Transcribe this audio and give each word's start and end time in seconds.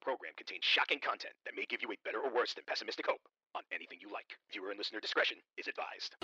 program 0.00 0.32
contains 0.36 0.64
shocking 0.64 0.98
content 1.00 1.34
that 1.44 1.54
may 1.56 1.64
give 1.68 1.82
you 1.82 1.88
a 1.92 1.96
better 2.04 2.18
or 2.18 2.32
worse 2.34 2.54
than 2.54 2.64
pessimistic 2.66 3.06
hope 3.06 3.20
on 3.54 3.62
anything 3.72 3.98
you 4.00 4.12
like. 4.12 4.26
Viewer 4.52 4.70
and 4.70 4.78
listener 4.78 5.00
discretion 5.00 5.36
is 5.56 5.66
advised. 5.68 6.16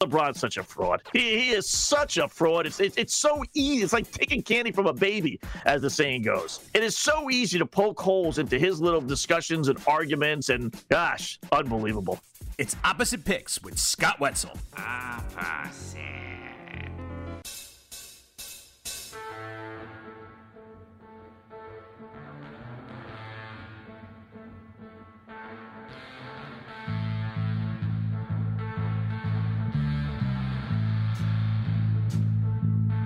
LeBron's 0.00 0.38
such 0.38 0.56
a 0.56 0.62
fraud. 0.62 1.02
He, 1.12 1.38
he 1.38 1.50
is 1.50 1.68
such 1.68 2.18
a 2.18 2.28
fraud. 2.28 2.66
It's, 2.66 2.80
it's 2.80 2.96
it's 2.96 3.16
so 3.16 3.42
easy. 3.54 3.82
It's 3.82 3.92
like 3.92 4.10
taking 4.10 4.42
candy 4.42 4.72
from 4.72 4.86
a 4.86 4.92
baby, 4.92 5.40
as 5.64 5.82
the 5.82 5.90
saying 5.90 6.22
goes. 6.22 6.60
It 6.74 6.82
is 6.82 6.96
so 6.96 7.30
easy 7.30 7.58
to 7.58 7.66
poke 7.66 8.00
holes 8.00 8.38
into 8.38 8.58
his 8.58 8.80
little 8.80 9.00
discussions 9.00 9.68
and 9.68 9.78
arguments, 9.86 10.48
and 10.48 10.74
gosh, 10.88 11.38
unbelievable. 11.52 12.20
It's 12.58 12.76
Opposite 12.84 13.24
Picks 13.24 13.62
with 13.62 13.78
Scott 13.78 14.20
Wetzel. 14.20 14.52
Ah, 14.76 15.22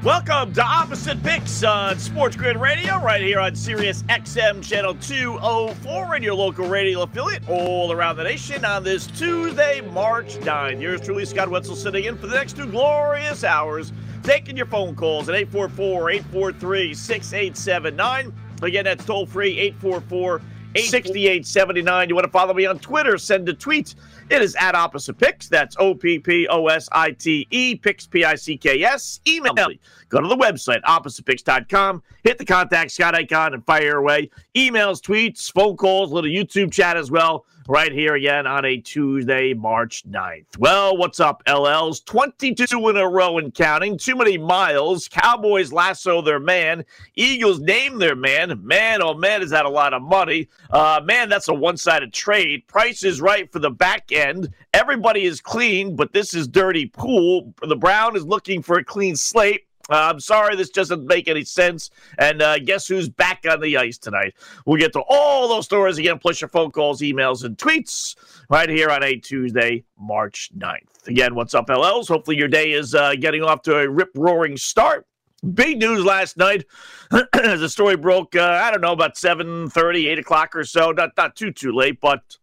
Welcome 0.02 0.52
to 0.54 0.64
Opposite 0.64 1.22
Picks 1.22 1.62
on 1.62 1.96
Sports 1.96 2.34
Grid 2.34 2.56
Radio, 2.56 3.00
right 3.00 3.22
here 3.22 3.38
on 3.38 3.54
Sirius 3.54 4.02
XM 4.08 4.60
Channel 4.60 4.96
204 4.96 6.16
and 6.16 6.24
your 6.24 6.34
local 6.34 6.66
radio 6.66 7.02
affiliate 7.02 7.48
all 7.48 7.92
around 7.92 8.16
the 8.16 8.24
nation 8.24 8.64
on 8.64 8.82
this 8.82 9.06
Tuesday, 9.06 9.80
March 9.80 10.38
9th. 10.38 10.80
Here's 10.80 11.00
truly, 11.02 11.24
Scott 11.24 11.48
Wetzel, 11.48 11.76
sitting 11.76 12.02
in 12.02 12.18
for 12.18 12.26
the 12.26 12.34
next 12.34 12.56
two 12.56 12.66
glorious 12.66 13.44
hours, 13.44 13.92
taking 14.24 14.56
your 14.56 14.66
phone 14.66 14.96
calls 14.96 15.28
at 15.28 15.36
844 15.36 16.10
843 16.10 16.94
6879. 16.94 18.32
Again, 18.60 18.84
that's 18.84 19.04
toll 19.04 19.24
free 19.24 19.56
844 19.56 20.42
6879. 20.76 22.08
You 22.08 22.14
want 22.14 22.24
to 22.24 22.30
follow 22.30 22.54
me 22.54 22.66
on 22.66 22.78
Twitter? 22.78 23.18
Send 23.18 23.48
a 23.48 23.54
tweet. 23.54 23.94
It 24.30 24.40
is 24.40 24.54
at 24.56 24.74
Opposite 24.74 25.18
Picks. 25.18 25.48
That's 25.48 25.76
O 25.78 25.94
P 25.94 26.18
P 26.18 26.46
O 26.48 26.66
S 26.66 26.88
I 26.92 27.10
T 27.10 27.46
E, 27.50 27.74
Picks 27.74 28.06
P 28.06 28.24
I 28.24 28.34
C 28.34 28.56
K 28.56 28.82
S. 28.82 29.20
Email 29.26 29.54
me. 29.54 29.80
Go 30.08 30.20
to 30.20 30.28
the 30.28 30.36
website, 30.36 30.82
oppositepicks.com, 30.82 32.02
hit 32.22 32.36
the 32.36 32.44
contact 32.44 32.90
Scott 32.90 33.14
icon, 33.14 33.54
and 33.54 33.64
fire 33.64 33.96
away. 33.96 34.30
Emails, 34.54 35.00
tweets, 35.00 35.50
phone 35.50 35.76
calls, 35.76 36.12
little 36.12 36.30
YouTube 36.30 36.70
chat 36.70 36.98
as 36.98 37.10
well, 37.10 37.46
right 37.72 37.92
here 37.92 38.16
again 38.16 38.46
on 38.46 38.66
a 38.66 38.76
Tuesday, 38.76 39.54
March 39.54 40.04
9th. 40.06 40.58
Well, 40.58 40.94
what's 40.94 41.20
up, 41.20 41.42
LLs? 41.46 42.04
22 42.04 42.90
in 42.90 42.98
a 42.98 43.08
row 43.08 43.38
and 43.38 43.54
counting. 43.54 43.96
Too 43.96 44.14
many 44.14 44.36
miles. 44.36 45.08
Cowboys 45.08 45.72
lasso 45.72 46.20
their 46.20 46.38
man. 46.38 46.84
Eagles 47.16 47.60
name 47.60 47.98
their 47.98 48.14
man. 48.14 48.60
Man, 48.62 49.00
oh 49.00 49.14
man, 49.14 49.40
is 49.40 49.48
that 49.52 49.64
a 49.64 49.70
lot 49.70 49.94
of 49.94 50.02
money? 50.02 50.50
Uh, 50.68 51.00
man, 51.02 51.30
that's 51.30 51.48
a 51.48 51.54
one 51.54 51.78
sided 51.78 52.12
trade. 52.12 52.68
Price 52.68 53.04
is 53.04 53.22
right 53.22 53.50
for 53.50 53.58
the 53.58 53.70
back 53.70 54.12
end. 54.12 54.50
Everybody 54.74 55.24
is 55.24 55.40
clean, 55.40 55.96
but 55.96 56.12
this 56.12 56.34
is 56.34 56.46
dirty 56.46 56.84
pool. 56.84 57.54
The 57.62 57.74
Brown 57.74 58.16
is 58.16 58.26
looking 58.26 58.60
for 58.60 58.76
a 58.76 58.84
clean 58.84 59.16
slate. 59.16 59.62
Uh, 59.90 60.10
I'm 60.12 60.20
sorry, 60.20 60.56
this 60.56 60.70
doesn't 60.70 61.06
make 61.06 61.28
any 61.28 61.44
sense. 61.44 61.90
And 62.18 62.40
uh, 62.42 62.58
guess 62.58 62.86
who's 62.86 63.08
back 63.08 63.44
on 63.48 63.60
the 63.60 63.76
ice 63.76 63.98
tonight? 63.98 64.34
We'll 64.66 64.80
get 64.80 64.92
to 64.94 65.02
all 65.08 65.48
those 65.48 65.64
stories 65.64 65.98
again, 65.98 66.18
plus 66.18 66.40
your 66.40 66.48
phone 66.48 66.70
calls, 66.70 67.00
emails, 67.00 67.44
and 67.44 67.56
tweets 67.56 68.16
right 68.48 68.68
here 68.68 68.90
on 68.90 69.02
a 69.02 69.16
Tuesday, 69.16 69.84
March 69.98 70.50
9th. 70.56 71.08
Again, 71.08 71.34
what's 71.34 71.54
up, 71.54 71.66
LLs? 71.66 72.08
Hopefully 72.08 72.36
your 72.36 72.48
day 72.48 72.72
is 72.72 72.94
uh, 72.94 73.14
getting 73.16 73.42
off 73.42 73.62
to 73.62 73.76
a 73.76 73.88
rip 73.88 74.10
roaring 74.14 74.56
start. 74.56 75.06
Big 75.54 75.78
news 75.78 76.04
last 76.04 76.36
night 76.36 76.64
as 77.10 77.26
the 77.60 77.68
story 77.68 77.96
broke, 77.96 78.36
uh, 78.36 78.60
I 78.62 78.70
don't 78.70 78.80
know, 78.80 78.92
about 78.92 79.16
7.30, 79.16 80.12
8 80.12 80.18
o'clock 80.20 80.54
or 80.54 80.62
so. 80.62 80.92
Not, 80.92 81.16
not 81.16 81.34
too, 81.34 81.50
too 81.50 81.72
late, 81.72 82.00
but 82.00 82.38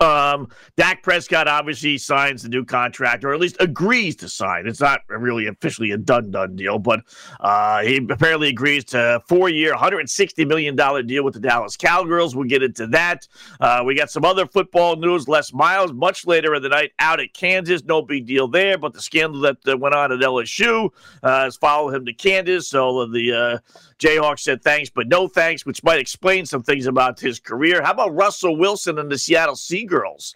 um, 0.00 0.48
Dak 0.76 1.02
Prescott 1.02 1.48
obviously 1.48 1.98
signs 1.98 2.42
the 2.42 2.48
new 2.48 2.64
contract, 2.64 3.24
or 3.24 3.34
at 3.34 3.40
least 3.40 3.56
agrees 3.58 4.14
to 4.16 4.28
sign. 4.28 4.68
It's 4.68 4.80
not 4.80 5.00
really 5.08 5.46
officially 5.46 5.90
a 5.90 5.98
done 5.98 6.30
done 6.30 6.54
deal, 6.54 6.78
but 6.78 7.00
uh, 7.40 7.82
he 7.82 7.96
apparently 7.96 8.48
agrees 8.48 8.84
to 8.86 9.16
a 9.16 9.20
four 9.20 9.48
year, 9.48 9.74
$160 9.74 10.46
million 10.46 10.76
deal 11.06 11.24
with 11.24 11.34
the 11.34 11.40
Dallas 11.40 11.76
Cowgirls. 11.76 12.36
We'll 12.36 12.48
get 12.48 12.62
into 12.62 12.86
that. 12.88 13.26
Uh, 13.60 13.82
we 13.84 13.94
got 13.94 14.10
some 14.10 14.24
other 14.24 14.46
football 14.46 14.94
news. 14.96 15.26
Les 15.26 15.52
Miles, 15.52 15.92
much 15.92 16.26
later 16.26 16.54
in 16.54 16.62
the 16.62 16.68
night, 16.68 16.92
out 17.00 17.18
at 17.18 17.34
Kansas. 17.34 17.82
No 17.84 18.00
big 18.02 18.26
deal 18.26 18.46
there, 18.46 18.78
but 18.78 18.92
the 18.92 19.02
scandal 19.02 19.40
that 19.40 19.56
uh, 19.66 19.76
went 19.76 19.96
on 19.96 20.12
at 20.12 20.20
LSU 20.20 20.90
uh, 21.22 21.44
has 21.44 21.56
followed 21.56 21.94
him 21.94 22.06
to 22.06 22.12
Kansas. 22.12 22.68
So 22.68 23.06
the 23.06 23.60
Jayhawks 23.98 24.40
said 24.40 24.62
thanks, 24.62 24.90
but 24.90 25.08
no 25.08 25.28
thanks, 25.28 25.66
which 25.66 25.82
might 25.82 25.98
explain 25.98 26.46
some 26.46 26.62
things 26.62 26.86
about 26.86 27.18
his 27.18 27.40
career. 27.40 27.82
How 27.82 27.92
about 27.92 28.14
Russell 28.14 28.56
Wilson 28.56 28.98
and 28.98 29.10
the 29.10 29.18
Seattle 29.18 29.56
Seagirls? 29.56 30.34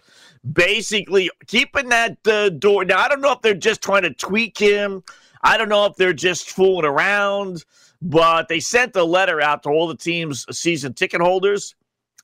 Basically, 0.51 1.29
keeping 1.47 1.89
that 1.89 2.17
uh, 2.27 2.49
door. 2.49 2.83
Now, 2.83 2.99
I 2.99 3.07
don't 3.07 3.21
know 3.21 3.31
if 3.31 3.41
they're 3.41 3.53
just 3.53 3.81
trying 3.81 4.01
to 4.03 4.13
tweak 4.13 4.57
him. 4.57 5.03
I 5.41 5.57
don't 5.57 5.69
know 5.69 5.85
if 5.85 5.95
they're 5.95 6.13
just 6.13 6.49
fooling 6.49 6.85
around, 6.85 7.63
but 8.01 8.47
they 8.49 8.59
sent 8.59 8.95
a 8.95 9.03
letter 9.03 9.41
out 9.41 9.63
to 9.63 9.69
all 9.69 9.87
the 9.87 9.95
team's 9.95 10.45
season 10.57 10.93
ticket 10.93 11.21
holders. 11.21 11.75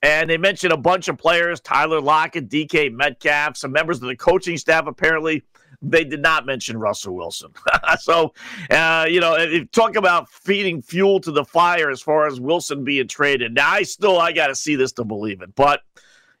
And 0.02 0.30
they 0.30 0.38
mentioned 0.38 0.72
a 0.72 0.78
bunch 0.78 1.08
of 1.08 1.18
players 1.18 1.60
Tyler 1.60 2.00
Lockett, 2.00 2.48
DK 2.48 2.92
Metcalf, 2.92 3.56
some 3.56 3.72
members 3.72 4.02
of 4.02 4.08
the 4.08 4.16
coaching 4.16 4.56
staff 4.56 4.86
apparently 4.86 5.42
they 5.82 6.04
did 6.04 6.20
not 6.20 6.46
mention 6.46 6.78
Russell 6.78 7.14
Wilson. 7.14 7.52
so, 8.00 8.32
uh, 8.70 9.06
you 9.08 9.20
know, 9.20 9.64
talk 9.72 9.96
about 9.96 10.28
feeding 10.28 10.82
fuel 10.82 11.20
to 11.20 11.32
the 11.32 11.44
fire 11.44 11.90
as 11.90 12.02
far 12.02 12.26
as 12.26 12.40
Wilson 12.40 12.84
being 12.84 13.08
traded. 13.08 13.54
Now, 13.54 13.70
I 13.70 13.82
still 13.82 14.18
I 14.18 14.32
got 14.32 14.48
to 14.48 14.54
see 14.54 14.76
this 14.76 14.92
to 14.92 15.04
believe 15.04 15.40
it, 15.42 15.54
but 15.54 15.82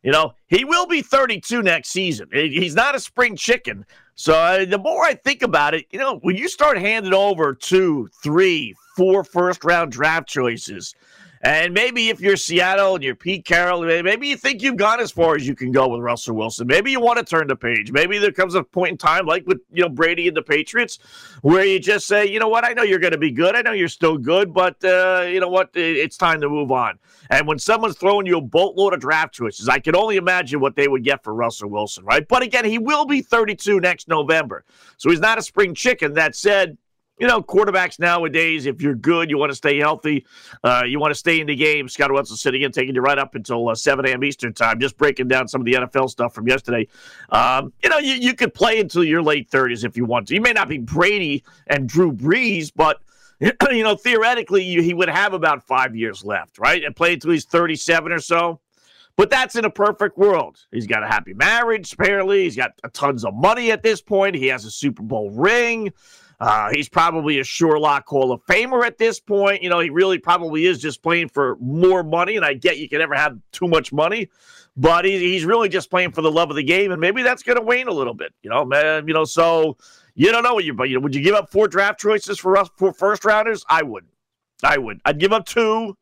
you 0.02 0.12
know, 0.12 0.32
he 0.46 0.64
will 0.64 0.86
be 0.86 1.02
32 1.02 1.62
next 1.62 1.90
season. 1.90 2.28
He's 2.32 2.74
not 2.74 2.94
a 2.94 3.00
spring 3.00 3.36
chicken. 3.36 3.84
So 4.14 4.34
uh, 4.34 4.64
the 4.64 4.78
more 4.78 5.04
I 5.04 5.14
think 5.14 5.42
about 5.42 5.74
it, 5.74 5.86
you 5.90 5.98
know, 5.98 6.18
when 6.18 6.36
you 6.36 6.48
start 6.48 6.78
handing 6.78 7.14
over 7.14 7.54
two, 7.54 8.08
three, 8.22 8.74
four 8.96 9.24
first 9.24 9.64
round 9.64 9.92
draft 9.92 10.28
choices, 10.28 10.94
and 11.42 11.72
maybe 11.72 12.10
if 12.10 12.20
you're 12.20 12.36
Seattle 12.36 12.96
and 12.96 13.02
you're 13.04 13.14
Pete 13.14 13.46
Carroll, 13.46 13.80
maybe 13.80 14.28
you 14.28 14.36
think 14.36 14.60
you've 14.60 14.76
gone 14.76 15.00
as 15.00 15.10
far 15.10 15.36
as 15.36 15.48
you 15.48 15.54
can 15.54 15.72
go 15.72 15.88
with 15.88 16.02
Russell 16.02 16.36
Wilson. 16.36 16.66
Maybe 16.66 16.90
you 16.90 17.00
want 17.00 17.18
to 17.18 17.24
turn 17.24 17.46
the 17.46 17.56
page. 17.56 17.90
Maybe 17.92 18.18
there 18.18 18.30
comes 18.30 18.54
a 18.54 18.62
point 18.62 18.90
in 18.92 18.98
time, 18.98 19.24
like 19.24 19.46
with 19.46 19.60
you 19.72 19.82
know 19.82 19.88
Brady 19.88 20.28
and 20.28 20.36
the 20.36 20.42
Patriots, 20.42 20.98
where 21.40 21.64
you 21.64 21.80
just 21.80 22.06
say, 22.06 22.26
you 22.26 22.38
know 22.38 22.48
what, 22.48 22.64
I 22.64 22.74
know 22.74 22.82
you're 22.82 22.98
going 22.98 23.12
to 23.12 23.18
be 23.18 23.30
good. 23.30 23.56
I 23.56 23.62
know 23.62 23.72
you're 23.72 23.88
still 23.88 24.18
good, 24.18 24.52
but 24.52 24.84
uh, 24.84 25.24
you 25.26 25.40
know 25.40 25.48
what, 25.48 25.70
it's 25.74 26.18
time 26.18 26.42
to 26.42 26.48
move 26.50 26.70
on. 26.70 26.98
And 27.30 27.46
when 27.46 27.58
someone's 27.58 27.96
throwing 27.96 28.26
you 28.26 28.36
a 28.36 28.42
boatload 28.42 28.92
of 28.92 29.00
draft 29.00 29.32
choices, 29.32 29.66
I 29.66 29.78
can 29.78 29.96
only 29.96 30.16
imagine 30.16 30.60
what 30.60 30.76
they 30.76 30.88
would 30.88 31.04
get 31.04 31.24
for 31.24 31.32
Russell 31.32 31.70
Wilson, 31.70 32.04
right? 32.04 32.26
But 32.26 32.42
again, 32.42 32.66
he 32.66 32.78
will 32.78 33.06
be 33.06 33.22
32 33.22 33.80
next 33.80 34.08
November, 34.08 34.64
so 34.98 35.08
he's 35.08 35.20
not 35.20 35.38
a 35.38 35.42
spring 35.42 35.74
chicken. 35.74 36.12
That 36.14 36.36
said 36.36 36.76
you 37.20 37.26
know, 37.26 37.42
quarterbacks 37.42 37.98
nowadays, 37.98 38.64
if 38.64 38.80
you're 38.80 38.94
good, 38.94 39.28
you 39.28 39.36
want 39.36 39.52
to 39.52 39.56
stay 39.56 39.78
healthy, 39.78 40.26
uh, 40.64 40.82
you 40.86 40.98
want 40.98 41.10
to 41.10 41.14
stay 41.14 41.38
in 41.38 41.46
the 41.46 41.54
game. 41.54 41.88
Scott 41.88 42.10
Wetzel 42.10 42.36
sitting 42.36 42.62
in, 42.62 42.72
taking 42.72 42.94
you 42.94 43.02
right 43.02 43.18
up 43.18 43.34
until 43.34 43.68
uh, 43.68 43.74
7 43.74 44.06
a.m. 44.06 44.24
Eastern 44.24 44.54
time, 44.54 44.80
just 44.80 44.96
breaking 44.96 45.28
down 45.28 45.46
some 45.46 45.60
of 45.60 45.66
the 45.66 45.74
NFL 45.74 46.08
stuff 46.08 46.34
from 46.34 46.48
yesterday. 46.48 46.88
Um, 47.28 47.72
you 47.82 47.90
know, 47.90 47.98
you, 47.98 48.14
you 48.14 48.34
could 48.34 48.54
play 48.54 48.80
until 48.80 49.04
your 49.04 49.22
late 49.22 49.50
30s 49.50 49.84
if 49.84 49.96
you 49.96 50.06
want 50.06 50.28
to. 50.28 50.34
You 50.34 50.40
may 50.40 50.52
not 50.52 50.68
be 50.68 50.78
Brady 50.78 51.44
and 51.66 51.86
Drew 51.86 52.10
Brees, 52.10 52.72
but 52.74 53.02
you 53.40 53.82
know, 53.82 53.96
theoretically, 53.96 54.64
you, 54.64 54.80
he 54.80 54.94
would 54.94 55.10
have 55.10 55.34
about 55.34 55.62
five 55.62 55.94
years 55.94 56.24
left, 56.24 56.58
right? 56.58 56.82
And 56.82 56.96
play 56.96 57.14
until 57.14 57.32
he's 57.32 57.44
37 57.44 58.12
or 58.12 58.18
so. 58.18 58.60
But 59.16 59.28
that's 59.28 59.56
in 59.56 59.66
a 59.66 59.70
perfect 59.70 60.16
world. 60.16 60.56
He's 60.72 60.86
got 60.86 61.02
a 61.02 61.06
happy 61.06 61.34
marriage, 61.34 61.92
apparently. 61.92 62.44
He's 62.44 62.56
got 62.56 62.72
tons 62.94 63.24
of 63.24 63.34
money 63.34 63.70
at 63.70 63.82
this 63.82 64.00
point. 64.00 64.34
He 64.34 64.46
has 64.46 64.64
a 64.64 64.70
Super 64.70 65.02
Bowl 65.02 65.30
ring. 65.30 65.92
Uh, 66.40 66.70
he's 66.72 66.88
probably 66.88 67.38
a 67.38 67.44
Sherlock 67.44 68.08
Hall 68.08 68.32
of 68.32 68.42
Famer 68.46 68.84
at 68.84 68.96
this 68.96 69.20
point. 69.20 69.62
You 69.62 69.68
know, 69.68 69.78
he 69.80 69.90
really 69.90 70.18
probably 70.18 70.64
is 70.64 70.80
just 70.80 71.02
playing 71.02 71.28
for 71.28 71.56
more 71.60 72.02
money. 72.02 72.36
And 72.36 72.44
I 72.44 72.54
get 72.54 72.78
you 72.78 72.88
can 72.88 72.98
never 73.00 73.14
have 73.14 73.38
too 73.52 73.68
much 73.68 73.92
money, 73.92 74.30
but 74.76 75.04
he, 75.04 75.18
he's 75.18 75.44
really 75.44 75.68
just 75.68 75.90
playing 75.90 76.12
for 76.12 76.22
the 76.22 76.30
love 76.30 76.48
of 76.48 76.56
the 76.56 76.62
game. 76.62 76.92
And 76.92 77.00
maybe 77.00 77.22
that's 77.22 77.42
going 77.42 77.58
to 77.58 77.62
wane 77.62 77.88
a 77.88 77.92
little 77.92 78.14
bit, 78.14 78.32
you 78.42 78.48
know, 78.48 78.64
man. 78.64 79.06
You 79.06 79.12
know, 79.12 79.24
so 79.24 79.76
you 80.14 80.32
don't 80.32 80.42
know 80.42 80.54
what 80.54 80.64
you, 80.64 80.72
but 80.72 80.88
you 80.88 80.94
know, 80.94 81.00
would 81.00 81.14
you 81.14 81.22
give 81.22 81.34
up 81.34 81.50
four 81.50 81.68
draft 81.68 82.00
choices 82.00 82.38
for 82.38 82.56
us 82.56 82.70
for 82.76 82.92
first 82.94 83.24
rounders? 83.26 83.64
I 83.68 83.82
would. 83.82 84.06
I 84.62 84.78
would. 84.78 85.00
I'd 85.04 85.18
give 85.18 85.32
up 85.32 85.44
two. 85.44 85.96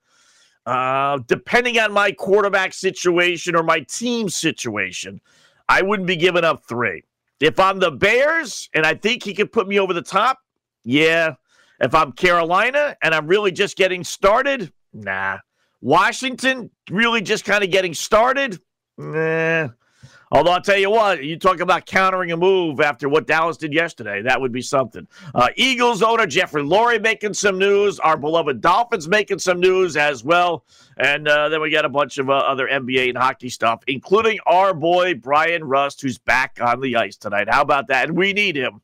Uh, 0.66 1.18
depending 1.26 1.78
on 1.78 1.92
my 1.92 2.12
quarterback 2.12 2.74
situation 2.74 3.56
or 3.56 3.62
my 3.62 3.80
team 3.80 4.28
situation, 4.28 5.20
I 5.68 5.82
wouldn't 5.82 6.06
be 6.06 6.16
giving 6.16 6.44
up 6.44 6.64
three. 6.64 7.04
If 7.40 7.60
I'm 7.60 7.78
the 7.78 7.90
Bears 7.90 8.68
and 8.74 8.84
I 8.84 8.94
think 8.94 9.22
he 9.22 9.34
could 9.34 9.52
put 9.52 9.68
me 9.68 9.78
over 9.78 9.92
the 9.92 10.02
top, 10.02 10.38
yeah. 10.84 11.34
If 11.80 11.94
I'm 11.94 12.12
Carolina 12.12 12.96
and 13.02 13.14
I'm 13.14 13.26
really 13.26 13.52
just 13.52 13.76
getting 13.76 14.02
started, 14.02 14.72
nah. 14.92 15.38
Washington, 15.80 16.70
really 16.90 17.22
just 17.22 17.44
kind 17.44 17.62
of 17.62 17.70
getting 17.70 17.94
started, 17.94 18.60
nah. 18.96 19.68
Although 20.30 20.52
I'll 20.52 20.60
tell 20.60 20.78
you 20.78 20.90
what, 20.90 21.24
you 21.24 21.38
talk 21.38 21.60
about 21.60 21.86
countering 21.86 22.32
a 22.32 22.36
move 22.36 22.80
after 22.80 23.08
what 23.08 23.26
Dallas 23.26 23.56
did 23.56 23.72
yesterday. 23.72 24.22
That 24.22 24.40
would 24.40 24.52
be 24.52 24.62
something. 24.62 25.06
Uh, 25.34 25.48
Eagles 25.56 26.02
owner 26.02 26.26
Jeffrey 26.26 26.62
Lurie 26.62 27.00
making 27.00 27.34
some 27.34 27.58
news. 27.58 27.98
Our 28.00 28.16
beloved 28.16 28.60
Dolphins 28.60 29.08
making 29.08 29.38
some 29.38 29.60
news 29.60 29.96
as 29.96 30.22
well. 30.22 30.64
And 30.96 31.28
uh, 31.28 31.48
then 31.48 31.60
we 31.60 31.70
got 31.70 31.84
a 31.84 31.88
bunch 31.88 32.18
of 32.18 32.28
uh, 32.28 32.34
other 32.34 32.68
NBA 32.68 33.10
and 33.10 33.18
hockey 33.18 33.48
stuff, 33.48 33.82
including 33.86 34.38
our 34.46 34.74
boy 34.74 35.14
Bryan 35.14 35.64
Rust, 35.64 36.02
who's 36.02 36.18
back 36.18 36.58
on 36.60 36.80
the 36.80 36.96
ice 36.96 37.16
tonight. 37.16 37.48
How 37.48 37.62
about 37.62 37.88
that? 37.88 38.08
And 38.08 38.18
we 38.18 38.32
need 38.32 38.56
him 38.56 38.80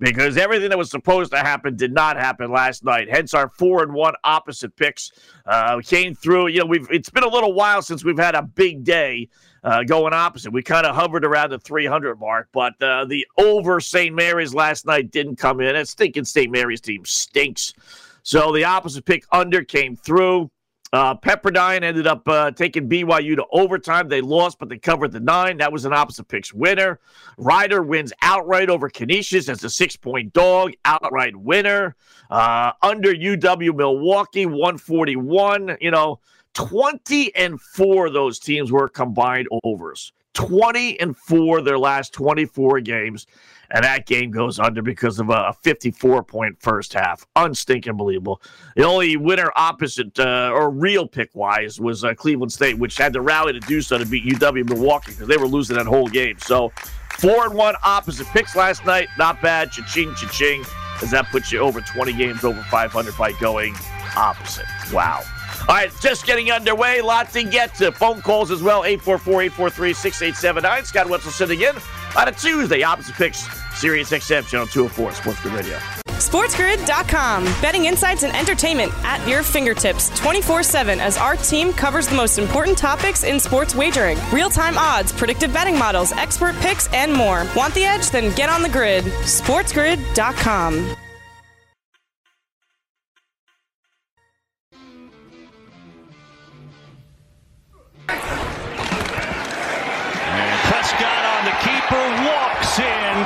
because 0.00 0.36
everything 0.36 0.68
that 0.68 0.78
was 0.78 0.90
supposed 0.90 1.32
to 1.32 1.38
happen 1.38 1.76
did 1.76 1.92
not 1.92 2.16
happen 2.16 2.50
last 2.50 2.84
night. 2.84 3.08
Hence 3.10 3.34
our 3.34 3.48
four 3.48 3.82
and 3.82 3.92
one 3.92 4.14
opposite 4.24 4.76
picks 4.76 5.10
uh, 5.46 5.80
came 5.80 6.14
through. 6.14 6.48
You 6.48 6.60
know, 6.60 6.66
we've 6.66 6.86
it's 6.90 7.10
been 7.10 7.24
a 7.24 7.28
little 7.28 7.52
while 7.52 7.82
since 7.82 8.04
we've 8.04 8.18
had 8.18 8.34
a 8.34 8.42
big 8.42 8.84
day 8.84 9.28
uh, 9.64 9.82
going 9.82 10.14
opposite. 10.14 10.52
We 10.52 10.62
kind 10.62 10.86
of 10.86 10.94
hovered 10.94 11.24
around 11.24 11.50
the 11.50 11.58
300 11.58 12.18
mark, 12.20 12.48
but 12.52 12.80
uh, 12.82 13.04
the 13.06 13.26
over 13.36 13.80
St. 13.80 14.14
Mary's 14.14 14.54
last 14.54 14.86
night 14.86 15.10
didn't 15.10 15.36
come 15.36 15.60
in. 15.60 15.74
And 15.74 15.88
stinking 15.88 16.24
St. 16.24 16.50
Mary's 16.50 16.80
team 16.80 17.04
stinks. 17.04 17.74
So 18.22 18.52
the 18.52 18.64
opposite 18.64 19.04
pick 19.04 19.24
under 19.32 19.64
came 19.64 19.96
through. 19.96 20.50
Uh, 20.92 21.14
Pepperdine 21.14 21.82
ended 21.82 22.06
up 22.06 22.26
uh, 22.28 22.50
taking 22.50 22.88
BYU 22.88 23.36
to 23.36 23.44
overtime. 23.52 24.08
They 24.08 24.22
lost, 24.22 24.58
but 24.58 24.68
they 24.68 24.78
covered 24.78 25.12
the 25.12 25.20
nine. 25.20 25.58
That 25.58 25.72
was 25.72 25.84
an 25.84 25.92
opposite 25.92 26.28
picks 26.28 26.54
winner. 26.54 26.98
Rider 27.36 27.82
wins 27.82 28.12
outright 28.22 28.70
over 28.70 28.88
Canisius 28.88 29.48
as 29.48 29.62
a 29.64 29.70
six 29.70 29.96
point 29.96 30.32
dog, 30.32 30.72
outright 30.84 31.36
winner. 31.36 31.94
Uh, 32.30 32.72
under 32.82 33.12
UW 33.12 33.74
Milwaukee, 33.74 34.46
141. 34.46 35.76
You 35.80 35.90
know, 35.90 36.20
20 36.54 37.34
and 37.36 37.60
four 37.60 38.06
of 38.06 38.14
those 38.14 38.38
teams 38.38 38.72
were 38.72 38.88
combined 38.88 39.48
overs. 39.64 40.12
20 40.34 41.00
and 41.00 41.16
four 41.16 41.60
their 41.60 41.78
last 41.78 42.12
24 42.12 42.80
games. 42.80 43.26
And 43.70 43.84
that 43.84 44.06
game 44.06 44.30
goes 44.30 44.58
under 44.58 44.80
because 44.80 45.18
of 45.18 45.28
a 45.30 45.54
54 45.62 46.22
point 46.22 46.60
first 46.60 46.94
half. 46.94 47.26
Unstinking 47.36 47.96
believable. 47.96 48.40
The 48.76 48.84
only 48.84 49.16
winner 49.16 49.50
opposite 49.56 50.18
uh, 50.18 50.50
or 50.54 50.70
real 50.70 51.06
pick 51.06 51.30
wise 51.34 51.78
was 51.78 52.04
uh, 52.04 52.14
Cleveland 52.14 52.52
State, 52.52 52.78
which 52.78 52.96
had 52.96 53.12
to 53.12 53.20
rally 53.20 53.52
to 53.52 53.60
do 53.60 53.82
so 53.82 53.98
to 53.98 54.06
beat 54.06 54.24
UW 54.24 54.68
Milwaukee 54.68 55.12
because 55.12 55.28
they 55.28 55.36
were 55.36 55.46
losing 55.46 55.76
that 55.76 55.86
whole 55.86 56.08
game. 56.08 56.38
So 56.38 56.72
four 57.18 57.44
and 57.44 57.54
one 57.54 57.74
opposite 57.84 58.26
picks 58.28 58.56
last 58.56 58.86
night. 58.86 59.08
Not 59.18 59.42
bad. 59.42 59.70
Cha-ching, 59.72 60.14
cha-ching. 60.14 60.64
As 61.02 61.10
that 61.12 61.26
puts 61.26 61.52
you 61.52 61.60
over 61.60 61.80
20 61.80 62.12
games 62.14 62.44
over 62.44 62.60
500 62.62 63.16
by 63.16 63.32
going 63.32 63.76
opposite. 64.16 64.66
Wow. 64.92 65.22
All 65.68 65.74
right, 65.74 65.92
just 66.00 66.24
getting 66.24 66.50
underway. 66.50 67.00
Lot 67.00 67.30
to 67.32 67.42
get 67.42 67.74
to. 67.74 67.92
Phone 67.92 68.22
calls 68.22 68.50
as 68.50 68.62
well 68.62 68.84
844 68.84 69.42
843 69.42 69.92
6879. 69.92 70.84
Scott 70.84 71.08
Wetzel 71.08 71.30
sitting 71.30 71.60
in 71.60 71.76
on 72.18 72.28
a 72.28 72.32
Tuesday. 72.32 72.82
Opposite 72.82 73.14
picks, 73.14 73.48
Sirius 73.78 74.10
XM, 74.10 74.46
Channel 74.46 74.66
204, 74.66 75.12
Sports 75.12 75.40
Grid 75.40 75.54
Radio. 75.54 75.78
SportsGrid.com. 76.18 77.44
Betting 77.62 77.84
insights 77.84 78.24
and 78.24 78.34
entertainment 78.36 78.92
at 79.04 79.26
your 79.28 79.44
fingertips 79.44 80.10
24 80.18 80.64
7 80.64 81.00
as 81.00 81.16
our 81.16 81.36
team 81.36 81.72
covers 81.72 82.08
the 82.08 82.16
most 82.16 82.38
important 82.38 82.76
topics 82.76 83.22
in 83.22 83.38
sports 83.38 83.74
wagering 83.74 84.18
real 84.32 84.50
time 84.50 84.76
odds, 84.76 85.12
predictive 85.12 85.52
betting 85.52 85.78
models, 85.78 86.12
expert 86.12 86.56
picks, 86.56 86.92
and 86.92 87.12
more. 87.12 87.46
Want 87.54 87.72
the 87.74 87.84
edge? 87.84 88.10
Then 88.10 88.34
get 88.34 88.50
on 88.50 88.62
the 88.62 88.68
grid. 88.68 89.04
SportsGrid.com. 89.04 90.96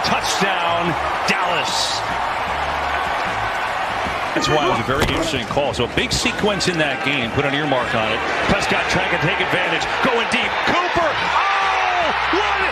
touchdown, 0.05 0.91
Dallas. 1.29 2.01
That's 4.35 4.49
why 4.49 4.65
it 4.65 4.71
was 4.73 4.81
a 4.81 4.89
very 4.89 5.05
interesting 5.13 5.45
call. 5.47 5.75
So 5.75 5.85
a 5.85 5.95
big 5.95 6.11
sequence 6.11 6.67
in 6.67 6.79
that 6.79 7.05
game. 7.05 7.31
Put 7.37 7.45
an 7.45 7.53
earmark 7.53 7.93
on 7.93 8.09
it. 8.09 8.21
Prescott 8.49 8.81
trying 8.89 9.13
to 9.13 9.21
take 9.21 9.37
advantage. 9.37 9.85
Going 10.01 10.25
deep. 10.33 10.49
Cooper. 10.73 11.05
Oh! 11.05 12.41
One-hander! 12.41 12.72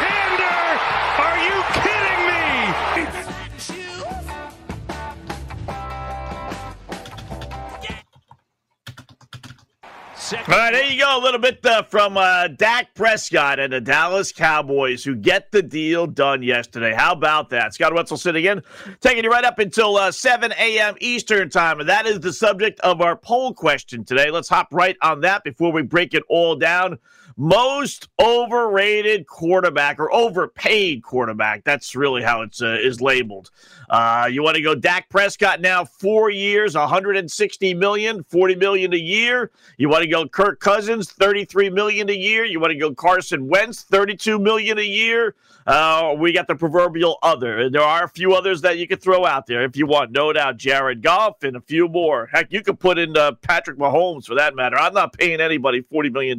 Right, 10.60 10.72
there 10.72 10.84
you 10.84 11.00
go. 11.00 11.18
A 11.18 11.22
little 11.22 11.40
bit 11.40 11.64
uh, 11.64 11.82
from 11.82 12.16
uh, 12.16 12.48
Dak 12.48 12.94
Prescott 12.94 13.58
and 13.58 13.72
the 13.72 13.80
Dallas 13.80 14.30
Cowboys 14.30 15.02
who 15.02 15.16
get 15.16 15.50
the 15.52 15.62
deal 15.62 16.06
done 16.06 16.42
yesterday. 16.42 16.92
How 16.92 17.12
about 17.12 17.50
that? 17.50 17.72
Scott 17.72 17.94
Wetzel 17.94 18.16
sitting 18.16 18.44
in, 18.44 18.62
taking 19.00 19.24
you 19.24 19.30
right 19.30 19.44
up 19.44 19.58
until 19.58 19.96
uh, 19.96 20.12
7 20.12 20.52
a.m. 20.58 20.96
Eastern 21.00 21.48
Time. 21.48 21.80
And 21.80 21.88
that 21.88 22.06
is 22.06 22.20
the 22.20 22.32
subject 22.32 22.78
of 22.80 23.00
our 23.00 23.16
poll 23.16 23.54
question 23.54 24.04
today. 24.04 24.30
Let's 24.30 24.48
hop 24.48 24.68
right 24.72 24.96
on 25.02 25.20
that 25.22 25.44
before 25.44 25.72
we 25.72 25.82
break 25.82 26.14
it 26.14 26.24
all 26.28 26.56
down 26.56 26.98
most 27.40 28.10
overrated 28.22 29.26
quarterback 29.26 29.98
or 29.98 30.12
overpaid 30.12 31.02
quarterback. 31.02 31.64
That's 31.64 31.96
really 31.96 32.22
how 32.22 32.42
it's 32.42 32.60
uh, 32.60 32.76
is 32.78 33.00
labeled. 33.00 33.50
Uh, 33.88 34.28
you 34.31 34.42
want 34.42 34.56
to 34.56 34.62
go 34.62 34.75
Dak 34.75 35.08
Prescott 35.08 35.62
now, 35.62 35.87
four 35.87 36.28
years, 36.28 36.75
160 36.75 37.72
million, 37.72 38.22
40 38.25 38.56
million 38.56 38.92
a 38.92 38.98
year. 38.98 39.50
You 39.78 39.88
want 39.88 40.02
to 40.02 40.08
go 40.08 40.28
Kirk 40.28 40.60
Cousins, 40.60 41.10
33 41.12 41.70
million 41.70 42.10
a 42.10 42.14
year. 42.14 42.44
You 42.44 42.60
want 42.60 42.72
to 42.72 42.78
go 42.78 42.94
Carson 42.94 43.48
Wentz, 43.48 43.84
32 43.84 44.38
million 44.38 44.78
a 44.78 44.82
year. 44.82 45.34
Uh, 45.70 46.17
we 46.19 46.32
got 46.32 46.49
the 46.49 46.55
proverbial 46.56 47.17
other. 47.22 47.70
There 47.70 47.81
are 47.81 48.02
a 48.02 48.08
few 48.08 48.34
others 48.34 48.61
that 48.62 48.78
you 48.78 48.88
could 48.88 49.00
throw 49.00 49.25
out 49.25 49.46
there 49.46 49.62
if 49.62 49.76
you 49.76 49.87
want. 49.87 50.11
No 50.11 50.32
doubt, 50.32 50.56
Jared 50.56 51.00
Goff 51.00 51.44
and 51.44 51.55
a 51.55 51.61
few 51.61 51.87
more. 51.87 52.28
Heck, 52.32 52.52
you 52.52 52.61
could 52.61 52.81
put 52.81 52.99
in 52.99 53.17
uh, 53.17 53.32
Patrick 53.40 53.78
Mahomes 53.78 54.26
for 54.26 54.34
that 54.34 54.56
matter. 54.56 54.76
I'm 54.76 54.94
not 54.94 55.17
paying 55.17 55.40
anybody 55.40 55.81
$40 55.82 56.12
million. 56.12 56.38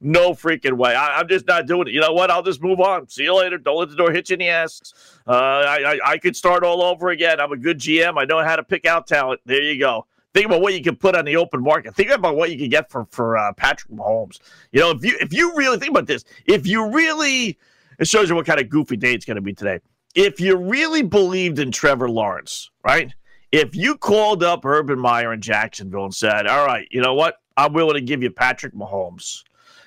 No 0.00 0.32
freaking 0.32 0.72
way. 0.72 0.92
I, 0.92 1.20
am 1.20 1.28
just 1.28 1.46
not 1.46 1.68
doing 1.68 1.86
it. 1.86 1.94
You 1.94 2.00
know 2.00 2.12
what? 2.12 2.32
I'll 2.32 2.42
just 2.42 2.60
move 2.60 2.80
on. 2.80 3.08
See 3.08 3.22
you 3.22 3.36
later. 3.36 3.58
Don't 3.58 3.78
let 3.78 3.90
the 3.90 3.96
door 3.96 4.10
hit 4.10 4.28
you 4.28 4.34
in 4.34 4.40
the 4.40 4.48
ass. 4.48 4.92
Uh, 5.24 5.30
I, 5.30 5.92
I, 5.92 5.98
I 6.04 6.18
could 6.18 6.34
start 6.34 6.64
all 6.64 6.82
over 6.82 7.10
again. 7.10 7.38
I'm 7.38 7.52
a 7.52 7.56
good 7.56 7.78
GM. 7.78 8.20
I 8.20 8.24
know 8.24 8.42
how 8.42 8.56
to 8.56 8.64
pick 8.64 8.86
out 8.86 9.06
talent. 9.06 9.40
There 9.46 9.62
you 9.62 9.78
go 9.78 10.08
think 10.34 10.46
about 10.46 10.60
what 10.60 10.74
you 10.74 10.82
can 10.82 10.94
put 10.94 11.16
on 11.16 11.24
the 11.24 11.36
open 11.36 11.62
market. 11.62 11.94
Think 11.94 12.10
about 12.10 12.36
what 12.36 12.50
you 12.50 12.58
can 12.58 12.68
get 12.68 12.90
for 12.90 13.06
for 13.10 13.38
uh, 13.38 13.52
Patrick 13.54 13.90
Mahomes. 13.92 14.38
You 14.72 14.80
know, 14.80 14.90
if 14.90 15.04
you 15.04 15.16
if 15.20 15.32
you 15.32 15.54
really 15.56 15.78
think 15.78 15.90
about 15.90 16.06
this, 16.06 16.24
if 16.44 16.66
you 16.66 16.86
really 16.90 17.58
it 17.98 18.06
shows 18.06 18.28
you 18.28 18.34
what 18.34 18.46
kind 18.46 18.60
of 18.60 18.68
goofy 18.68 18.96
day 18.96 19.14
it's 19.14 19.24
going 19.24 19.36
to 19.36 19.42
be 19.42 19.52
today. 19.52 19.80
If 20.14 20.40
you 20.40 20.56
really 20.56 21.02
believed 21.02 21.58
in 21.58 21.70
Trevor 21.70 22.08
Lawrence, 22.08 22.70
right? 22.84 23.12
If 23.52 23.74
you 23.74 23.96
called 23.96 24.42
up 24.42 24.64
Urban 24.64 24.98
Meyer 24.98 25.32
in 25.32 25.40
Jacksonville 25.40 26.04
and 26.04 26.14
said, 26.14 26.46
"All 26.46 26.66
right, 26.66 26.86
you 26.90 27.00
know 27.00 27.14
what? 27.14 27.36
I'm 27.56 27.72
willing 27.72 27.94
to 27.94 28.00
give 28.00 28.22
you 28.22 28.30
Patrick 28.30 28.74
Mahomes." 28.74 29.42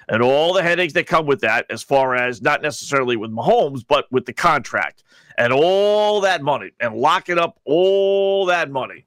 And 0.10 0.22
all 0.22 0.54
the 0.54 0.64
headaches 0.64 0.94
that 0.94 1.08
come 1.08 1.26
with 1.26 1.42
that, 1.42 1.66
as 1.70 1.84
far 1.84 2.16
as 2.16 2.42
not 2.42 2.62
necessarily 2.62 3.16
with 3.16 3.32
Mahomes, 3.32 3.86
but 3.88 4.12
with 4.12 4.26
the 4.26 4.34
contract 4.34 5.04
and 5.38 5.54
all 5.54 6.22
that 6.22 6.42
money 6.42 6.72
and 6.80 6.96
locking 6.96 7.38
up 7.38 7.60
all 7.66 8.46
that 8.48 8.70
money 8.70 9.06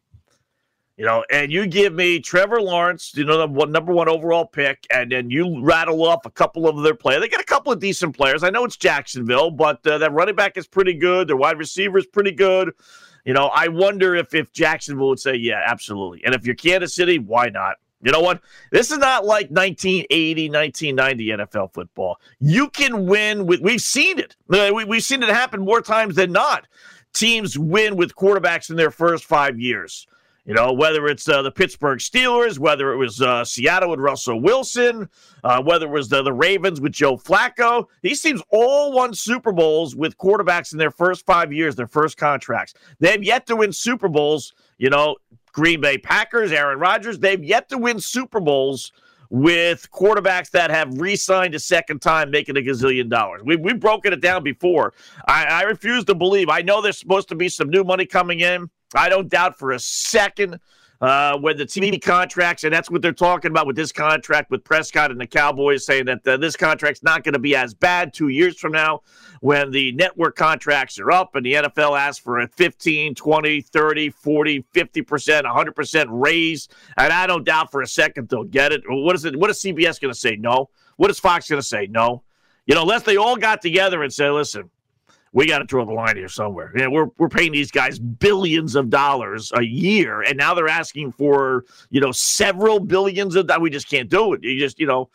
you 0.97 1.05
know, 1.05 1.25
and 1.31 1.51
you 1.51 1.67
give 1.67 1.93
me 1.93 2.21
Trevor 2.21 2.61
Lawrence, 2.61 3.13
you 3.17 3.25
know, 3.25 3.47
the 3.47 3.67
number 3.67 3.93
one 3.93 4.09
overall 4.09 4.47
pick, 4.47 4.87
and 4.93 5.11
then 5.11 5.29
you 5.29 5.61
rattle 5.61 6.07
off 6.07 6.25
a 6.25 6.31
couple 6.31 6.69
of 6.69 6.83
their 6.83 6.95
players. 6.95 7.21
They 7.21 7.29
got 7.29 7.41
a 7.41 7.45
couple 7.45 7.73
of 7.73 7.81
decent 7.81 8.17
players. 8.17 8.45
I 8.45 8.51
know 8.51 8.65
it's 8.65 8.77
Jacksonville, 8.77 9.51
but 9.51 9.85
uh, 9.87 9.99
that 9.99 10.13
running 10.13 10.37
back 10.37 10.57
is 10.57 10.69
pretty 10.69 10.95
good. 10.95 11.29
Their 11.29 11.37
wide 11.37 11.59
receiver 11.59 11.99
is 11.99 12.07
pretty 12.07 12.31
good. 12.31 12.73
You 13.25 13.33
know, 13.33 13.47
I 13.47 13.69
wonder 13.69 14.15
if 14.15 14.35
if 14.35 14.53
Jacksonville 14.53 15.09
would 15.09 15.21
say, 15.21 15.35
yeah, 15.35 15.63
absolutely. 15.67 16.25
And 16.25 16.35
if 16.35 16.47
you're 16.47 16.55
Kansas 16.55 16.95
City, 16.95 17.19
why 17.19 17.49
not? 17.49 17.77
You 18.05 18.13
know 18.13 18.21
what? 18.21 18.43
This 18.71 18.91
is 18.91 18.99
not 18.99 19.25
like 19.25 19.49
1980, 19.49 20.51
1990 20.51 21.27
NFL 21.29 21.73
football. 21.73 22.21
You 22.39 22.69
can 22.69 23.07
win 23.07 23.47
with, 23.47 23.61
we've 23.61 23.81
seen 23.81 24.19
it. 24.19 24.37
Uh, 24.53 24.71
we, 24.75 24.85
we've 24.85 25.03
seen 25.03 25.23
it 25.23 25.31
happen 25.31 25.65
more 25.65 25.81
times 25.81 26.17
than 26.17 26.31
not. 26.31 26.67
Teams 27.15 27.59
win 27.59 27.97
with 27.97 28.15
quarterbacks 28.15 28.69
in 28.69 28.77
their 28.77 28.91
first 28.91 29.25
five 29.25 29.59
years. 29.59 30.07
You 30.47 30.53
know, 30.53 30.75
whether 30.75 31.07
it's 31.07 31.27
uh, 31.27 31.41
the 31.41 31.51
Pittsburgh 31.51 31.99
Steelers, 31.99 32.59
whether 32.59 32.93
it 32.93 32.99
was 32.99 33.23
uh, 33.23 33.47
Seattle 33.47 33.91
with 33.91 34.01
Russell 34.01 34.41
Wilson, 34.41 35.09
uh, 35.43 35.63
whether 35.63 35.87
it 35.87 35.91
was 35.91 36.11
the, 36.11 36.23
the 36.23 36.35
Ravens 36.35 36.83
with 36.83 36.93
Joe 36.93 37.17
Flacco, 37.17 37.87
these 38.03 38.21
teams 38.21 38.43
all 38.51 38.93
won 38.93 39.15
Super 39.15 39.53
Bowls 39.53 39.97
with 39.97 40.19
quarterbacks 40.19 40.73
in 40.73 40.79
their 40.79 40.91
first 40.91 41.25
five 41.25 41.51
years, 41.51 41.77
their 41.77 41.87
first 41.87 42.19
contracts. 42.19 42.75
They 43.01 43.11
have 43.11 43.25
yet 43.25 43.47
to 43.47 43.57
win 43.57 43.73
Super 43.73 44.09
Bowls. 44.09 44.53
You 44.77 44.91
know, 44.91 45.17
Green 45.53 45.81
Bay 45.81 45.97
Packers, 45.97 46.53
Aaron 46.53 46.79
Rodgers, 46.79 47.19
they've 47.19 47.43
yet 47.43 47.71
to 47.71 47.79
win 47.79 47.99
Super 47.99 48.41
Bowls 48.41 48.93
with 49.31 49.91
quarterbacks 49.91 50.51
that 50.51 50.71
have 50.71 51.01
re-signed 51.01 51.55
a 51.55 51.59
second 51.59 52.03
time, 52.03 52.31
making 52.31 52.57
a 52.57 52.61
gazillion 52.61 53.09
dollars. 53.09 53.41
We, 53.45 53.57
we've 53.57 53.81
broken 53.81 54.13
it 54.13 54.21
down 54.21 54.43
before. 54.43 54.93
I, 55.27 55.45
I 55.45 55.63
refuse 55.63 56.05
to 56.05 56.15
believe. 56.15 56.51
I 56.51 56.61
know 56.61 56.83
there's 56.83 56.99
supposed 56.99 57.29
to 57.31 57.35
be 57.35 57.49
some 57.49 57.71
new 57.71 57.83
money 57.83 58.05
coming 58.05 58.41
in. 58.41 58.69
I 58.95 59.09
don't 59.09 59.29
doubt 59.29 59.59
for 59.59 59.73
a 59.73 59.79
second 59.79 60.61
uh, 61.01 61.37
when 61.39 61.57
the 61.57 61.67
TV 61.67 62.01
contracts, 62.01 62.65
and 62.65 62.73
that's 62.73 62.91
what 62.91 63.03
they're 63.03 63.13
talking 63.13 63.51
about 63.51 63.67
with 63.67 63.77
this 63.77 63.93
contract 63.93 64.51
with 64.51 64.65
Prescott 64.65 65.11
and 65.11 65.21
the 65.21 65.27
Cowboys, 65.27 65.85
saying 65.85 66.07
that 66.07 66.27
uh, 66.27 66.37
this 66.37 66.57
contract's 66.57 67.03
not 67.03 67.25
going 67.25 67.35
to 67.35 67.39
be 67.39 67.55
as 67.55 67.75
bad 67.75 68.15
two 68.15 68.29
years 68.29 68.59
from 68.59 68.73
now 68.73 69.03
when 69.41 69.71
the 69.71 69.93
network 69.93 70.37
contracts 70.37 70.99
are 70.99 71.11
up 71.11 71.35
and 71.35 71.45
the 71.45 71.55
NFL 71.55 71.99
asks 71.99 72.23
for 72.23 72.41
a 72.41 72.49
15, 72.49 73.15
20, 73.15 73.61
30, 73.61 74.11
40, 74.11 74.65
50%, 74.75 75.43
100% 75.43 76.07
raise. 76.09 76.69
And 76.97 77.13
I 77.13 77.27
don't 77.27 77.45
doubt 77.45 77.71
for 77.71 77.83
a 77.83 77.87
second 77.87 78.29
they'll 78.31 78.45
get 78.45 78.73
it. 78.73 78.83
What 78.89 79.15
is 79.15 79.27
it? 79.27 79.37
What 79.37 79.51
is 79.51 79.61
CBS 79.61 80.01
going 80.01 80.15
to 80.15 80.19
say? 80.19 80.37
No. 80.37 80.71
What 80.97 81.11
is 81.11 81.19
Fox 81.19 81.49
going 81.51 81.61
to 81.61 81.67
say? 81.67 81.87
No. 81.87 82.23
You 82.67 82.75
know, 82.75 82.83
unless 82.83 83.03
they 83.03 83.19
all 83.19 83.37
got 83.37 83.61
together 83.61 84.03
and 84.03 84.13
say, 84.13 84.31
listen, 84.31 84.71
we 85.35 85.47
got 85.47 85.59
to 85.59 85.65
draw 85.65 85.85
the 85.85 85.93
line 85.93 86.17
here 86.17 86.29
somewhere. 86.29 86.73
Yeah, 86.77 86.87
we're 86.87 87.09
we're 87.19 87.29
paying 87.29 87.53
these 87.53 87.71
guys 87.71 87.99
billions 87.99 88.77
of 88.77 88.89
dollars 88.89 89.53
a 89.55 89.63
year, 89.63 90.23
and 90.23 90.39
now 90.39 90.55
they're 90.55 90.69
asking 90.69 91.13
for 91.13 91.65
you 91.91 92.01
know 92.01 92.13
several 92.13 92.81
billions 92.81 93.35
of. 93.35 93.49
That. 93.49 93.61
We 93.61 93.69
just 93.69 93.89
can't 93.89 94.09
do 94.09 94.33
it. 94.33 94.43
You 94.43 94.59
just 94.59 94.79
you 94.81 94.87
know. 94.87 95.11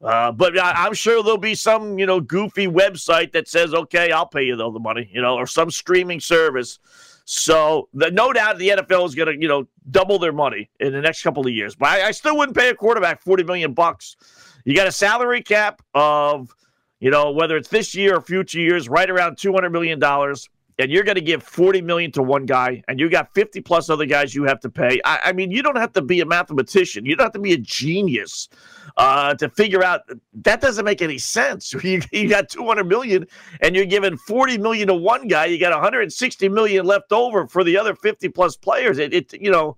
Uh, 0.00 0.30
but 0.30 0.56
I, 0.56 0.86
am 0.86 0.94
sure 0.94 1.24
there'll 1.24 1.38
be 1.38 1.56
some, 1.56 1.98
you 1.98 2.06
know, 2.06 2.20
goofy 2.20 2.68
website 2.68 3.32
that 3.32 3.48
says, 3.48 3.74
"Okay, 3.74 4.12
I'll 4.12 4.28
pay 4.28 4.44
you 4.44 4.56
though 4.56 4.70
the 4.70 4.78
money," 4.78 5.10
you 5.12 5.20
know, 5.20 5.34
or 5.36 5.46
some 5.46 5.70
streaming 5.70 6.20
service. 6.20 6.78
So 7.24 7.88
the 7.92 8.10
no 8.10 8.32
doubt 8.32 8.58
the 8.58 8.68
NFL 8.68 9.06
is 9.06 9.14
going 9.14 9.26
to, 9.26 9.38
you 9.38 9.48
know, 9.48 9.66
double 9.90 10.18
their 10.18 10.32
money 10.32 10.70
in 10.80 10.92
the 10.92 11.00
next 11.00 11.22
couple 11.22 11.46
of 11.46 11.52
years. 11.52 11.74
But 11.74 11.88
I, 11.88 12.08
I 12.08 12.10
still 12.12 12.36
wouldn't 12.36 12.56
pay 12.56 12.70
a 12.70 12.74
quarterback 12.74 13.20
forty 13.20 13.42
million 13.42 13.74
bucks. 13.74 14.16
You 14.64 14.74
got 14.74 14.86
a 14.86 14.92
salary 14.92 15.42
cap 15.42 15.82
of 15.94 16.54
you 17.00 17.10
know, 17.10 17.30
whether 17.30 17.56
it's 17.56 17.68
this 17.68 17.94
year 17.94 18.16
or 18.16 18.20
future 18.20 18.60
years, 18.60 18.88
right 18.88 19.08
around 19.08 19.36
$200 19.36 19.70
million, 19.70 20.02
and 20.80 20.92
you're 20.92 21.02
going 21.02 21.16
to 21.16 21.20
give 21.20 21.42
40 21.42 21.82
million 21.82 22.12
to 22.12 22.22
one 22.22 22.46
guy, 22.46 22.82
and 22.86 23.00
you 23.00 23.08
got 23.08 23.34
50 23.34 23.60
plus 23.62 23.90
other 23.90 24.06
guys 24.06 24.34
you 24.34 24.44
have 24.44 24.60
to 24.60 24.70
pay. 24.70 25.00
I, 25.04 25.20
I 25.24 25.32
mean, 25.32 25.50
you 25.50 25.62
don't 25.62 25.76
have 25.76 25.92
to 25.94 26.02
be 26.02 26.20
a 26.20 26.26
mathematician. 26.26 27.04
You 27.04 27.16
don't 27.16 27.24
have 27.24 27.32
to 27.32 27.40
be 27.40 27.52
a 27.52 27.58
genius 27.58 28.48
uh, 28.96 29.34
to 29.34 29.48
figure 29.48 29.82
out 29.82 30.02
that 30.34 30.60
doesn't 30.60 30.84
make 30.84 31.02
any 31.02 31.18
sense. 31.18 31.74
You, 31.88 32.02
you 32.12 32.28
got 32.28 32.48
200 32.48 32.84
million, 32.84 33.26
and 33.62 33.74
you're 33.74 33.86
giving 33.86 34.16
40 34.16 34.58
million 34.58 34.88
to 34.88 34.94
one 34.94 35.26
guy. 35.26 35.46
You 35.46 35.58
got 35.58 35.72
160 35.72 36.48
million 36.48 36.84
left 36.84 37.12
over 37.12 37.46
for 37.46 37.64
the 37.64 37.78
other 37.78 37.94
50 37.94 38.28
plus 38.28 38.56
players. 38.56 38.98
It, 38.98 39.14
it 39.14 39.32
you 39.40 39.50
know, 39.50 39.76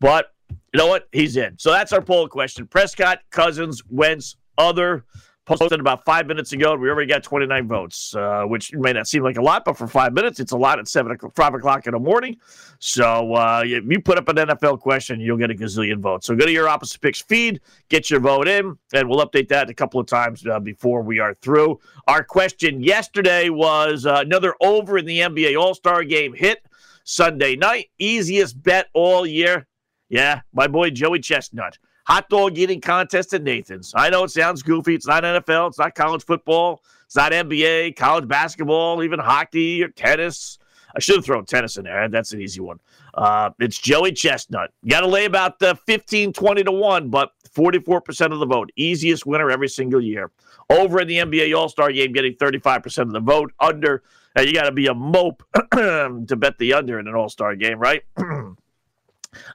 but 0.00 0.32
you 0.50 0.78
know 0.78 0.88
what? 0.88 1.08
He's 1.12 1.36
in. 1.36 1.56
So 1.58 1.70
that's 1.70 1.92
our 1.92 2.02
poll 2.02 2.26
question: 2.26 2.66
Prescott, 2.66 3.20
Cousins, 3.30 3.82
Wentz, 3.88 4.36
other 4.58 5.04
posted 5.46 5.78
about 5.78 6.04
five 6.04 6.26
minutes 6.26 6.52
ago, 6.52 6.72
and 6.72 6.82
we 6.82 6.90
already 6.90 7.08
got 7.08 7.22
29 7.22 7.68
votes, 7.68 8.14
uh, 8.16 8.42
which 8.44 8.74
may 8.74 8.92
not 8.92 9.06
seem 9.06 9.22
like 9.22 9.38
a 9.38 9.42
lot, 9.42 9.64
but 9.64 9.78
for 9.78 9.86
five 9.86 10.12
minutes, 10.12 10.40
it's 10.40 10.52
a 10.52 10.56
lot 10.56 10.78
at 10.78 10.88
seven 10.88 11.12
o'clock, 11.12 11.34
five 11.36 11.54
o'clock 11.54 11.86
in 11.86 11.92
the 11.92 11.98
morning. 11.98 12.36
So 12.80 13.32
uh, 13.34 13.62
if 13.64 13.84
you 13.88 14.00
put 14.00 14.18
up 14.18 14.28
an 14.28 14.36
NFL 14.36 14.80
question, 14.80 15.20
you'll 15.20 15.38
get 15.38 15.50
a 15.50 15.54
gazillion 15.54 16.00
votes. 16.00 16.26
So 16.26 16.34
go 16.34 16.44
to 16.44 16.52
your 16.52 16.68
opposite 16.68 17.00
picks 17.00 17.22
feed, 17.22 17.60
get 17.88 18.10
your 18.10 18.20
vote 18.20 18.48
in, 18.48 18.76
and 18.92 19.08
we'll 19.08 19.24
update 19.24 19.48
that 19.48 19.70
a 19.70 19.74
couple 19.74 20.00
of 20.00 20.06
times 20.06 20.44
uh, 20.46 20.58
before 20.58 21.02
we 21.02 21.20
are 21.20 21.34
through. 21.34 21.78
Our 22.08 22.24
question 22.24 22.82
yesterday 22.82 23.48
was 23.48 24.04
uh, 24.04 24.22
another 24.24 24.54
over 24.60 24.98
in 24.98 25.06
the 25.06 25.20
NBA 25.20 25.58
All 25.58 25.74
Star 25.74 26.02
game 26.02 26.34
hit 26.34 26.66
Sunday 27.04 27.54
night. 27.54 27.90
Easiest 27.98 28.60
bet 28.60 28.88
all 28.94 29.24
year. 29.24 29.68
Yeah, 30.08 30.40
my 30.52 30.66
boy 30.66 30.90
Joey 30.90 31.20
Chestnut 31.20 31.78
hot 32.06 32.28
dog 32.28 32.56
eating 32.56 32.80
contest 32.80 33.34
at 33.34 33.42
Nathan's. 33.42 33.92
I 33.94 34.10
know 34.10 34.24
it 34.24 34.30
sounds 34.30 34.62
goofy. 34.62 34.94
It's 34.94 35.06
not 35.06 35.24
NFL. 35.24 35.68
It's 35.68 35.78
not 35.78 35.94
college 35.94 36.24
football. 36.24 36.82
It's 37.04 37.16
not 37.16 37.32
NBA, 37.32 37.96
college 37.96 38.26
basketball, 38.26 39.02
even 39.02 39.18
hockey 39.18 39.82
or 39.82 39.88
tennis. 39.88 40.58
I 40.94 41.00
should 41.00 41.16
have 41.16 41.24
thrown 41.24 41.44
tennis 41.44 41.76
in 41.76 41.84
there. 41.84 42.08
That's 42.08 42.32
an 42.32 42.40
easy 42.40 42.60
one. 42.60 42.80
Uh, 43.14 43.50
it's 43.60 43.78
Joey 43.78 44.12
Chestnut. 44.12 44.70
Got 44.88 45.00
to 45.00 45.06
lay 45.06 45.26
about 45.26 45.60
uh, 45.62 45.74
15, 45.74 46.32
20 46.32 46.64
to 46.64 46.72
1, 46.72 47.10
but 47.10 47.32
44% 47.54 48.32
of 48.32 48.38
the 48.38 48.46
vote. 48.46 48.70
Easiest 48.76 49.26
winner 49.26 49.50
every 49.50 49.68
single 49.68 50.00
year. 50.00 50.30
Over 50.70 51.00
in 51.00 51.08
the 51.08 51.18
NBA 51.18 51.56
All 51.56 51.68
Star 51.68 51.92
game, 51.92 52.12
getting 52.12 52.34
35% 52.34 52.98
of 53.02 53.12
the 53.12 53.20
vote. 53.20 53.52
Under, 53.60 54.02
uh, 54.38 54.42
you 54.42 54.52
got 54.52 54.64
to 54.64 54.72
be 54.72 54.86
a 54.86 54.94
mope 54.94 55.42
to 55.72 56.36
bet 56.36 56.58
the 56.58 56.72
under 56.72 56.98
in 56.98 57.08
an 57.08 57.14
All 57.14 57.28
Star 57.28 57.54
game, 57.56 57.78
right? 57.78 58.02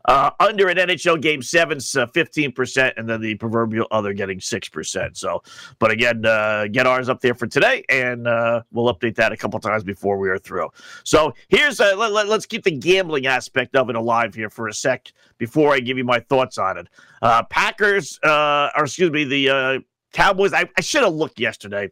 Uh, 0.06 0.32
under 0.40 0.68
an 0.68 0.78
NHL 0.78 1.22
game 1.22 1.42
seven's 1.42 1.96
uh, 1.96 2.06
15%, 2.08 2.94
and 2.98 3.08
then 3.08 3.22
the 3.22 3.36
proverbial 3.36 3.88
other 3.92 4.13
getting 4.13 4.40
6%. 4.40 5.18
So, 5.18 5.44
but 5.80 5.92
again, 5.92 6.25
uh, 6.25 6.68
get 6.72 6.88
ours 6.88 7.10
up 7.10 7.22
there 7.22 7.34
for 7.34 7.48
today, 7.48 7.84
and 7.90 8.28
uh, 8.28 8.62
we'll 8.72 8.94
update 8.94 9.16
that 9.16 9.32
a 9.32 9.38
couple 9.38 9.60
times 9.60 9.84
before 9.84 10.18
we 10.18 10.30
are 10.30 10.38
through. 10.38 10.70
So, 11.04 11.34
here's 11.50 11.80
uh, 11.80 11.96
let, 11.98 12.12
let, 12.12 12.30
us 12.30 12.46
keep 12.46 12.63
the 12.63 12.72
gambling 12.72 13.28
aspect 13.28 13.75
of 13.75 13.90
it 13.90 13.96
alive 13.96 14.34
here 14.34 14.50
for 14.50 14.68
a 14.68 14.74
sec 14.74 15.12
before 15.38 15.74
I 15.74 15.80
give 15.80 15.98
you 15.98 16.04
my 16.04 16.20
thoughts 16.20 16.58
on 16.58 16.78
it. 16.78 16.88
Uh, 17.22 17.44
Packers, 17.44 18.20
or 18.24 18.72
excuse 18.78 19.12
me, 19.12 19.24
the 19.24 19.84
Cowboys, 20.13 20.54
I, 20.54 20.70
I 20.78 20.82
should 20.82 21.04
have 21.04 21.13
looked 21.13 21.40
yesterday. 21.40 21.90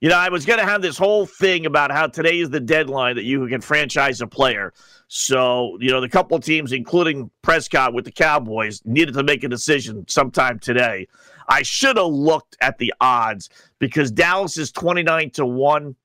You 0.00 0.10
know, 0.10 0.16
I 0.16 0.28
was 0.28 0.44
going 0.44 0.58
to 0.58 0.66
have 0.66 0.82
this 0.82 0.98
whole 0.98 1.24
thing 1.24 1.64
about 1.64 1.90
how 1.90 2.06
today 2.06 2.40
is 2.40 2.50
the 2.50 2.60
deadline 2.60 3.16
that 3.16 3.24
you 3.24 3.46
can 3.48 3.62
franchise 3.62 4.20
a 4.20 4.26
player. 4.26 4.74
So, 5.08 5.78
you 5.80 5.90
know, 5.90 6.02
the 6.02 6.08
couple 6.08 6.38
teams, 6.38 6.72
including 6.72 7.30
Prescott 7.40 7.94
with 7.94 8.04
the 8.04 8.12
Cowboys, 8.12 8.82
needed 8.84 9.14
to 9.14 9.22
make 9.22 9.42
a 9.42 9.48
decision 9.48 10.04
sometime 10.06 10.58
today. 10.58 11.08
I 11.48 11.62
should 11.62 11.96
have 11.96 12.08
looked 12.08 12.58
at 12.60 12.76
the 12.76 12.92
odds 13.00 13.48
because 13.78 14.10
Dallas 14.10 14.58
is 14.58 14.70
29 14.70 15.30
to 15.30 15.46
1. 15.46 15.96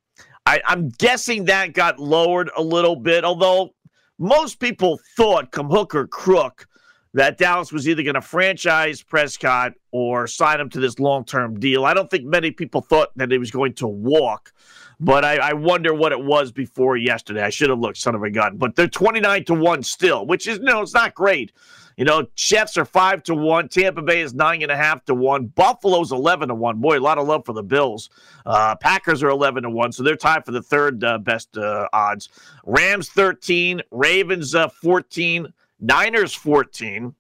I, 0.46 0.62
I'm 0.66 0.90
guessing 0.90 1.46
that 1.46 1.74
got 1.74 2.00
lowered 2.00 2.50
a 2.56 2.62
little 2.62 2.96
bit, 2.96 3.26
although 3.26 3.74
most 4.18 4.62
people 4.62 5.02
thought, 5.18 5.52
come 5.52 5.70
hook 5.70 5.94
or 5.96 6.08
crook, 6.08 6.66
that 7.14 7.38
Dallas 7.38 7.72
was 7.72 7.88
either 7.90 8.04
going 8.04 8.16
to 8.16 8.22
franchise 8.22 9.04
Prescott 9.04 9.74
or 9.92 10.28
sign 10.28 10.60
him 10.60 10.70
to 10.70 10.80
this 10.80 11.00
long 11.00 11.26
term 11.26 11.60
deal. 11.60 11.86
I 11.86 11.94
don't 11.94 12.10
think 12.10 12.26
many 12.26 12.52
people 12.52 12.82
thought 12.82 13.10
that 13.18 13.32
he 13.32 13.38
was 13.38 13.52
going 13.52 13.74
to 13.76 13.88
walk, 13.88 14.54
but 15.00 15.26
I, 15.26 15.38
I, 15.38 15.54
wonder 15.54 15.94
what 15.94 16.14
it 16.14 16.24
was 16.24 16.52
before 16.52 16.96
yesterday. 16.96 17.44
I 17.44 17.50
should 17.50 17.70
have 17.70 17.80
looked, 17.80 17.98
son 17.98 18.16
of 18.16 18.24
a 18.24 18.30
gun. 18.30 18.58
But 18.58 18.76
they're 18.76 18.88
29 18.88 19.46
to 19.46 19.54
1 19.56 19.84
still, 19.84 20.26
which 20.26 20.48
is, 20.48 20.60
no, 20.60 20.82
it's 20.82 20.94
not 20.94 21.14
great. 21.14 21.52
You 21.98 22.06
know, 22.06 22.28
Jets 22.36 22.78
are 22.78 22.86
5 22.86 23.24
to 23.24 23.36
1. 23.36 23.68
Tampa 23.68 24.02
Bay 24.02 24.22
is 24.22 24.34
9.5 24.34 25.06
to 25.06 25.14
1. 25.14 25.48
Buffalo's 25.48 26.12
11 26.12 26.48
to 26.48 26.56
1. 26.56 26.78
Boy, 26.80 26.98
a 26.98 27.02
lot 27.02 27.18
of 27.18 27.28
love 27.28 27.46
for 27.46 27.54
the 27.54 27.64
Bills. 27.64 28.10
Uh, 28.46 28.76
Packers 28.76 29.22
are 29.22 29.30
11 29.30 29.64
to 29.64 29.70
1, 29.70 29.92
so 29.92 30.02
they're 30.02 30.16
tied 30.16 30.46
for 30.46 30.52
the 30.52 30.62
third 30.62 31.04
uh, 31.04 31.18
best 31.18 31.58
uh, 31.58 31.88
odds. 31.92 32.30
Rams 32.66 33.10
13, 33.10 33.82
Ravens 33.92 34.56
uh, 34.56 34.70
14. 34.70 35.54
Niners 35.82 36.34
14, 36.34 37.14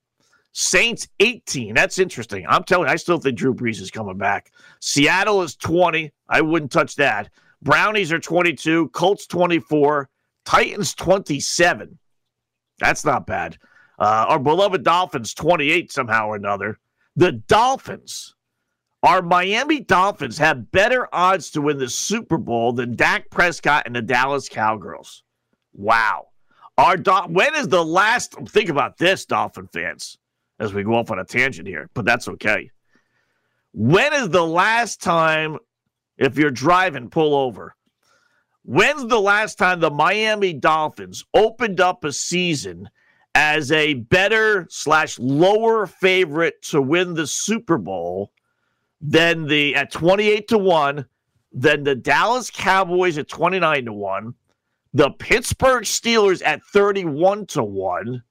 Saints 0.54 1.08
18. 1.20 1.74
That's 1.74 2.00
interesting. 2.00 2.46
I'm 2.48 2.64
telling 2.64 2.88
you, 2.88 2.94
I 2.94 2.98
still 2.98 3.18
think 3.18 3.38
Drew 3.38 3.54
Brees 3.54 3.82
is 3.82 3.92
coming 3.92 4.18
back. 4.18 4.52
Seattle 4.80 5.42
is 5.42 5.56
20. 5.56 6.12
I 6.30 6.42
wouldn't 6.42 6.72
touch 6.72 6.96
that. 6.98 7.30
Brownies 7.62 8.12
are 8.12 8.20
22, 8.20 8.90
Colts 8.90 9.28
24, 9.28 10.10
Titans 10.46 10.94
27. 10.94 11.98
That's 12.80 13.06
not 13.06 13.28
bad. 13.28 13.58
Uh, 14.00 14.26
our 14.30 14.40
beloved 14.40 14.84
Dolphins 14.84 15.34
28 15.34 15.92
somehow 15.92 16.28
or 16.28 16.36
another. 16.36 16.80
The 17.16 17.34
Dolphins, 17.34 18.36
our 19.04 19.22
Miami 19.22 19.80
Dolphins 19.80 20.38
have 20.40 20.72
better 20.72 21.08
odds 21.14 21.52
to 21.52 21.62
win 21.62 21.78
the 21.78 21.90
Super 21.90 22.38
Bowl 22.38 22.74
than 22.74 22.96
Dak 22.96 23.30
Prescott 23.30 23.84
and 23.86 23.96
the 23.96 24.02
Dallas 24.02 24.50
Cowgirls. 24.50 25.24
Wow. 25.74 26.30
Our 26.78 26.98
Do- 26.98 27.28
when 27.28 27.56
is 27.56 27.68
the 27.68 27.84
last? 27.84 28.36
Think 28.50 28.70
about 28.70 28.98
this, 28.98 29.26
Dolphin 29.26 29.68
fans, 29.68 30.18
as 30.60 30.74
we 30.74 30.84
go 30.84 30.96
off 30.96 31.12
on 31.12 31.20
a 31.20 31.26
tangent 31.26 31.68
here, 31.68 31.90
but 31.94 32.06
that's 32.06 32.28
okay. 32.28 32.72
When 33.74 34.14
is 34.14 34.30
the 34.30 34.46
last 34.46 35.02
time, 35.02 35.58
if 36.18 36.38
you're 36.38 36.52
driving, 36.52 37.10
pull 37.10 37.36
over? 37.36 37.76
When's 38.64 39.08
the 39.08 39.20
last 39.20 39.58
time 39.58 39.80
the 39.80 39.90
Miami 39.90 40.54
Dolphins 40.54 41.26
opened 41.34 41.82
up 41.82 42.04
a 42.04 42.14
season 42.14 42.90
as 43.34 43.72
a 43.72 43.96
better 43.96 44.68
slash 44.70 45.18
lower 45.20 45.88
favorite 45.88 46.62
to 46.64 46.82
win 46.82 47.14
the 47.14 47.26
Super 47.26 47.78
Bowl 47.78 48.32
than 49.00 49.48
the 49.48 49.76
at 49.76 49.92
28 49.92 50.48
to 50.50 50.58
1, 50.58 51.06
than 51.54 51.84
the 51.84 51.96
Dallas 51.96 52.52
Cowboys 52.52 53.18
at 53.18 53.28
29 53.28 53.86
to 53.86 53.94
1, 53.94 54.36
the 54.94 55.12
Pittsburgh 55.12 55.84
Steelers 55.84 56.42
at 56.46 56.62
31 56.64 57.46
to 57.48 57.64
1 57.64 58.24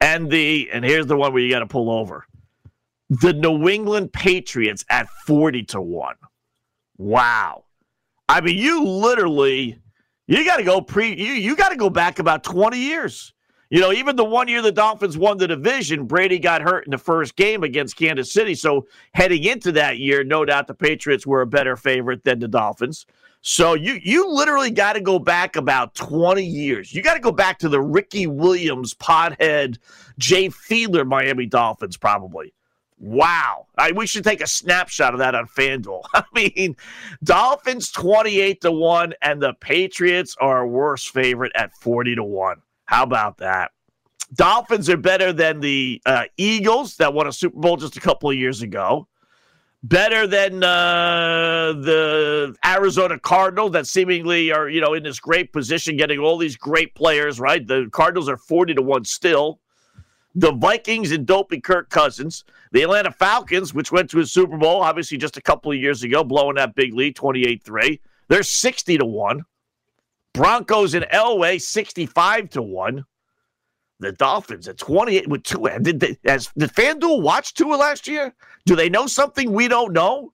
and 0.00 0.30
the 0.30 0.68
and 0.72 0.84
here's 0.84 1.06
the 1.06 1.16
one 1.16 1.32
where 1.32 1.42
you 1.42 1.50
got 1.50 1.60
to 1.60 1.66
pull 1.66 1.90
over. 1.90 2.24
The 3.08 3.32
New 3.32 3.68
England 3.68 4.12
Patriots 4.12 4.84
at 4.88 5.08
40 5.26 5.64
to 5.64 5.80
1. 5.80 6.14
Wow. 6.98 7.64
I 8.28 8.40
mean, 8.40 8.56
you 8.56 8.84
literally 8.84 9.78
you 10.26 10.44
got 10.44 10.58
to 10.58 10.62
go 10.62 10.80
pre 10.80 11.14
you 11.14 11.32
you 11.32 11.56
got 11.56 11.70
to 11.70 11.76
go 11.76 11.90
back 11.90 12.18
about 12.18 12.44
20 12.44 12.78
years. 12.78 13.32
You 13.68 13.80
know, 13.80 13.92
even 13.92 14.16
the 14.16 14.24
one 14.24 14.48
year 14.48 14.62
the 14.62 14.72
Dolphins 14.72 15.16
won 15.16 15.38
the 15.38 15.46
division, 15.46 16.06
Brady 16.06 16.40
got 16.40 16.60
hurt 16.60 16.86
in 16.86 16.90
the 16.90 16.98
first 16.98 17.36
game 17.36 17.62
against 17.62 17.96
Kansas 17.96 18.32
City. 18.32 18.56
So 18.56 18.88
heading 19.14 19.44
into 19.44 19.70
that 19.72 19.98
year, 19.98 20.24
no 20.24 20.44
doubt 20.44 20.66
the 20.66 20.74
Patriots 20.74 21.24
were 21.24 21.42
a 21.42 21.46
better 21.46 21.76
favorite 21.76 22.24
than 22.24 22.40
the 22.40 22.48
Dolphins. 22.48 23.06
So 23.42 23.74
you 23.74 23.98
you 24.02 24.28
literally 24.28 24.70
got 24.70 24.94
to 24.94 25.00
go 25.00 25.18
back 25.18 25.56
about 25.56 25.94
20 25.94 26.44
years. 26.44 26.92
You 26.92 27.02
got 27.02 27.14
to 27.14 27.20
go 27.20 27.32
back 27.32 27.58
to 27.60 27.68
the 27.68 27.80
Ricky 27.80 28.26
Williams, 28.26 28.94
pothead, 28.94 29.78
Jay 30.18 30.48
Fiedler 30.48 31.06
Miami 31.06 31.46
Dolphins, 31.46 31.96
probably. 31.96 32.52
Wow. 32.98 33.66
I, 33.78 33.92
we 33.92 34.06
should 34.06 34.24
take 34.24 34.42
a 34.42 34.46
snapshot 34.46 35.14
of 35.14 35.20
that 35.20 35.34
on 35.34 35.46
FanDuel. 35.46 36.02
I 36.14 36.24
mean, 36.34 36.76
Dolphins 37.24 37.90
28 37.90 38.60
to 38.60 38.72
1, 38.72 39.14
and 39.22 39.42
the 39.42 39.54
Patriots 39.54 40.36
are 40.38 40.60
a 40.60 40.68
worse 40.68 41.06
favorite 41.06 41.52
at 41.54 41.72
40 41.72 42.16
to 42.16 42.24
1. 42.24 42.60
How 42.84 43.02
about 43.02 43.38
that? 43.38 43.70
Dolphins 44.34 44.90
are 44.90 44.98
better 44.98 45.32
than 45.32 45.60
the 45.60 46.00
uh, 46.04 46.24
Eagles 46.36 46.96
that 46.98 47.14
won 47.14 47.26
a 47.26 47.32
Super 47.32 47.58
Bowl 47.58 47.78
just 47.78 47.96
a 47.96 48.00
couple 48.00 48.30
of 48.30 48.36
years 48.36 48.62
ago. 48.62 49.08
Better 49.82 50.26
than 50.26 50.62
uh, 50.62 51.72
the 51.72 52.54
Arizona 52.64 53.18
Cardinals 53.18 53.72
that 53.72 53.86
seemingly 53.86 54.52
are, 54.52 54.68
you 54.68 54.80
know, 54.80 54.92
in 54.92 55.02
this 55.02 55.18
great 55.18 55.54
position, 55.54 55.96
getting 55.96 56.18
all 56.18 56.36
these 56.36 56.56
great 56.56 56.94
players. 56.94 57.40
Right, 57.40 57.66
the 57.66 57.88
Cardinals 57.90 58.28
are 58.28 58.36
forty 58.36 58.74
to 58.74 58.82
one 58.82 59.04
still. 59.06 59.58
The 60.34 60.52
Vikings 60.52 61.12
and 61.12 61.26
dopey 61.26 61.60
Kirk 61.60 61.88
Cousins, 61.88 62.44
the 62.72 62.82
Atlanta 62.82 63.10
Falcons, 63.10 63.72
which 63.72 63.90
went 63.90 64.10
to 64.10 64.20
a 64.20 64.26
Super 64.26 64.58
Bowl, 64.58 64.82
obviously 64.82 65.16
just 65.16 65.38
a 65.38 65.42
couple 65.42 65.72
of 65.72 65.78
years 65.78 66.02
ago, 66.02 66.22
blowing 66.22 66.56
that 66.56 66.74
big 66.74 66.92
lead, 66.94 67.16
twenty-eight 67.16 67.62
three. 67.62 68.00
They're 68.28 68.42
sixty 68.42 68.98
to 68.98 69.06
one. 69.06 69.44
Broncos 70.32 70.94
in 70.94 71.02
Elway, 71.12 71.60
65 71.60 72.50
to 72.50 72.62
1. 72.62 73.04
The 74.00 74.12
Dolphins 74.12 74.66
at 74.66 74.78
28 74.78 75.28
with 75.28 75.42
two. 75.42 75.68
Did, 75.82 76.00
they, 76.00 76.18
as, 76.24 76.50
did 76.56 76.72
FanDuel 76.72 77.22
watch 77.22 77.54
Tua 77.54 77.76
last 77.76 78.08
year? 78.08 78.34
Do 78.66 78.74
they 78.74 78.88
know 78.88 79.06
something 79.06 79.52
we 79.52 79.68
don't 79.68 79.92
know? 79.92 80.32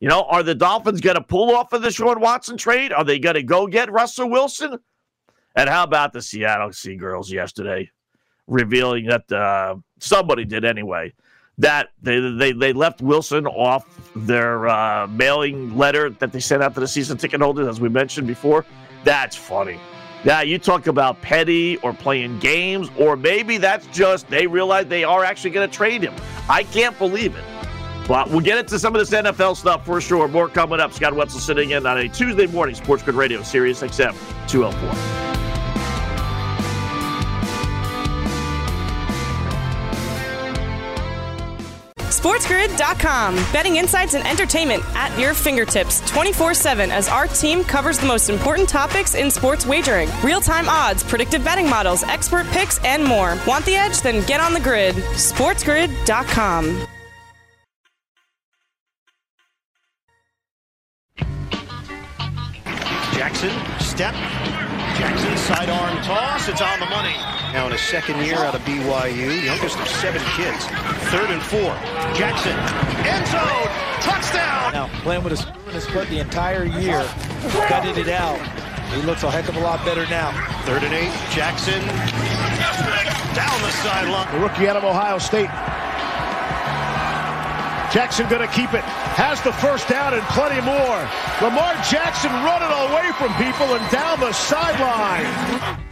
You 0.00 0.08
know, 0.08 0.22
are 0.22 0.44
the 0.44 0.54
Dolphins 0.54 1.00
going 1.00 1.16
to 1.16 1.22
pull 1.22 1.54
off 1.54 1.72
of 1.72 1.82
the 1.82 1.90
Sean 1.90 2.20
Watson 2.20 2.56
trade? 2.56 2.92
Are 2.92 3.04
they 3.04 3.18
going 3.18 3.34
to 3.34 3.42
go 3.42 3.66
get 3.66 3.90
Russell 3.90 4.30
Wilson? 4.30 4.78
And 5.56 5.68
how 5.68 5.82
about 5.82 6.12
the 6.12 6.22
Seattle 6.22 6.72
Sea 6.72 6.94
Girls 6.94 7.32
yesterday, 7.32 7.90
revealing 8.46 9.06
that 9.06 9.32
uh, 9.32 9.76
somebody 9.98 10.44
did 10.44 10.64
anyway 10.64 11.12
that 11.58 11.88
they, 12.00 12.20
they 12.20 12.52
they 12.52 12.72
left 12.72 13.02
Wilson 13.02 13.46
off 13.46 13.84
their 14.14 14.68
uh, 14.68 15.06
mailing 15.08 15.76
letter 15.76 16.08
that 16.08 16.32
they 16.32 16.40
sent 16.40 16.62
out 16.62 16.74
to 16.74 16.80
the 16.80 16.88
season 16.88 17.18
ticket 17.18 17.40
holders, 17.40 17.66
as 17.66 17.80
we 17.80 17.88
mentioned 17.88 18.26
before. 18.26 18.64
That's 19.04 19.36
funny. 19.36 19.78
Now, 20.24 20.40
you 20.40 20.58
talk 20.58 20.88
about 20.88 21.20
petty 21.22 21.76
or 21.78 21.92
playing 21.92 22.40
games, 22.40 22.90
or 22.96 23.16
maybe 23.16 23.56
that's 23.56 23.86
just 23.88 24.28
they 24.28 24.46
realize 24.46 24.86
they 24.86 25.04
are 25.04 25.24
actually 25.24 25.50
going 25.50 25.68
to 25.68 25.74
trade 25.74 26.02
him. 26.02 26.14
I 26.48 26.64
can't 26.64 26.96
believe 26.98 27.36
it. 27.36 27.44
But 28.08 28.30
we'll 28.30 28.40
get 28.40 28.58
into 28.58 28.78
some 28.78 28.94
of 28.94 28.98
this 28.98 29.10
NFL 29.10 29.56
stuff 29.56 29.84
for 29.84 30.00
sure. 30.00 30.26
More 30.28 30.48
coming 30.48 30.80
up. 30.80 30.92
Scott 30.92 31.14
Wetzel 31.14 31.40
sitting 31.40 31.70
in 31.70 31.86
on 31.86 31.98
a 31.98 32.08
Tuesday 32.08 32.46
morning, 32.46 32.74
Sports 32.74 33.02
Grid 33.02 33.16
Radio, 33.16 33.42
Sirius 33.42 33.82
XM 33.82 34.14
204. 34.48 35.37
SportsGrid.com. 42.28 43.36
Betting 43.54 43.76
insights 43.76 44.12
and 44.12 44.26
entertainment 44.26 44.82
at 44.94 45.18
your 45.18 45.32
fingertips 45.32 46.02
24 46.10 46.52
7 46.52 46.90
as 46.90 47.08
our 47.08 47.26
team 47.26 47.64
covers 47.64 47.98
the 47.98 48.06
most 48.06 48.28
important 48.28 48.68
topics 48.68 49.14
in 49.14 49.30
sports 49.30 49.64
wagering 49.64 50.10
real 50.22 50.40
time 50.40 50.68
odds, 50.68 51.02
predictive 51.02 51.42
betting 51.42 51.70
models, 51.70 52.02
expert 52.02 52.46
picks, 52.48 52.84
and 52.84 53.02
more. 53.02 53.38
Want 53.46 53.64
the 53.64 53.76
edge? 53.76 54.02
Then 54.02 54.26
get 54.26 54.40
on 54.40 54.52
the 54.52 54.60
grid. 54.60 54.94
SportsGrid.com. 54.94 56.86
Jackson, 63.14 63.80
step. 63.80 64.12
Jackson, 64.98 65.36
sidearm 65.38 65.96
toss. 66.02 66.46
It's 66.46 66.60
on 66.60 66.78
the 66.78 66.86
money. 66.86 67.37
Now 67.52 67.66
in 67.66 67.72
his 67.72 67.80
second 67.80 68.24
year 68.24 68.36
out 68.36 68.54
of 68.54 68.60
BYU, 68.62 69.44
youngest 69.44 69.78
of 69.78 69.88
seven 69.88 70.22
kids. 70.36 70.66
Third 71.08 71.30
and 71.30 71.42
four. 71.42 71.72
Jackson, 72.14 72.52
end 73.08 73.26
zone, 73.26 73.68
touchdown. 74.02 74.72
Now 74.72 74.88
playing 75.02 75.24
with 75.24 75.32
a 75.32 75.36
screw 75.36 75.62
in 75.66 75.74
his 75.74 75.86
foot 75.86 76.08
the 76.08 76.20
entire 76.20 76.64
year, 76.64 77.08
gutted 77.68 77.96
it 77.96 78.08
out. 78.08 78.38
He 78.92 79.02
looks 79.02 79.22
a 79.22 79.30
heck 79.30 79.48
of 79.48 79.56
a 79.56 79.60
lot 79.60 79.84
better 79.84 80.06
now. 80.08 80.32
Third 80.64 80.82
and 80.84 80.92
eight. 80.92 81.12
Jackson 81.32 81.80
down 83.34 83.62
the 83.62 83.70
sideline. 83.80 84.32
The 84.34 84.40
rookie 84.40 84.68
out 84.68 84.76
of 84.76 84.84
Ohio 84.84 85.18
State. 85.18 85.48
Jackson 87.92 88.28
going 88.28 88.46
to 88.46 88.54
keep 88.54 88.74
it. 88.74 88.84
Has 89.16 89.40
the 89.40 89.52
first 89.52 89.88
down 89.88 90.12
and 90.12 90.22
plenty 90.28 90.60
more. 90.60 91.00
Lamar 91.40 91.72
Jackson 91.88 92.30
running 92.44 92.68
away 92.92 93.08
from 93.16 93.32
people 93.40 93.74
and 93.74 93.90
down 93.90 94.20
the 94.20 94.32
sideline. 94.32 95.87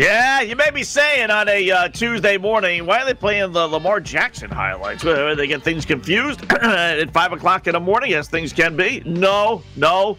Yeah, 0.00 0.40
you 0.40 0.56
may 0.56 0.70
be 0.70 0.82
saying 0.82 1.30
on 1.30 1.46
a 1.50 1.70
uh, 1.70 1.88
Tuesday 1.88 2.38
morning, 2.38 2.86
why 2.86 3.02
are 3.02 3.04
they 3.04 3.12
playing 3.12 3.52
the 3.52 3.68
Lamar 3.68 4.00
Jackson 4.00 4.50
highlights? 4.50 5.04
Where 5.04 5.36
they 5.36 5.46
get 5.46 5.62
things 5.62 5.84
confused 5.84 6.50
at 6.62 7.12
5 7.12 7.32
o'clock 7.32 7.66
in 7.66 7.74
the 7.74 7.80
morning, 7.80 8.14
as 8.14 8.26
things 8.26 8.50
can 8.50 8.78
be? 8.78 9.02
No, 9.04 9.62
no. 9.76 10.16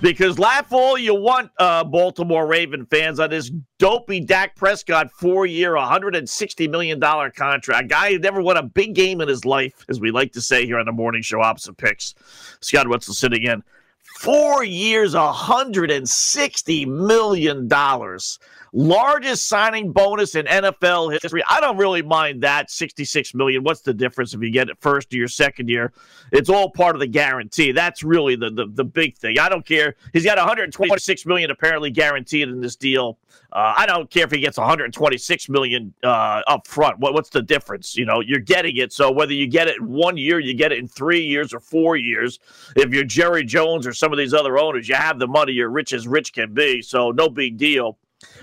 Because 0.00 0.38
laugh 0.38 0.72
all 0.72 0.96
you 0.96 1.16
want, 1.16 1.50
uh, 1.58 1.82
Baltimore 1.82 2.46
Raven 2.46 2.86
fans, 2.86 3.18
on 3.18 3.30
this 3.30 3.50
dopey 3.80 4.20
Dak 4.20 4.54
Prescott 4.54 5.10
four 5.10 5.46
year, 5.46 5.72
$160 5.72 6.70
million 6.70 7.00
contract. 7.00 7.88
Guy 7.88 8.12
who 8.12 8.20
never 8.20 8.40
won 8.40 8.56
a 8.56 8.62
big 8.62 8.94
game 8.94 9.20
in 9.20 9.26
his 9.26 9.44
life, 9.44 9.84
as 9.88 9.98
we 9.98 10.12
like 10.12 10.30
to 10.34 10.40
say 10.40 10.64
here 10.64 10.78
on 10.78 10.86
the 10.86 10.92
morning 10.92 11.22
show, 11.22 11.40
opposite 11.40 11.76
picks. 11.76 12.14
Scott 12.60 12.86
Wetzel 12.86 13.14
sitting 13.14 13.42
in. 13.42 13.64
Four 14.16 14.62
years, 14.62 15.12
$160 15.14 16.86
million 16.86 17.68
largest 18.74 19.46
signing 19.46 19.92
bonus 19.92 20.34
in 20.34 20.46
NFL 20.46 21.12
history. 21.12 21.42
I 21.48 21.60
don't 21.60 21.76
really 21.76 22.02
mind 22.02 22.42
that 22.42 22.70
66 22.70 23.32
million. 23.32 23.62
What's 23.62 23.82
the 23.82 23.94
difference 23.94 24.34
if 24.34 24.42
you 24.42 24.50
get 24.50 24.68
it 24.68 24.76
first 24.80 25.14
year, 25.14 25.28
second 25.28 25.68
year? 25.68 25.92
It's 26.32 26.50
all 26.50 26.70
part 26.70 26.96
of 26.96 27.00
the 27.00 27.06
guarantee. 27.06 27.72
That's 27.72 28.02
really 28.02 28.36
the 28.36 28.50
the, 28.50 28.66
the 28.66 28.84
big 28.84 29.16
thing. 29.16 29.38
I 29.38 29.48
don't 29.48 29.64
care. 29.64 29.94
He's 30.12 30.24
got 30.24 30.36
126 30.36 31.24
million 31.24 31.50
apparently 31.50 31.90
guaranteed 31.90 32.48
in 32.48 32.60
this 32.60 32.76
deal. 32.76 33.18
Uh, 33.52 33.72
I 33.76 33.86
don't 33.86 34.10
care 34.10 34.24
if 34.24 34.32
he 34.32 34.40
gets 34.40 34.58
126 34.58 35.48
million 35.48 35.94
uh, 36.02 36.42
up 36.48 36.66
front. 36.66 36.98
What, 36.98 37.14
what's 37.14 37.30
the 37.30 37.42
difference? 37.42 37.96
You 37.96 38.04
know, 38.04 38.20
you're 38.20 38.40
getting 38.40 38.76
it. 38.76 38.92
So 38.92 39.12
whether 39.12 39.32
you 39.32 39.46
get 39.46 39.68
it 39.68 39.76
in 39.76 39.86
one 39.86 40.16
year, 40.16 40.40
you 40.40 40.54
get 40.54 40.72
it 40.72 40.78
in 40.78 40.88
three 40.88 41.22
years 41.22 41.54
or 41.54 41.60
four 41.60 41.94
years. 41.94 42.40
If 42.74 42.92
you're 42.92 43.04
Jerry 43.04 43.44
Jones 43.44 43.86
or 43.86 43.92
some 43.92 44.12
of 44.12 44.18
these 44.18 44.34
other 44.34 44.58
owners, 44.58 44.88
you 44.88 44.96
have 44.96 45.20
the 45.20 45.28
money. 45.28 45.52
You're 45.52 45.70
rich 45.70 45.92
as 45.92 46.08
rich 46.08 46.32
can 46.32 46.52
be. 46.52 46.82
So 46.82 47.12
no 47.12 47.28
big 47.28 47.56
deal. 47.56 47.96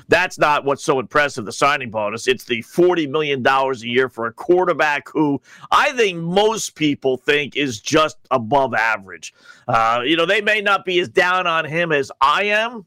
That's 0.07 0.37
not 0.37 0.65
what's 0.65 0.83
so 0.83 0.99
impressive, 0.99 1.45
the 1.45 1.51
signing 1.51 1.89
bonus. 1.89 2.27
It's 2.27 2.43
the 2.43 2.61
$40 2.63 3.09
million 3.09 3.45
a 3.45 3.73
year 3.77 4.09
for 4.09 4.27
a 4.27 4.33
quarterback 4.33 5.07
who 5.09 5.41
I 5.71 5.91
think 5.93 6.19
most 6.19 6.75
people 6.75 7.17
think 7.17 7.55
is 7.55 7.79
just 7.79 8.17
above 8.29 8.73
average. 8.73 9.33
Uh, 9.67 10.01
you 10.03 10.17
know, 10.17 10.25
they 10.25 10.41
may 10.41 10.61
not 10.61 10.85
be 10.85 10.99
as 10.99 11.09
down 11.09 11.47
on 11.47 11.65
him 11.65 11.91
as 11.91 12.11
I 12.19 12.43
am, 12.43 12.85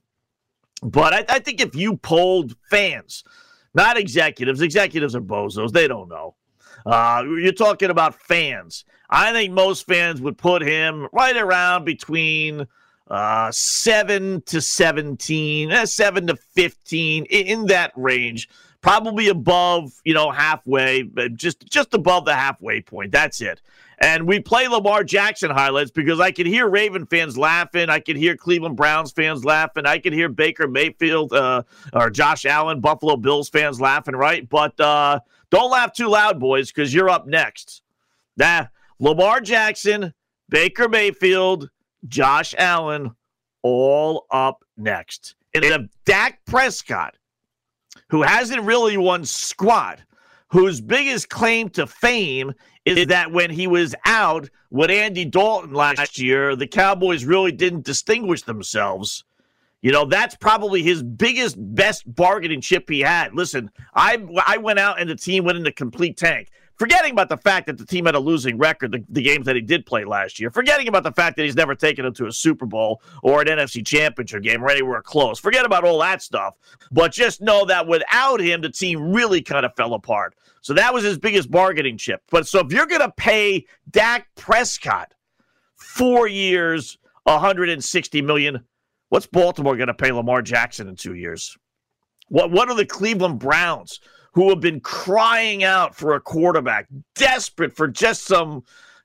but 0.83 1.15
I, 1.15 1.37
I 1.37 1.39
think 1.39 1.61
if 1.61 1.75
you 1.75 1.97
polled 1.97 2.57
fans, 2.71 3.25
not 3.75 3.97
executives, 3.97 4.61
executives 4.61 5.17
are 5.17 5.21
bozos, 5.21 5.73
they 5.73 5.89
don't 5.89 6.09
know. 6.09 6.35
Uh, 6.85 7.25
you're 7.27 7.53
talking 7.53 7.91
about 7.91 8.21
fans. 8.21 8.85
I 9.09 9.33
think 9.33 9.55
most 9.55 9.87
fans 9.87 10.21
would 10.21 10.37
put 10.37 10.63
him 10.63 11.09
right 11.13 11.37
around 11.37 11.85
between– 11.85 12.67
uh, 13.09 13.51
seven 13.53 14.43
to 14.43 14.61
17, 14.61 15.71
eh, 15.71 15.85
seven 15.85 16.27
to 16.27 16.37
15 16.37 17.25
in 17.27 17.67
that 17.67 17.93
range. 17.97 18.49
Probably 18.81 19.29
above, 19.29 19.93
you 20.05 20.13
know, 20.13 20.31
halfway, 20.31 21.05
just 21.35 21.65
just 21.71 21.95
above 21.95 22.27
the 22.27 22.35
halfway 22.35 22.83
point. 22.83 23.13
That's 23.13 23.41
it. 23.41 23.63
And 23.99 24.27
we 24.27 24.41
play 24.41 24.69
Lamar 24.69 25.05
Jackson 25.05 25.51
highlights 25.51 25.91
because 25.91 26.21
I 26.21 26.33
could 26.33 26.47
hear 26.47 26.69
Raven 26.69 27.07
fans 27.07 27.39
laughing. 27.39 27.89
I 27.89 28.01
could 28.01 28.17
hear 28.17 28.37
Cleveland 28.37 28.77
Browns 28.77 29.13
fans 29.13 29.45
laughing. 29.45 29.87
I 29.87 29.99
could 29.99 30.13
hear 30.13 30.29
Baker 30.29 30.67
Mayfield 30.67 31.33
uh, 31.33 31.63
or 31.93 32.11
Josh 32.11 32.45
Allen, 32.45 32.81
Buffalo 32.81 33.17
Bills 33.17 33.49
fans 33.49 33.81
laughing, 33.81 34.17
right? 34.17 34.47
But 34.49 34.79
uh, 34.81 35.21
don't 35.51 35.71
laugh 35.71 35.93
too 35.93 36.09
loud, 36.09 36.41
boys, 36.41 36.71
because 36.71 36.93
you're 36.93 37.09
up 37.09 37.27
next. 37.27 37.83
Nah, 38.37 38.67
Lamar 38.99 39.41
Jackson, 39.41 40.13
Baker 40.49 40.89
Mayfield, 40.89 41.71
Josh 42.07 42.55
Allen 42.59 43.15
all 43.63 44.27
up 44.31 44.65
next. 44.77 45.35
And 45.55 45.65
if 45.65 45.83
Dak 46.05 46.45
Prescott, 46.47 47.17
who 48.09 48.23
hasn't 48.23 48.63
really 48.63 48.97
won 48.97 49.25
squat, 49.25 50.01
whose 50.49 50.81
biggest 50.81 51.29
claim 51.29 51.69
to 51.71 51.87
fame 51.87 52.53
is 52.85 53.07
that 53.07 53.33
when 53.33 53.51
he 53.51 53.67
was 53.67 53.95
out 54.05 54.51
with 54.71 54.91
Andy 54.91 55.25
Dalton 55.25 55.73
last 55.73 56.19
year, 56.19 56.55
the 56.55 56.67
Cowboys 56.67 57.25
really 57.25 57.53
didn't 57.53 57.85
distinguish 57.85 58.43
themselves. 58.43 59.25
You 59.81 59.93
know, 59.93 60.05
that's 60.05 60.35
probably 60.37 60.83
his 60.83 61.03
biggest, 61.03 61.57
best 61.59 62.03
bargaining 62.15 62.61
chip 62.61 62.89
he 62.89 63.01
had. 63.01 63.35
Listen, 63.35 63.71
I 63.95 64.19
I 64.47 64.57
went 64.57 64.79
out 64.79 65.01
and 65.01 65.11
the 65.11 65.15
team 65.15 65.45
went 65.45 65.59
into 65.59 65.71
a 65.71 65.75
complete 65.75 66.17
tank. 66.17 66.51
Forgetting 66.77 67.13
about 67.13 67.29
the 67.29 67.37
fact 67.37 67.67
that 67.67 67.79
the 67.79 67.87
team 67.87 68.07
had 68.07 68.17
a 68.17 68.21
losing 68.21 68.59
record, 68.59 68.91
the, 68.91 69.05
the 69.09 69.23
games 69.23 69.47
that 69.47 69.55
he 69.55 69.63
did 69.63 69.87
play 69.87 70.05
last 70.05 70.41
year. 70.41 70.51
Forgetting 70.51 70.89
about 70.89 71.05
the 71.05 71.13
fact 71.13 71.37
that 71.37 71.45
he's 71.45 71.55
never 71.55 71.75
taken 71.75 72.05
him 72.05 72.13
to 72.15 72.27
a 72.27 72.33
Super 72.33 72.67
Bowl 72.67 73.01
or 73.23 73.41
an 73.41 73.47
NFC 73.47 73.87
championship 73.87 74.43
game 74.43 74.63
or 74.63 74.71
anywhere 74.71 75.01
close. 75.01 75.39
Forget 75.39 75.65
about 75.65 75.85
all 75.85 76.01
that 76.01 76.21
stuff. 76.21 76.55
But 76.91 77.13
just 77.13 77.41
know 77.41 77.65
that 77.67 77.87
without 77.87 78.41
him, 78.41 78.61
the 78.61 78.71
team 78.71 79.13
really 79.13 79.41
kind 79.41 79.65
of 79.65 79.75
fell 79.77 79.95
apart. 79.95 80.35
So 80.63 80.75
that 80.75 80.93
was 80.93 81.05
his 81.05 81.19
biggest 81.19 81.51
bargaining 81.51 81.97
chip. 81.97 82.23
But 82.31 82.49
so 82.49 82.61
if 82.61 82.73
you're 82.73 82.87
going 82.87 83.03
to 83.03 83.13
pay 83.13 83.67
Dak 83.91 84.27
Prescott 84.35 85.15
four 85.77 86.27
years, 86.27 86.99
160 87.25 88.23
million, 88.23 88.65
what's 89.11 89.27
Baltimore 89.27 89.77
going 89.77 89.89
to 89.89 89.95
pay 89.95 90.11
Lamar 90.11 90.43
Jackson 90.43 90.89
in 90.89 90.97
two 90.97 91.15
years? 91.15 91.57
What 92.29 92.51
what 92.51 92.69
are 92.69 92.75
the 92.75 92.87
Cleveland 92.87 93.39
Browns 93.39 94.01
who 94.35 94.49
have 94.51 94.61
been 94.61 94.81
crying 94.81 95.65
out 95.65 95.95
for 95.95 96.15
a 96.15 96.21
quarterback, 96.21 96.89
desperate 97.15 97.75
for 97.75 97.89
just 97.89 98.27
some 98.27 98.65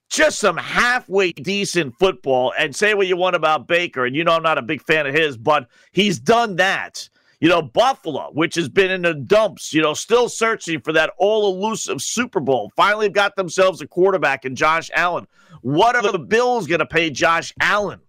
just 0.09 0.39
some 0.39 0.57
halfway 0.57 1.31
decent 1.31 1.93
football 1.99 2.51
and 2.57 2.75
say 2.75 2.95
what 2.95 3.05
you 3.05 3.15
want 3.15 3.35
about 3.35 3.67
Baker 3.67 4.07
and 4.07 4.15
you 4.15 4.23
know 4.23 4.31
I'm 4.31 4.41
not 4.41 4.57
a 4.57 4.63
big 4.63 4.81
fan 4.81 5.05
of 5.05 5.13
his, 5.13 5.37
but 5.37 5.69
he's 5.91 6.19
done 6.19 6.55
that. 6.57 7.07
You 7.39 7.47
know, 7.47 7.61
Buffalo, 7.61 8.31
which 8.33 8.55
has 8.55 8.67
been 8.67 8.91
in 8.91 9.03
the 9.03 9.13
dumps, 9.13 9.71
you 9.71 9.81
know, 9.81 9.93
still 9.93 10.27
searching 10.27 10.81
for 10.81 10.91
that 10.91 11.13
all 11.17 11.55
elusive 11.55 12.01
Super 12.01 12.41
Bowl, 12.41 12.69
finally 12.75 13.07
got 13.07 13.37
themselves 13.37 13.81
a 13.81 13.87
quarterback 13.87 14.43
in 14.43 14.55
Josh 14.55 14.91
Allen. 14.93 15.25
What 15.61 15.95
are 15.95 16.11
the 16.11 16.19
Bills 16.19 16.67
going 16.67 16.79
to 16.79 16.85
pay 16.85 17.09
Josh 17.09 17.53
Allen? 17.61 18.01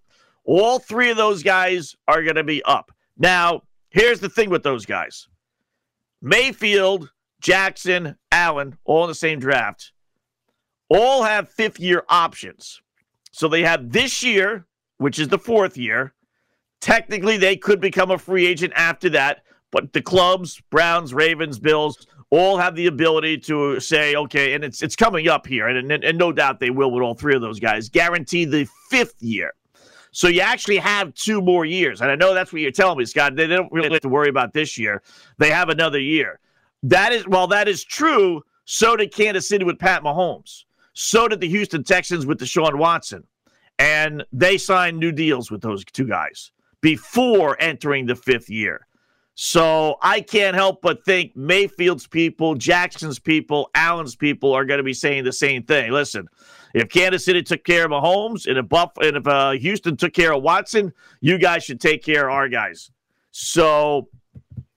All 0.44 0.80
three 0.80 1.10
of 1.10 1.16
those 1.16 1.44
guys 1.44 1.94
are 2.08 2.24
going 2.24 2.34
to 2.36 2.42
be 2.42 2.60
up. 2.64 2.90
Now, 3.18 3.62
here's 3.90 4.18
the 4.18 4.28
thing 4.28 4.50
with 4.50 4.64
those 4.64 4.84
guys 4.84 5.28
Mayfield, 6.22 7.10
Jackson, 7.40 8.16
Allen, 8.30 8.76
all 8.84 9.04
in 9.04 9.08
the 9.08 9.14
same 9.14 9.38
draft, 9.38 9.92
all 10.88 11.22
have 11.22 11.48
fifth 11.48 11.80
year 11.80 12.04
options. 12.08 12.80
So 13.32 13.48
they 13.48 13.62
have 13.62 13.92
this 13.92 14.22
year, 14.22 14.66
which 14.98 15.18
is 15.18 15.28
the 15.28 15.38
fourth 15.38 15.76
year, 15.76 16.14
Technically, 16.80 17.36
they 17.36 17.56
could 17.56 17.80
become 17.80 18.10
a 18.10 18.18
free 18.18 18.46
agent 18.46 18.72
after 18.74 19.10
that, 19.10 19.42
but 19.70 19.92
the 19.92 20.00
clubs, 20.00 20.60
Browns, 20.70 21.12
Ravens, 21.12 21.58
Bills, 21.58 22.06
all 22.30 22.56
have 22.56 22.74
the 22.74 22.86
ability 22.86 23.38
to 23.38 23.78
say, 23.80 24.14
okay, 24.14 24.54
and 24.54 24.64
it's 24.64 24.82
it's 24.82 24.96
coming 24.96 25.28
up 25.28 25.46
here, 25.46 25.68
and, 25.68 25.92
and, 25.92 26.04
and 26.04 26.18
no 26.18 26.32
doubt 26.32 26.58
they 26.58 26.70
will 26.70 26.90
with 26.90 27.02
all 27.02 27.14
three 27.14 27.34
of 27.34 27.42
those 27.42 27.60
guys, 27.60 27.88
guarantee 27.88 28.44
the 28.44 28.66
fifth 28.88 29.20
year. 29.20 29.52
So 30.12 30.28
you 30.28 30.40
actually 30.40 30.78
have 30.78 31.14
two 31.14 31.40
more 31.40 31.64
years. 31.64 32.00
And 32.00 32.10
I 32.10 32.16
know 32.16 32.34
that's 32.34 32.52
what 32.52 32.62
you're 32.62 32.70
telling 32.70 32.98
me, 32.98 33.04
Scott. 33.04 33.36
They 33.36 33.46
don't 33.46 33.72
really 33.72 33.90
have 33.90 34.00
to 34.00 34.08
worry 34.08 34.28
about 34.28 34.52
this 34.52 34.76
year. 34.76 35.02
They 35.38 35.50
have 35.50 35.68
another 35.68 36.00
year. 36.00 36.40
That 36.82 37.12
is, 37.12 37.26
while 37.26 37.46
that 37.48 37.68
is 37.68 37.84
true, 37.84 38.42
so 38.64 38.96
did 38.96 39.12
Kansas 39.12 39.48
City 39.48 39.64
with 39.64 39.78
Pat 39.78 40.02
Mahomes. 40.02 40.64
So 40.94 41.28
did 41.28 41.40
the 41.40 41.48
Houston 41.48 41.84
Texans 41.84 42.26
with 42.26 42.38
Deshaun 42.38 42.76
Watson. 42.76 43.24
And 43.78 44.24
they 44.32 44.58
signed 44.58 44.98
new 44.98 45.12
deals 45.12 45.50
with 45.50 45.62
those 45.62 45.84
two 45.84 46.06
guys 46.06 46.52
before 46.80 47.56
entering 47.60 48.06
the 48.06 48.16
fifth 48.16 48.50
year. 48.50 48.86
So 49.34 49.96
I 50.02 50.20
can't 50.20 50.54
help 50.54 50.82
but 50.82 51.04
think 51.04 51.34
Mayfield's 51.34 52.06
people, 52.06 52.54
Jackson's 52.54 53.18
people, 53.18 53.70
Allen's 53.74 54.14
people 54.14 54.52
are 54.52 54.66
going 54.66 54.78
to 54.78 54.84
be 54.84 54.92
saying 54.92 55.24
the 55.24 55.32
same 55.32 55.62
thing. 55.62 55.92
Listen, 55.92 56.28
if 56.74 56.88
Kansas 56.88 57.24
City 57.24 57.42
took 57.42 57.64
care 57.64 57.84
of 57.84 57.90
Mahomes 57.90 58.46
and 58.46 58.58
if 58.58 58.68
Buff 58.68 58.92
and 59.02 59.16
if 59.16 59.26
uh, 59.26 59.52
Houston 59.52 59.96
took 59.96 60.12
care 60.12 60.32
of 60.32 60.42
Watson, 60.42 60.92
you 61.20 61.38
guys 61.38 61.64
should 61.64 61.80
take 61.80 62.04
care 62.04 62.28
of 62.28 62.34
our 62.34 62.48
guys. 62.48 62.90
So 63.32 64.08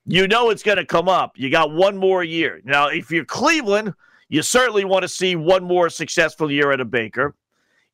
you 0.06 0.28
know 0.28 0.50
it's 0.50 0.64
going 0.64 0.78
to 0.78 0.86
come 0.86 1.08
up. 1.08 1.34
You 1.38 1.50
got 1.50 1.72
one 1.72 1.98
more 1.98 2.24
year. 2.24 2.62
Now, 2.64 2.88
if 2.88 3.12
you're 3.12 3.26
Cleveland, 3.26 3.94
you 4.30 4.42
certainly 4.42 4.86
want 4.86 5.04
to 5.04 5.08
see 5.08 5.36
one 5.36 5.64
more 5.64 5.90
successful 5.90 6.52
year 6.52 6.72
at 6.72 6.82
a 6.82 6.86
Baker. 6.86 7.36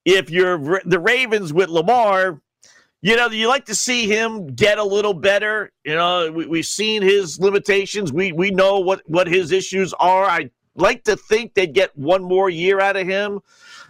If 0.05 0.29
you're 0.29 0.81
the 0.85 0.99
Ravens 0.99 1.53
with 1.53 1.69
Lamar, 1.69 2.41
you 3.01 3.15
know, 3.15 3.27
you 3.27 3.47
like 3.47 3.65
to 3.65 3.75
see 3.75 4.07
him 4.07 4.47
get 4.47 4.77
a 4.77 4.83
little 4.83 5.13
better. 5.13 5.71
You 5.83 5.95
know, 5.95 6.31
we, 6.31 6.45
we've 6.45 6.65
seen 6.65 7.01
his 7.01 7.39
limitations. 7.39 8.11
We 8.11 8.31
we 8.31 8.51
know 8.51 8.79
what 8.79 9.01
what 9.05 9.27
his 9.27 9.51
issues 9.51 9.93
are. 9.99 10.25
I 10.25 10.49
like 10.75 11.03
to 11.03 11.15
think 11.15 11.53
they'd 11.53 11.73
get 11.73 11.97
one 11.97 12.23
more 12.23 12.49
year 12.49 12.79
out 12.79 12.95
of 12.95 13.05
him 13.07 13.41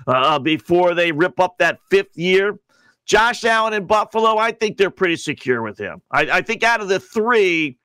uh, 0.09 0.39
before 0.39 0.93
they 0.93 1.11
rip 1.11 1.39
up 1.39 1.57
that 1.59 1.79
fifth 1.89 2.17
year. 2.17 2.59
Josh 3.05 3.43
Allen 3.43 3.73
in 3.73 3.87
Buffalo, 3.87 4.37
I 4.37 4.51
think 4.51 4.77
they're 4.77 4.91
pretty 4.91 5.15
secure 5.15 5.63
with 5.63 5.79
him. 5.79 6.01
I, 6.11 6.29
I 6.29 6.41
think 6.41 6.63
out 6.63 6.79
of 6.79 6.89
the 6.89 6.99
three, 6.99 7.77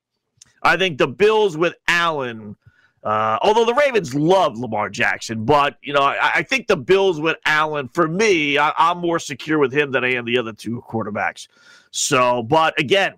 I 0.63 0.77
think 0.77 0.99
the 0.99 1.09
Bills 1.09 1.57
with 1.57 1.75
Allen 1.89 2.57
uh, 3.05 3.39
although 3.43 3.67
the 3.67 3.75
Ravens 3.75 4.15
love 4.15 4.57
Lamar 4.57 4.89
Jackson, 4.89 5.45
but 5.45 5.77
you 5.83 5.93
know, 5.93 6.01
I, 6.01 6.37
I 6.37 6.43
think 6.43 6.69
the 6.69 6.77
Bills 6.77 7.21
with 7.21 7.37
Allen, 7.45 7.89
for 7.89 8.09
me, 8.09 8.57
I, 8.57 8.73
I'm 8.79 8.99
more 8.99 9.19
secure 9.19 9.59
with 9.59 9.75
him 9.75 9.93
than 9.93 10.05
I 10.05 10.15
am 10.15 10.25
the 10.25 10.39
other 10.39 10.55
two 10.55 10.83
quarterbacks. 10.89 11.47
So, 11.91 12.43
but 12.43 12.79
again, 12.81 13.17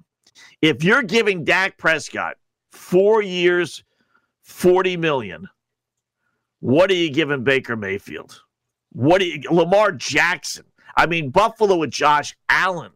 if 0.61 0.83
you're 0.83 1.05
giving 1.05 1.45
Dak 1.45 1.79
Prescott 1.79 2.37
four 2.73 3.23
years, 3.23 3.85
forty 4.43 4.97
million, 4.97 5.49
what 6.59 6.91
are 6.91 6.95
you 6.95 7.11
giving 7.11 7.45
Baker 7.45 7.77
Mayfield? 7.77 8.43
What 8.97 9.21
do 9.21 9.27
you 9.27 9.43
Lamar 9.51 9.93
Jackson? 9.93 10.65
I 10.97 11.05
mean, 11.05 11.29
Buffalo 11.29 11.77
with 11.77 11.91
Josh 11.91 12.35
Allen, 12.49 12.93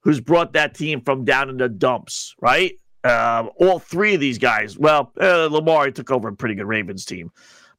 who's 0.00 0.20
brought 0.20 0.54
that 0.54 0.74
team 0.74 1.00
from 1.02 1.24
down 1.24 1.48
in 1.48 1.56
the 1.56 1.68
dumps, 1.68 2.34
right? 2.40 2.72
Um, 3.04 3.50
all 3.60 3.78
three 3.78 4.14
of 4.14 4.20
these 4.20 4.38
guys. 4.38 4.76
Well, 4.76 5.12
uh, 5.20 5.46
Lamar 5.48 5.92
took 5.92 6.10
over 6.10 6.26
a 6.26 6.34
pretty 6.34 6.56
good 6.56 6.66
Ravens 6.66 7.04
team, 7.04 7.30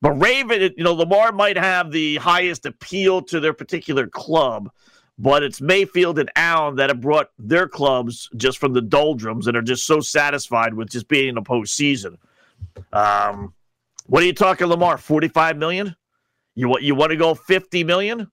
but 0.01 0.13
Raven, 0.13 0.73
you 0.77 0.83
know, 0.85 0.93
Lamar 0.93 1.33
might 1.33 1.57
have 1.57 1.91
the 1.91 2.15
highest 2.15 2.65
appeal 2.65 3.21
to 3.23 3.41
their 3.41 3.51
particular 3.51 4.07
club, 4.07 4.71
but 5.19 5.43
it's 5.43 5.59
Mayfield 5.59 6.19
and 6.19 6.31
Allen 6.37 6.77
that 6.77 6.89
have 6.89 7.01
brought 7.01 7.31
their 7.37 7.67
clubs 7.67 8.29
just 8.37 8.59
from 8.59 8.71
the 8.71 8.81
doldrums 8.81 9.47
and 9.47 9.57
are 9.57 9.61
just 9.61 9.85
so 9.85 9.99
satisfied 9.99 10.73
with 10.73 10.89
just 10.89 11.09
being 11.09 11.27
in 11.27 11.35
the 11.35 11.41
postseason. 11.41 12.15
Um, 12.93 13.53
what 14.05 14.23
are 14.23 14.25
you 14.25 14.33
talking, 14.33 14.67
Lamar? 14.67 14.97
Forty-five 14.97 15.57
million? 15.57 15.97
You 16.55 16.69
want 16.69 16.83
you 16.83 16.95
want 16.95 17.11
to 17.11 17.17
go 17.17 17.33
fifty 17.33 17.83
million? 17.83 18.31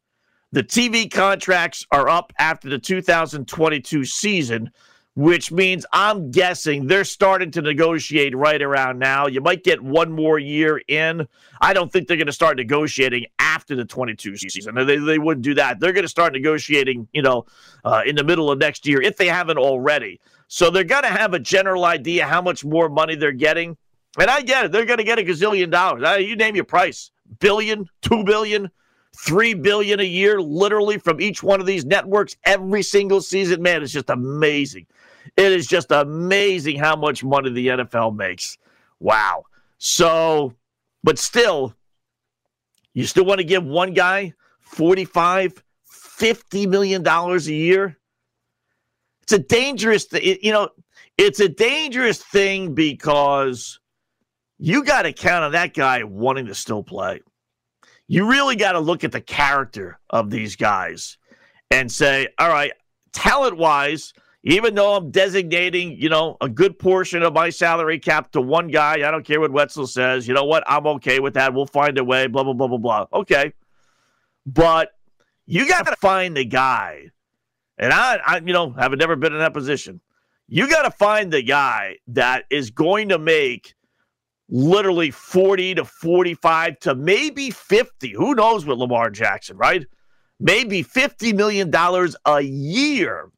The 0.53 0.65
TV 0.65 1.11
contracts 1.11 1.87
are 1.91 2.09
up 2.09 2.33
after 2.39 2.71
the 2.71 2.79
2022 2.79 4.07
season 4.07 4.71
which 5.19 5.51
means 5.51 5.85
I'm 5.93 6.31
guessing 6.31 6.87
they're 6.87 7.03
starting 7.03 7.51
to 7.51 7.61
negotiate 7.61 8.37
right 8.37 8.63
around 8.63 9.01
now. 9.01 9.27
You 9.27 9.41
might 9.41 9.65
get 9.65 9.83
one 9.83 10.13
more 10.13 10.39
year 10.39 10.81
in. 10.87 11.27
I 11.61 11.73
don't 11.73 11.91
think 11.91 12.07
they're 12.07 12.17
going 12.17 12.29
to 12.29 12.33
start 12.33 12.57
negotiating 12.57 13.27
after 13.41 13.75
the 13.75 13.85
22 13.85 14.37
season. 14.37 14.77
They, 14.77 14.97
they 14.97 15.19
wouldn't 15.19 15.43
do 15.43 15.55
that. 15.55 15.81
They're 15.81 15.93
going 15.93 16.05
to 16.05 16.09
start 16.09 16.35
negotiating, 16.35 17.09
you 17.13 17.23
know, 17.23 17.47
uh, 17.85 18.03
in 18.07 18.15
the 18.15 18.23
middle 18.23 18.49
of 18.49 18.61
next 18.61 18.87
year 18.87 19.03
if 19.03 19.17
they 19.17 19.27
haven't 19.27 19.59
already. 19.59 20.21
So 20.47 20.71
they're 20.71 20.85
going 20.85 21.03
to 21.03 21.09
have 21.09 21.35
a 21.35 21.41
general 21.41 21.85
idea 21.85 22.25
how 22.25 22.41
much 22.41 22.65
more 22.65 22.89
money 22.89 23.17
they're 23.17 23.33
getting. 23.33 23.77
And 24.21 24.31
I 24.31 24.43
get 24.43 24.67
it. 24.67 24.71
They're 24.71 24.87
going 24.87 24.99
to 24.99 25.05
get 25.05 25.19
a 25.19 25.23
gazillion 25.23 25.73
dollars. 25.73 26.25
You 26.25 26.37
name 26.37 26.55
your 26.55 26.65
price 26.65 27.11
billion, 27.41 27.88
two 28.03 28.25
billion, 28.25 28.71
three 29.17 29.55
billion 29.55 30.01
a 30.01 30.05
year, 30.05 30.41
literally 30.41 30.99
from 30.99 31.21
each 31.21 31.43
one 31.43 31.61
of 31.61 31.67
these 31.67 31.85
networks 31.85 32.37
every 32.45 32.83
single 32.83 33.21
season. 33.21 33.62
Man, 33.62 33.83
it's 33.83 33.93
just 33.93 34.11
amazing. 34.11 34.87
It 35.37 35.53
is 35.53 35.67
just 35.67 35.91
amazing 35.91 36.79
how 36.79 36.97
much 36.97 37.23
money 37.23 37.51
the 37.51 37.69
NFL 37.69 38.17
makes. 38.17 38.59
Wow. 39.01 39.45
So, 39.79 40.55
but 41.05 41.19
still, 41.19 41.75
you 42.95 43.05
still 43.05 43.25
want 43.25 43.38
to 43.38 43.45
give 43.45 43.64
one 43.64 43.95
guy 43.95 44.35
45, 44.61 45.62
50 45.85 46.67
million 46.67 47.03
dollars 47.03 47.49
a 47.49 47.55
year? 47.55 47.99
It's 49.23 49.33
a 49.33 49.38
dangerous 49.38 50.05
thing. 50.05 50.38
You 50.43 50.53
know, 50.53 50.71
it's 51.19 51.41
a 51.41 51.49
dangerous 51.49 52.23
thing 52.23 52.75
because 52.75 53.79
you 54.59 54.85
got 54.85 55.03
to 55.03 55.12
count 55.12 55.44
on 55.44 55.53
that 55.53 55.75
guy 55.75 56.03
wanting 56.03 56.47
to 56.47 56.55
still 56.55 56.83
play. 56.83 57.21
You 58.09 58.29
really 58.29 58.57
got 58.57 58.73
to 58.73 58.81
look 58.81 59.05
at 59.05 59.12
the 59.12 59.21
character 59.21 59.99
of 60.11 60.31
these 60.31 60.57
guys 60.57 61.18
and 61.71 61.90
say, 61.92 62.29
all 62.38 62.49
right, 62.49 62.73
talent 63.12 63.57
wise, 63.57 64.12
even 64.42 64.75
though 64.75 64.94
I'm 64.94 65.11
designating, 65.11 65.92
you 65.92 66.09
know, 66.09 66.37
a 66.40 66.49
good 66.49 66.79
portion 66.79 67.23
of 67.23 67.35
my 67.35 67.51
salary 67.51 67.99
cap 67.99 68.33
to 68.33 68.40
one 68.40 68.68
guy, 68.68 69.07
I 69.07 69.11
don't 69.11 69.25
care 69.25 69.40
what 69.40 69.53
Wetzel 69.53 69.87
says. 69.87 70.27
You 70.27 70.35
know 70.35 70.44
what? 70.44 70.64
I'm 70.66 70.87
okay 70.87 71.21
with 71.21 71.35
that. 71.35 71.53
We'll 71.53 71.66
find 71.66 71.99
a 71.99 72.05
way, 72.05 72.27
blah, 72.27 72.44
blah, 72.44 72.55
blah, 72.55 72.68
blah, 72.68 72.79
blah. 72.79 73.07
Okay. 73.12 73.53
But 74.47 74.92
you 75.44 75.68
got 75.68 75.87
to 75.87 75.97
find 75.97 76.37
the 76.37 76.44
guy. 76.44 77.11
And 77.77 77.92
I, 77.92 78.21
I, 78.25 78.37
you 78.38 78.53
know, 78.53 78.73
have 78.73 78.92
never 78.92 79.16
been 79.16 79.35
in 79.35 79.38
that 79.38 79.55
position. 79.55 80.01
You 80.49 80.68
got 80.68 80.83
to 80.83 80.90
find 80.90 81.31
the 81.31 81.42
guy 81.42 81.97
that 82.09 82.44
is 82.51 82.71
going 82.71 83.11
to 83.11 83.18
make 83.18 83.75
literally 84.49 85.11
40 85.11 85.77
to 85.77 85.85
45 85.85 86.79
to 86.81 86.95
maybe 86.95 87.51
50. 87.51 88.13
Who 88.13 88.35
knows 88.35 88.65
with 88.65 88.79
Lamar 88.79 89.11
Jackson, 89.11 89.57
right? 89.57 89.87
Maybe 90.41 90.85
$50 90.85 91.35
million 91.35 91.73
a 92.25 92.41
year 92.41 93.31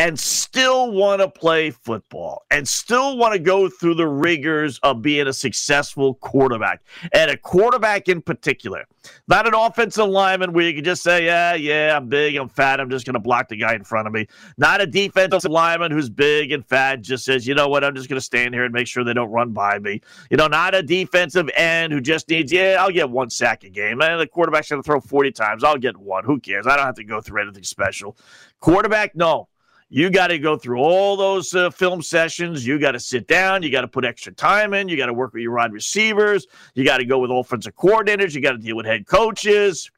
and 0.00 0.18
still 0.18 0.90
want 0.92 1.20
to 1.20 1.28
play 1.28 1.70
football 1.70 2.46
and 2.50 2.66
still 2.66 3.18
want 3.18 3.34
to 3.34 3.38
go 3.38 3.68
through 3.68 3.94
the 3.94 4.08
rigors 4.08 4.78
of 4.78 5.02
being 5.02 5.26
a 5.26 5.32
successful 5.32 6.14
quarterback 6.14 6.82
and 7.12 7.30
a 7.30 7.36
quarterback 7.36 8.08
in 8.08 8.22
particular, 8.22 8.86
not 9.28 9.46
an 9.46 9.52
offensive 9.52 10.08
lineman 10.08 10.54
where 10.54 10.66
you 10.66 10.72
can 10.72 10.84
just 10.84 11.02
say, 11.02 11.26
yeah, 11.26 11.52
yeah, 11.52 11.94
I'm 11.94 12.08
big, 12.08 12.34
I'm 12.36 12.48
fat, 12.48 12.80
I'm 12.80 12.88
just 12.88 13.04
going 13.04 13.12
to 13.12 13.20
block 13.20 13.48
the 13.50 13.56
guy 13.56 13.74
in 13.74 13.84
front 13.84 14.06
of 14.06 14.14
me. 14.14 14.26
Not 14.56 14.80
a 14.80 14.86
defensive 14.86 15.44
lineman 15.50 15.92
who's 15.92 16.08
big 16.08 16.50
and 16.50 16.64
fat, 16.64 17.02
just 17.02 17.26
says, 17.26 17.46
you 17.46 17.54
know 17.54 17.68
what, 17.68 17.84
I'm 17.84 17.94
just 17.94 18.08
going 18.08 18.16
to 18.16 18.24
stand 18.24 18.54
here 18.54 18.64
and 18.64 18.72
make 18.72 18.86
sure 18.86 19.04
they 19.04 19.12
don't 19.12 19.30
run 19.30 19.52
by 19.52 19.80
me. 19.80 20.00
You 20.30 20.38
know, 20.38 20.46
not 20.46 20.74
a 20.74 20.82
defensive 20.82 21.50
end 21.54 21.92
who 21.92 22.00
just 22.00 22.26
needs, 22.30 22.50
yeah, 22.50 22.78
I'll 22.80 22.90
get 22.90 23.10
one 23.10 23.28
sack 23.28 23.64
a 23.64 23.68
game. 23.68 24.00
And 24.00 24.18
the 24.18 24.26
quarterback's 24.26 24.70
going 24.70 24.82
to 24.82 24.86
throw 24.86 25.02
40 25.02 25.32
times. 25.32 25.62
I'll 25.62 25.76
get 25.76 25.98
one. 25.98 26.24
Who 26.24 26.40
cares? 26.40 26.66
I 26.66 26.76
don't 26.76 26.86
have 26.86 26.94
to 26.94 27.04
go 27.04 27.20
through 27.20 27.42
anything 27.42 27.64
special. 27.64 28.16
Quarterback, 28.60 29.14
no. 29.14 29.48
You 29.92 30.08
got 30.08 30.28
to 30.28 30.38
go 30.38 30.56
through 30.56 30.78
all 30.78 31.16
those 31.16 31.52
uh, 31.52 31.68
film 31.70 32.00
sessions. 32.00 32.64
You 32.64 32.78
got 32.78 32.92
to 32.92 33.00
sit 33.00 33.26
down. 33.26 33.64
You 33.64 33.72
got 33.72 33.80
to 33.80 33.88
put 33.88 34.04
extra 34.04 34.32
time 34.32 34.72
in. 34.72 34.88
You 34.88 34.96
got 34.96 35.06
to 35.06 35.12
work 35.12 35.32
with 35.32 35.42
your 35.42 35.56
wide 35.56 35.72
receivers. 35.72 36.46
You 36.74 36.84
got 36.84 36.98
to 36.98 37.04
go 37.04 37.18
with 37.18 37.32
offensive 37.32 37.74
coordinators. 37.74 38.32
You 38.32 38.40
got 38.40 38.52
to 38.52 38.58
deal 38.58 38.76
with 38.76 38.86
head 38.86 39.08
coaches. 39.08 39.90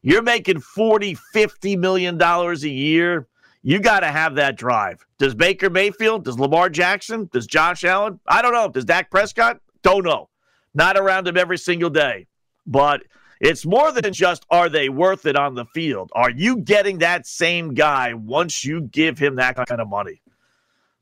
You're 0.00 0.22
making 0.22 0.60
40, 0.60 1.14
50 1.14 1.76
million 1.76 2.16
dollars 2.16 2.62
a 2.62 2.68
year. 2.68 3.26
You 3.62 3.80
got 3.80 4.00
to 4.00 4.06
have 4.06 4.36
that 4.36 4.56
drive. 4.56 5.04
Does 5.18 5.34
Baker 5.34 5.70
Mayfield? 5.70 6.24
Does 6.24 6.38
Lamar 6.38 6.68
Jackson? 6.68 7.28
Does 7.32 7.48
Josh 7.48 7.82
Allen? 7.82 8.20
I 8.28 8.42
don't 8.42 8.52
know. 8.52 8.68
Does 8.68 8.84
Dak 8.84 9.10
Prescott? 9.10 9.58
Don't 9.82 10.04
know. 10.04 10.28
Not 10.72 10.96
around 10.96 11.26
him 11.26 11.36
every 11.36 11.58
single 11.58 11.90
day. 11.90 12.28
But 12.64 13.02
it's 13.40 13.66
more 13.66 13.92
than 13.92 14.12
just 14.12 14.46
are 14.50 14.68
they 14.68 14.88
worth 14.88 15.26
it 15.26 15.36
on 15.36 15.54
the 15.54 15.64
field? 15.66 16.10
Are 16.14 16.30
you 16.30 16.58
getting 16.58 16.98
that 16.98 17.26
same 17.26 17.74
guy 17.74 18.14
once 18.14 18.64
you 18.64 18.82
give 18.82 19.18
him 19.18 19.36
that 19.36 19.56
kind 19.56 19.80
of 19.80 19.88
money? 19.88 20.22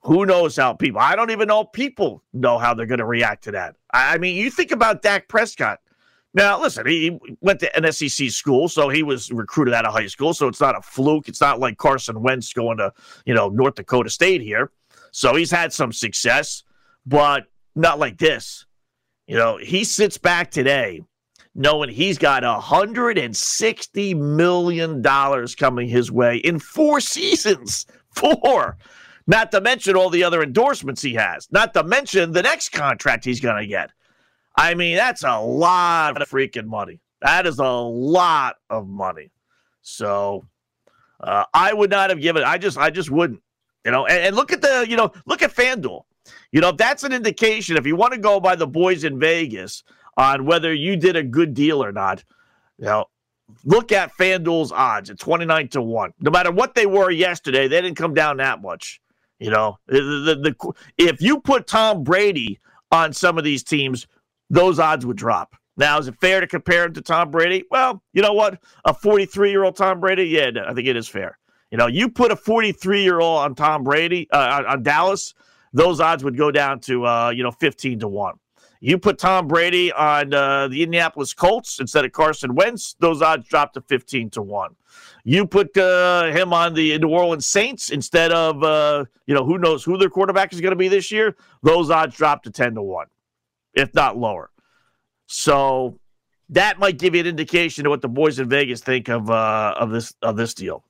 Who 0.02 0.26
knows 0.26 0.56
how 0.56 0.74
people, 0.74 1.00
I 1.00 1.16
don't 1.16 1.30
even 1.30 1.48
know 1.48 1.64
people 1.64 2.22
know 2.32 2.58
how 2.58 2.74
they're 2.74 2.86
going 2.86 2.98
to 2.98 3.06
react 3.06 3.44
to 3.44 3.52
that. 3.52 3.76
I 3.92 4.18
mean, 4.18 4.36
you 4.36 4.50
think 4.50 4.70
about 4.70 5.02
Dak 5.02 5.28
Prescott. 5.28 5.80
Now, 6.34 6.60
listen, 6.60 6.86
he 6.86 7.16
went 7.40 7.60
to 7.60 7.76
an 7.76 7.90
SEC 7.92 8.28
school, 8.30 8.68
so 8.68 8.88
he 8.88 9.04
was 9.04 9.30
recruited 9.30 9.72
out 9.72 9.86
of 9.86 9.92
high 9.92 10.08
school. 10.08 10.34
So 10.34 10.48
it's 10.48 10.60
not 10.60 10.76
a 10.76 10.82
fluke. 10.82 11.28
It's 11.28 11.40
not 11.40 11.60
like 11.60 11.78
Carson 11.78 12.20
Wentz 12.20 12.52
going 12.52 12.78
to, 12.78 12.92
you 13.24 13.34
know, 13.34 13.48
North 13.48 13.76
Dakota 13.76 14.10
State 14.10 14.42
here. 14.42 14.72
So 15.12 15.36
he's 15.36 15.50
had 15.50 15.72
some 15.72 15.92
success, 15.92 16.64
but 17.06 17.44
not 17.76 18.00
like 18.00 18.18
this. 18.18 18.66
You 19.28 19.36
know, 19.36 19.56
he 19.56 19.84
sits 19.84 20.18
back 20.18 20.50
today 20.50 21.02
knowing 21.54 21.88
he's 21.88 22.18
got 22.18 22.42
$160 22.42 24.16
million 24.16 25.02
coming 25.56 25.88
his 25.88 26.10
way 26.10 26.38
in 26.38 26.58
four 26.58 27.00
seasons. 27.00 27.86
Four. 28.10 28.76
Not 29.26 29.50
to 29.52 29.60
mention 29.60 29.96
all 29.96 30.10
the 30.10 30.24
other 30.24 30.42
endorsements 30.42 31.00
he 31.00 31.14
has. 31.14 31.48
Not 31.50 31.74
to 31.74 31.82
mention 31.82 32.32
the 32.32 32.42
next 32.42 32.70
contract 32.70 33.24
he's 33.24 33.40
going 33.40 33.56
to 33.56 33.66
get. 33.66 33.90
I 34.56 34.74
mean, 34.74 34.96
that's 34.96 35.24
a 35.24 35.40
lot 35.40 36.20
of 36.20 36.28
freaking 36.28 36.66
money. 36.66 37.00
That 37.22 37.46
is 37.46 37.58
a 37.58 37.64
lot 37.64 38.56
of 38.68 38.86
money. 38.86 39.30
So 39.82 40.46
uh, 41.20 41.44
I 41.54 41.72
would 41.72 41.90
not 41.90 42.10
have 42.10 42.20
given. 42.20 42.44
I 42.44 42.58
just, 42.58 42.76
I 42.76 42.90
just 42.90 43.10
wouldn't. 43.10 43.40
You 43.84 43.90
know, 43.90 44.06
and, 44.06 44.26
and 44.26 44.36
look 44.36 44.52
at 44.52 44.62
the, 44.62 44.86
you 44.88 44.96
know, 44.96 45.12
look 45.26 45.42
at 45.42 45.54
FanDuel. 45.54 46.02
You 46.52 46.60
know, 46.60 46.72
that's 46.72 47.04
an 47.04 47.12
indication. 47.12 47.76
If 47.76 47.86
you 47.86 47.96
want 47.96 48.14
to 48.14 48.20
go 48.20 48.40
by 48.40 48.56
the 48.56 48.66
boys 48.66 49.04
in 49.04 49.18
Vegas, 49.18 49.82
on 50.16 50.44
whether 50.44 50.72
you 50.72 50.96
did 50.96 51.16
a 51.16 51.22
good 51.22 51.54
deal 51.54 51.82
or 51.82 51.92
not. 51.92 52.24
Know, 52.78 53.06
look 53.64 53.92
at 53.92 54.12
FanDuel's 54.18 54.72
odds 54.72 55.10
at 55.10 55.18
29 55.18 55.68
to 55.68 55.82
1. 55.82 56.12
No 56.20 56.30
matter 56.30 56.50
what 56.50 56.74
they 56.74 56.86
were 56.86 57.10
yesterday, 57.10 57.68
they 57.68 57.80
didn't 57.80 57.96
come 57.96 58.14
down 58.14 58.38
that 58.38 58.62
much. 58.62 59.00
You 59.38 59.50
know, 59.50 59.78
the, 59.86 60.00
the, 60.00 60.34
the, 60.36 60.72
if 60.96 61.20
you 61.20 61.40
put 61.40 61.66
Tom 61.66 62.04
Brady 62.04 62.60
on 62.90 63.12
some 63.12 63.36
of 63.36 63.44
these 63.44 63.62
teams, 63.62 64.06
those 64.50 64.78
odds 64.78 65.04
would 65.04 65.16
drop. 65.16 65.56
Now, 65.76 65.98
is 65.98 66.06
it 66.06 66.14
fair 66.20 66.40
to 66.40 66.46
compare 66.46 66.84
him 66.84 66.94
to 66.94 67.02
Tom 67.02 67.30
Brady? 67.30 67.64
Well, 67.70 68.02
you 68.12 68.22
know 68.22 68.32
what? 68.32 68.62
A 68.84 68.94
43 68.94 69.50
year 69.50 69.64
old 69.64 69.76
Tom 69.76 70.00
Brady? 70.00 70.24
Yeah, 70.24 70.50
I 70.66 70.72
think 70.72 70.86
it 70.86 70.96
is 70.96 71.08
fair. 71.08 71.38
You 71.70 71.78
know, 71.78 71.88
you 71.88 72.08
put 72.08 72.30
a 72.30 72.36
43 72.36 73.02
year 73.02 73.18
old 73.18 73.40
on 73.40 73.54
Tom 73.56 73.82
Brady, 73.82 74.28
uh, 74.30 74.60
on, 74.60 74.66
on 74.66 74.82
Dallas, 74.84 75.34
those 75.72 76.00
odds 76.00 76.22
would 76.22 76.38
go 76.38 76.52
down 76.52 76.78
to, 76.80 77.04
uh, 77.04 77.30
you 77.30 77.42
know, 77.42 77.50
15 77.50 77.98
to 78.00 78.08
1. 78.08 78.34
You 78.84 78.98
put 78.98 79.16
Tom 79.16 79.48
Brady 79.48 79.90
on 79.92 80.34
uh, 80.34 80.68
the 80.68 80.82
Indianapolis 80.82 81.32
Colts 81.32 81.80
instead 81.80 82.04
of 82.04 82.12
Carson 82.12 82.54
Wentz, 82.54 82.96
those 83.00 83.22
odds 83.22 83.48
drop 83.48 83.72
to 83.72 83.80
15 83.80 84.28
to 84.28 84.42
1. 84.42 84.76
You 85.24 85.46
put 85.46 85.74
uh, 85.78 86.24
him 86.24 86.52
on 86.52 86.74
the 86.74 86.98
New 86.98 87.08
Orleans 87.08 87.46
Saints 87.46 87.88
instead 87.88 88.30
of, 88.30 88.62
uh, 88.62 89.06
you 89.24 89.34
know, 89.34 89.42
who 89.42 89.56
knows 89.56 89.84
who 89.84 89.96
their 89.96 90.10
quarterback 90.10 90.52
is 90.52 90.60
going 90.60 90.72
to 90.72 90.76
be 90.76 90.88
this 90.88 91.10
year, 91.10 91.34
those 91.62 91.88
odds 91.88 92.14
drop 92.14 92.42
to 92.42 92.50
10 92.50 92.74
to 92.74 92.82
1, 92.82 93.06
if 93.72 93.94
not 93.94 94.18
lower. 94.18 94.50
So 95.24 95.98
that 96.50 96.78
might 96.78 96.98
give 96.98 97.14
you 97.14 97.22
an 97.22 97.26
indication 97.26 97.86
of 97.86 97.90
what 97.90 98.02
the 98.02 98.10
boys 98.10 98.38
in 98.38 98.50
Vegas 98.50 98.82
think 98.82 99.08
of 99.08 99.30
uh, 99.30 99.74
of 99.78 99.92
this 99.92 100.12
of 100.20 100.36
this 100.36 100.52
deal. 100.52 100.84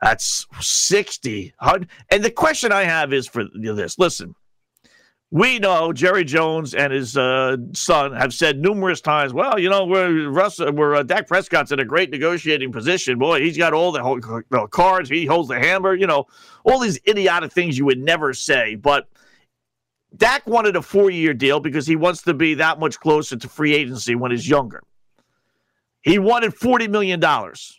That's 0.00 0.46
60. 0.60 1.52
And 1.60 2.24
the 2.24 2.30
question 2.30 2.72
I 2.72 2.84
have 2.84 3.12
is 3.12 3.26
for 3.26 3.44
this. 3.52 3.98
Listen, 3.98 4.34
we 5.30 5.58
know 5.58 5.92
Jerry 5.92 6.24
Jones 6.24 6.72
and 6.72 6.90
his 6.92 7.16
uh, 7.16 7.58
son 7.74 8.14
have 8.14 8.32
said 8.32 8.58
numerous 8.60 9.02
times, 9.02 9.34
well, 9.34 9.58
you 9.58 9.68
know, 9.68 9.84
we're 9.84 10.30
Russ, 10.30 10.58
we're 10.58 10.94
uh, 10.94 11.02
Dak 11.02 11.28
Prescott's 11.28 11.70
in 11.70 11.80
a 11.80 11.84
great 11.84 12.10
negotiating 12.10 12.72
position. 12.72 13.18
Boy, 13.18 13.40
he's 13.40 13.58
got 13.58 13.74
all 13.74 13.92
the, 13.92 14.44
the 14.48 14.66
cards. 14.68 15.10
He 15.10 15.26
holds 15.26 15.48
the 15.48 15.58
hammer. 15.58 15.94
You 15.94 16.06
know, 16.06 16.26
all 16.64 16.78
these 16.78 16.98
idiotic 17.06 17.52
things 17.52 17.76
you 17.76 17.84
would 17.84 17.98
never 17.98 18.32
say. 18.32 18.74
But 18.74 19.06
Dak 20.16 20.46
wanted 20.46 20.76
a 20.76 20.82
four-year 20.82 21.34
deal 21.34 21.60
because 21.60 21.86
he 21.86 21.94
wants 21.94 22.22
to 22.22 22.32
be 22.32 22.54
that 22.54 22.80
much 22.80 22.98
closer 22.98 23.36
to 23.36 23.48
free 23.48 23.74
agency 23.74 24.14
when 24.14 24.30
he's 24.30 24.48
younger. 24.48 24.82
He 26.00 26.18
wanted 26.18 26.54
forty 26.54 26.88
million 26.88 27.20
dollars. 27.20 27.78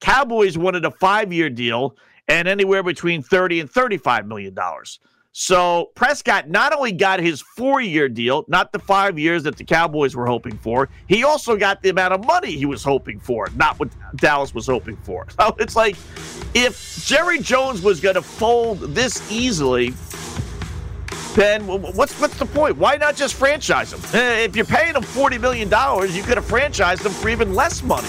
Cowboys 0.00 0.56
wanted 0.56 0.86
a 0.86 0.90
five-year 0.90 1.50
deal 1.50 1.94
and 2.26 2.48
anywhere 2.48 2.82
between 2.82 3.22
thirty 3.22 3.60
and 3.60 3.70
thirty-five 3.70 4.26
million 4.26 4.54
dollars. 4.54 4.98
So 5.38 5.90
Prescott 5.94 6.48
not 6.48 6.72
only 6.72 6.92
got 6.92 7.20
his 7.20 7.42
four 7.42 7.82
year 7.82 8.08
deal, 8.08 8.46
not 8.48 8.72
the 8.72 8.78
five 8.78 9.18
years 9.18 9.42
that 9.42 9.56
the 9.56 9.64
Cowboys 9.64 10.16
were 10.16 10.24
hoping 10.24 10.56
for, 10.56 10.88
he 11.08 11.24
also 11.24 11.58
got 11.58 11.82
the 11.82 11.90
amount 11.90 12.14
of 12.14 12.24
money 12.24 12.52
he 12.52 12.64
was 12.64 12.82
hoping 12.82 13.20
for, 13.20 13.50
not 13.54 13.78
what 13.78 13.90
Dallas 14.14 14.54
was 14.54 14.66
hoping 14.66 14.96
for. 14.96 15.26
So 15.38 15.54
it's 15.58 15.76
like 15.76 15.96
if 16.54 17.04
Jerry 17.04 17.38
Jones 17.38 17.82
was 17.82 18.00
going 18.00 18.14
to 18.14 18.22
fold 18.22 18.80
this 18.94 19.30
easily, 19.30 19.90
then 21.34 21.66
what's 21.66 22.18
what's 22.18 22.38
the 22.38 22.46
point? 22.46 22.78
Why 22.78 22.96
not 22.96 23.14
just 23.14 23.34
franchise 23.34 23.92
him? 23.92 24.00
Eh, 24.18 24.44
if 24.44 24.56
you're 24.56 24.64
paying 24.64 24.94
him 24.94 25.02
$40 25.02 25.38
million, 25.38 25.68
you 25.68 26.22
could 26.22 26.38
have 26.38 26.46
franchised 26.46 27.04
him 27.04 27.12
for 27.12 27.28
even 27.28 27.54
less 27.54 27.82
money. 27.82 28.08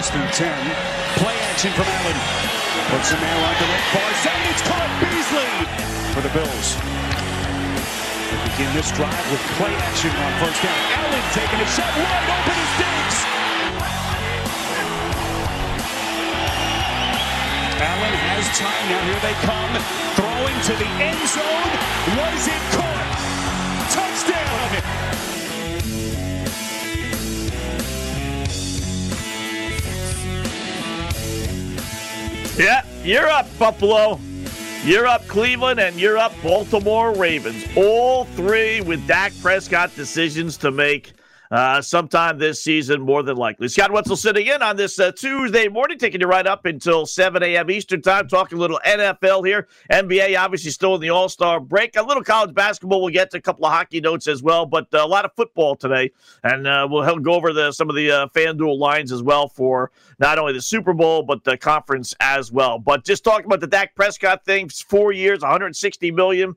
first 0.00 0.14
and 0.16 0.32
10. 0.32 0.48
Play 1.20 1.36
action 1.52 1.70
from 1.76 1.84
Allen. 1.84 2.16
Puts 2.88 3.12
him 3.12 3.20
there 3.20 3.36
on 3.36 3.54
the 3.60 3.68
right 3.68 3.86
far 3.92 4.12
side. 4.24 4.44
It's 4.48 4.64
caught 4.64 4.88
Beasley 4.96 5.52
for 6.16 6.24
the 6.24 6.32
Bills. 6.32 6.68
They 8.32 8.40
begin 8.48 8.72
this 8.72 8.88
drive 8.96 9.12
with 9.28 9.44
play 9.60 9.74
action 9.76 10.08
on 10.08 10.32
first 10.40 10.56
down. 10.64 10.80
Allen 11.04 11.24
taking 11.36 11.60
a 11.60 11.68
shot 11.68 11.92
wide 12.00 12.28
open 12.32 12.56
as 12.64 12.72
Diggs. 12.80 13.18
Allen 17.84 18.14
has 18.24 18.44
time 18.56 18.84
now. 18.88 19.04
Here 19.04 19.20
they 19.20 19.36
come. 19.44 19.72
Throwing 20.16 20.58
to 20.64 20.74
the 20.80 20.90
end 20.96 21.20
zone. 21.28 21.72
Was 22.16 22.48
it 22.48 22.62
caught? 22.72 23.08
Touchdown. 23.92 25.09
Yeah, 32.60 32.84
you're 33.02 33.26
up, 33.26 33.46
Buffalo. 33.58 34.20
You're 34.84 35.06
up 35.06 35.26
Cleveland 35.28 35.80
and 35.80 35.98
you're 35.98 36.18
up 36.18 36.34
Baltimore 36.42 37.14
Ravens. 37.14 37.64
All 37.74 38.26
three 38.26 38.82
with 38.82 39.06
Dak 39.06 39.32
Prescott 39.40 39.96
decisions 39.96 40.58
to 40.58 40.70
make 40.70 41.14
uh, 41.50 41.82
sometime 41.82 42.38
this 42.38 42.62
season, 42.62 43.00
more 43.00 43.22
than 43.22 43.36
likely. 43.36 43.66
Scott 43.68 43.90
Wetzel 43.90 44.16
sitting 44.16 44.46
in 44.46 44.62
on 44.62 44.76
this 44.76 44.98
uh, 45.00 45.10
Tuesday 45.10 45.66
morning, 45.68 45.98
taking 45.98 46.20
you 46.20 46.28
right 46.28 46.46
up 46.46 46.64
until 46.64 47.06
7 47.06 47.42
a.m. 47.42 47.70
Eastern 47.70 48.02
Time, 48.02 48.28
talking 48.28 48.56
a 48.56 48.60
little 48.60 48.80
NFL 48.86 49.44
here. 49.46 49.66
NBA 49.90 50.38
obviously 50.38 50.70
still 50.70 50.94
in 50.94 51.00
the 51.00 51.10
All 51.10 51.28
Star 51.28 51.58
break. 51.58 51.96
A 51.96 52.02
little 52.02 52.22
college 52.22 52.54
basketball. 52.54 53.02
We'll 53.02 53.12
get 53.12 53.30
to 53.32 53.38
a 53.38 53.40
couple 53.40 53.66
of 53.66 53.72
hockey 53.72 54.00
notes 54.00 54.28
as 54.28 54.42
well, 54.42 54.64
but 54.64 54.86
uh, 54.94 54.98
a 54.98 55.06
lot 55.06 55.24
of 55.24 55.32
football 55.34 55.74
today. 55.74 56.12
And 56.44 56.66
uh, 56.66 56.86
we'll 56.88 57.18
go 57.18 57.34
over 57.34 57.52
the, 57.52 57.72
some 57.72 57.90
of 57.90 57.96
the 57.96 58.10
uh, 58.10 58.26
FanDuel 58.28 58.78
lines 58.78 59.10
as 59.10 59.22
well 59.22 59.48
for 59.48 59.90
not 60.20 60.38
only 60.38 60.52
the 60.52 60.62
Super 60.62 60.92
Bowl, 60.92 61.22
but 61.24 61.42
the 61.42 61.56
conference 61.56 62.14
as 62.20 62.52
well. 62.52 62.78
But 62.78 63.04
just 63.04 63.24
talking 63.24 63.46
about 63.46 63.60
the 63.60 63.66
Dak 63.66 63.96
Prescott 63.96 64.44
thing, 64.44 64.68
four 64.68 65.10
years, 65.10 65.40
160 65.40 66.12
million. 66.12 66.54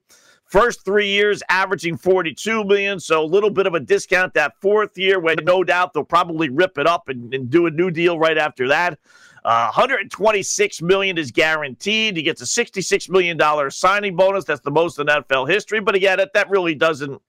First 0.54 0.86
three 0.86 1.08
years 1.08 1.42
averaging 1.50 1.98
42 1.98 2.64
million, 2.64 3.00
so 3.00 3.24
a 3.24 3.26
little 3.26 3.50
bit 3.50 3.66
of 3.66 3.74
a 3.74 3.80
discount 3.80 4.36
that 4.36 4.54
fourth 4.62 4.96
year 5.00 5.20
when 5.20 5.38
no 5.42 5.64
doubt 5.64 5.94
they'll 5.94 6.04
probably 6.04 6.50
rip 6.50 6.78
it 6.78 6.86
up 6.86 7.10
and, 7.10 7.34
and 7.34 7.50
do 7.50 7.66
a 7.66 7.72
new 7.72 7.90
deal 7.90 8.20
right 8.20 8.38
after 8.38 8.68
that. 8.68 9.00
Uh, 9.44 9.72
126 9.72 10.82
million 10.84 11.18
is 11.18 11.32
guaranteed. 11.32 12.16
He 12.16 12.22
gets 12.22 12.40
a 12.40 12.46
66 12.46 13.10
million 13.10 13.36
dollar 13.36 13.72
signing 13.72 14.16
bonus. 14.16 14.46
That's 14.46 14.62
the 14.62 14.70
most 14.70 15.00
in 15.00 15.08
NFL 15.08 15.50
history. 15.50 15.80
But 15.80 15.96
again, 15.96 16.20
that, 16.20 16.34
that 16.36 16.52
really 16.52 16.76
doesn't 16.76 17.20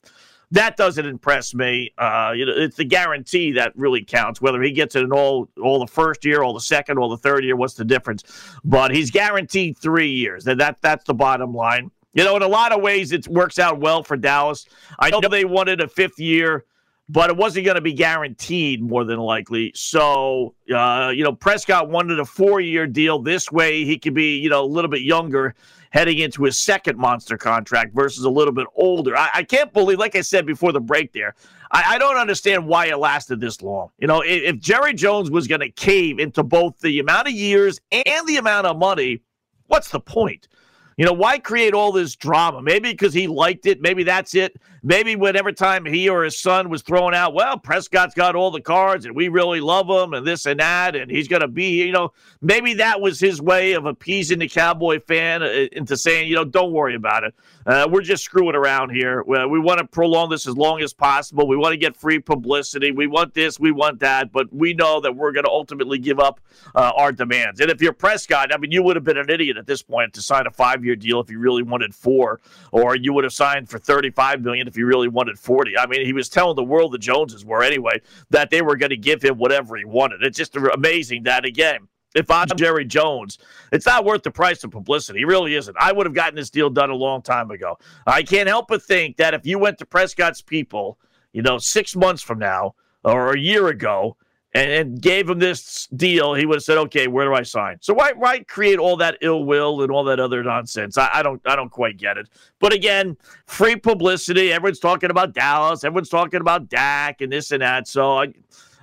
that 0.50 0.76
doesn't 0.76 1.06
impress 1.06 1.54
me. 1.54 1.92
Uh, 1.98 2.32
you 2.36 2.46
know, 2.46 2.52
it's 2.54 2.76
the 2.76 2.84
guarantee 2.84 3.52
that 3.52 3.72
really 3.74 4.04
counts. 4.04 4.40
Whether 4.40 4.62
he 4.62 4.70
gets 4.70 4.94
it 4.96 5.02
in 5.02 5.12
all 5.12 5.48
all 5.62 5.80
the 5.80 5.86
first 5.86 6.24
year, 6.26 6.42
all 6.42 6.52
the 6.52 6.60
second, 6.60 6.98
all 6.98 7.08
the 7.08 7.16
third 7.16 7.42
year, 7.44 7.56
what's 7.56 7.74
the 7.74 7.84
difference? 7.84 8.22
But 8.64 8.94
he's 8.94 9.10
guaranteed 9.10 9.78
three 9.78 10.10
years. 10.10 10.44
That 10.44 10.58
that 10.58 10.78
that's 10.82 11.04
the 11.04 11.14
bottom 11.14 11.54
line. 11.54 11.90
You 12.14 12.24
know, 12.24 12.36
in 12.36 12.42
a 12.42 12.48
lot 12.48 12.72
of 12.72 12.80
ways, 12.80 13.12
it 13.12 13.28
works 13.28 13.58
out 13.58 13.80
well 13.80 14.02
for 14.02 14.16
Dallas. 14.16 14.66
I 14.98 15.10
know 15.10 15.20
they 15.20 15.44
wanted 15.44 15.80
a 15.80 15.88
fifth 15.88 16.18
year, 16.18 16.64
but 17.08 17.28
it 17.28 17.36
wasn't 17.36 17.66
going 17.66 17.74
to 17.74 17.80
be 17.80 17.92
guaranteed 17.92 18.82
more 18.82 19.04
than 19.04 19.18
likely. 19.18 19.72
So, 19.74 20.54
uh, 20.74 21.12
you 21.14 21.24
know, 21.24 21.32
Prescott 21.32 21.90
wanted 21.90 22.18
a 22.20 22.24
four 22.24 22.60
year 22.60 22.86
deal. 22.86 23.18
This 23.18 23.52
way, 23.52 23.84
he 23.84 23.98
could 23.98 24.14
be, 24.14 24.38
you 24.38 24.48
know, 24.48 24.64
a 24.64 24.66
little 24.66 24.90
bit 24.90 25.02
younger 25.02 25.54
heading 25.90 26.18
into 26.18 26.42
his 26.42 26.58
second 26.58 26.98
monster 26.98 27.36
contract 27.36 27.94
versus 27.94 28.24
a 28.24 28.30
little 28.30 28.54
bit 28.54 28.66
older. 28.74 29.16
I, 29.16 29.30
I 29.34 29.42
can't 29.44 29.72
believe, 29.72 29.98
like 29.98 30.16
I 30.16 30.22
said 30.22 30.44
before 30.44 30.72
the 30.72 30.80
break 30.80 31.12
there, 31.12 31.36
I, 31.70 31.94
I, 31.94 31.98
don't 31.98 32.16
understand 32.16 32.66
why 32.66 32.86
it 32.86 32.96
lasted 32.98 33.40
this 33.40 33.62
long. 33.62 33.90
You 33.98 34.08
know, 34.08 34.20
if, 34.20 34.42
if 34.42 34.58
Jerry 34.58 34.92
Jones 34.92 35.30
was 35.30 35.46
going 35.46 35.60
to 35.60 35.70
cave 35.70 36.18
into 36.18 36.42
both 36.42 36.80
the 36.80 36.98
amount 36.98 37.28
of 37.28 37.34
years 37.34 37.80
and 37.92 38.26
the 38.26 38.38
amount 38.38 38.66
of 38.66 38.76
money, 38.76 39.20
what's 39.68 39.90
the 39.90 40.00
point? 40.00 40.48
You 40.96 41.04
know, 41.04 41.12
why 41.12 41.38
create 41.38 41.74
all 41.74 41.92
this 41.92 42.14
drama? 42.16 42.62
Maybe 42.62 42.90
because 42.90 43.14
he 43.14 43.26
liked 43.26 43.66
it. 43.66 43.80
Maybe 43.80 44.04
that's 44.04 44.34
it. 44.34 44.56
Maybe 44.86 45.16
whenever 45.16 45.50
time 45.50 45.86
he 45.86 46.10
or 46.10 46.24
his 46.24 46.38
son 46.38 46.68
was 46.68 46.82
thrown 46.82 47.14
out, 47.14 47.32
well, 47.32 47.56
Prescott's 47.56 48.12
got 48.12 48.36
all 48.36 48.50
the 48.50 48.60
cards 48.60 49.06
and 49.06 49.16
we 49.16 49.28
really 49.28 49.60
love 49.60 49.88
him 49.88 50.12
and 50.12 50.26
this 50.26 50.44
and 50.44 50.60
that, 50.60 50.94
and 50.94 51.10
he's 51.10 51.26
going 51.26 51.40
to 51.40 51.48
be, 51.48 51.82
you 51.82 51.90
know, 51.90 52.12
maybe 52.42 52.74
that 52.74 53.00
was 53.00 53.18
his 53.18 53.40
way 53.40 53.72
of 53.72 53.86
appeasing 53.86 54.40
the 54.40 54.48
Cowboy 54.48 55.00
fan 55.00 55.42
uh, 55.42 55.46
into 55.72 55.96
saying, 55.96 56.28
you 56.28 56.34
know, 56.34 56.44
don't 56.44 56.70
worry 56.70 56.94
about 56.94 57.24
it. 57.24 57.34
Uh, 57.64 57.88
we're 57.90 58.02
just 58.02 58.22
screwing 58.22 58.54
around 58.54 58.90
here. 58.90 59.22
We 59.22 59.58
want 59.58 59.78
to 59.78 59.86
prolong 59.86 60.28
this 60.28 60.46
as 60.46 60.54
long 60.54 60.82
as 60.82 60.92
possible. 60.92 61.48
We 61.48 61.56
want 61.56 61.72
to 61.72 61.78
get 61.78 61.96
free 61.96 62.18
publicity. 62.18 62.90
We 62.90 63.06
want 63.06 63.32
this, 63.32 63.58
we 63.58 63.72
want 63.72 64.00
that, 64.00 64.32
but 64.32 64.52
we 64.52 64.74
know 64.74 65.00
that 65.00 65.16
we're 65.16 65.32
going 65.32 65.44
to 65.44 65.50
ultimately 65.50 65.98
give 65.98 66.20
up 66.20 66.40
uh, 66.74 66.92
our 66.94 67.10
demands. 67.10 67.60
And 67.60 67.70
if 67.70 67.80
you're 67.80 67.94
Prescott, 67.94 68.52
I 68.52 68.58
mean, 68.58 68.70
you 68.70 68.82
would 68.82 68.96
have 68.96 69.04
been 69.04 69.16
an 69.16 69.30
idiot 69.30 69.56
at 69.56 69.66
this 69.66 69.80
point 69.80 70.12
to 70.12 70.20
sign 70.20 70.46
a 70.46 70.50
five 70.50 70.84
year 70.84 70.94
deal 70.94 71.20
if 71.20 71.30
you 71.30 71.38
really 71.38 71.62
wanted 71.62 71.94
four, 71.94 72.40
or 72.70 72.96
you 72.96 73.14
would 73.14 73.24
have 73.24 73.32
signed 73.32 73.70
for 73.70 73.78
35 73.78 74.42
million 74.42 74.68
if 74.74 74.78
you 74.78 74.86
really 74.86 75.06
wanted 75.06 75.38
40. 75.38 75.78
I 75.78 75.86
mean, 75.86 76.04
he 76.04 76.12
was 76.12 76.28
telling 76.28 76.56
the 76.56 76.64
world 76.64 76.90
the 76.90 76.98
Joneses 76.98 77.44
were 77.44 77.62
anyway 77.62 78.00
that 78.30 78.50
they 78.50 78.60
were 78.60 78.76
going 78.76 78.90
to 78.90 78.96
give 78.96 79.22
him 79.22 79.38
whatever 79.38 79.76
he 79.76 79.84
wanted. 79.84 80.24
It's 80.24 80.36
just 80.36 80.56
amazing 80.56 81.22
that 81.22 81.44
again 81.44 81.88
if 82.14 82.30
I'm 82.30 82.46
Jerry 82.56 82.84
Jones, 82.84 83.38
it's 83.72 83.86
not 83.86 84.04
worth 84.04 84.22
the 84.22 84.30
price 84.30 84.62
of 84.62 84.70
publicity. 84.70 85.22
It 85.22 85.26
really 85.26 85.56
isn't. 85.56 85.76
I 85.78 85.92
would 85.92 86.06
have 86.06 86.14
gotten 86.14 86.36
this 86.36 86.50
deal 86.50 86.70
done 86.70 86.90
a 86.90 86.94
long 86.94 87.22
time 87.22 87.50
ago. 87.50 87.76
I 88.06 88.22
can't 88.22 88.48
help 88.48 88.68
but 88.68 88.82
think 88.82 89.16
that 89.16 89.34
if 89.34 89.44
you 89.44 89.58
went 89.58 89.78
to 89.78 89.86
Prescott's 89.86 90.40
people, 90.40 90.98
you 91.32 91.42
know, 91.42 91.58
six 91.58 91.96
months 91.96 92.22
from 92.22 92.38
now 92.38 92.76
or 93.02 93.32
a 93.32 93.38
year 93.38 93.66
ago 93.66 94.16
and, 94.54 94.70
and 94.70 95.02
gave 95.02 95.28
him 95.28 95.40
this 95.40 95.88
deal, 95.88 96.34
he 96.34 96.46
would 96.46 96.56
have 96.56 96.62
said, 96.62 96.78
"Okay, 96.78 97.08
where 97.08 97.26
do 97.26 97.34
I 97.34 97.42
sign?" 97.42 97.78
So 97.80 97.92
why 97.92 98.12
why 98.12 98.40
create 98.40 98.78
all 98.78 98.96
that 98.98 99.18
ill 99.20 99.44
will 99.44 99.82
and 99.82 99.90
all 99.90 100.04
that 100.04 100.20
other 100.20 100.42
nonsense? 100.42 100.96
I, 100.96 101.10
I 101.12 101.22
don't 101.22 101.40
I 101.44 101.56
don't 101.56 101.70
quite 101.70 101.96
get 101.96 102.16
it. 102.16 102.28
But 102.60 102.72
again, 102.72 103.16
free 103.46 103.76
publicity. 103.76 104.52
Everyone's 104.52 104.78
talking 104.78 105.10
about 105.10 105.34
Dallas. 105.34 105.82
Everyone's 105.82 106.08
talking 106.08 106.40
about 106.40 106.68
Dak 106.68 107.20
and 107.20 107.32
this 107.32 107.50
and 107.50 107.62
that. 107.62 107.88
So 107.88 108.18
I, 108.18 108.32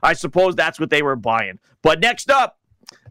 I 0.04 0.14
suppose 0.14 0.56
that's 0.56 0.80
what 0.80 0.90
they 0.90 1.02
were 1.02 1.16
buying. 1.16 1.60
But 1.82 2.00
next 2.00 2.30
up. 2.30 2.58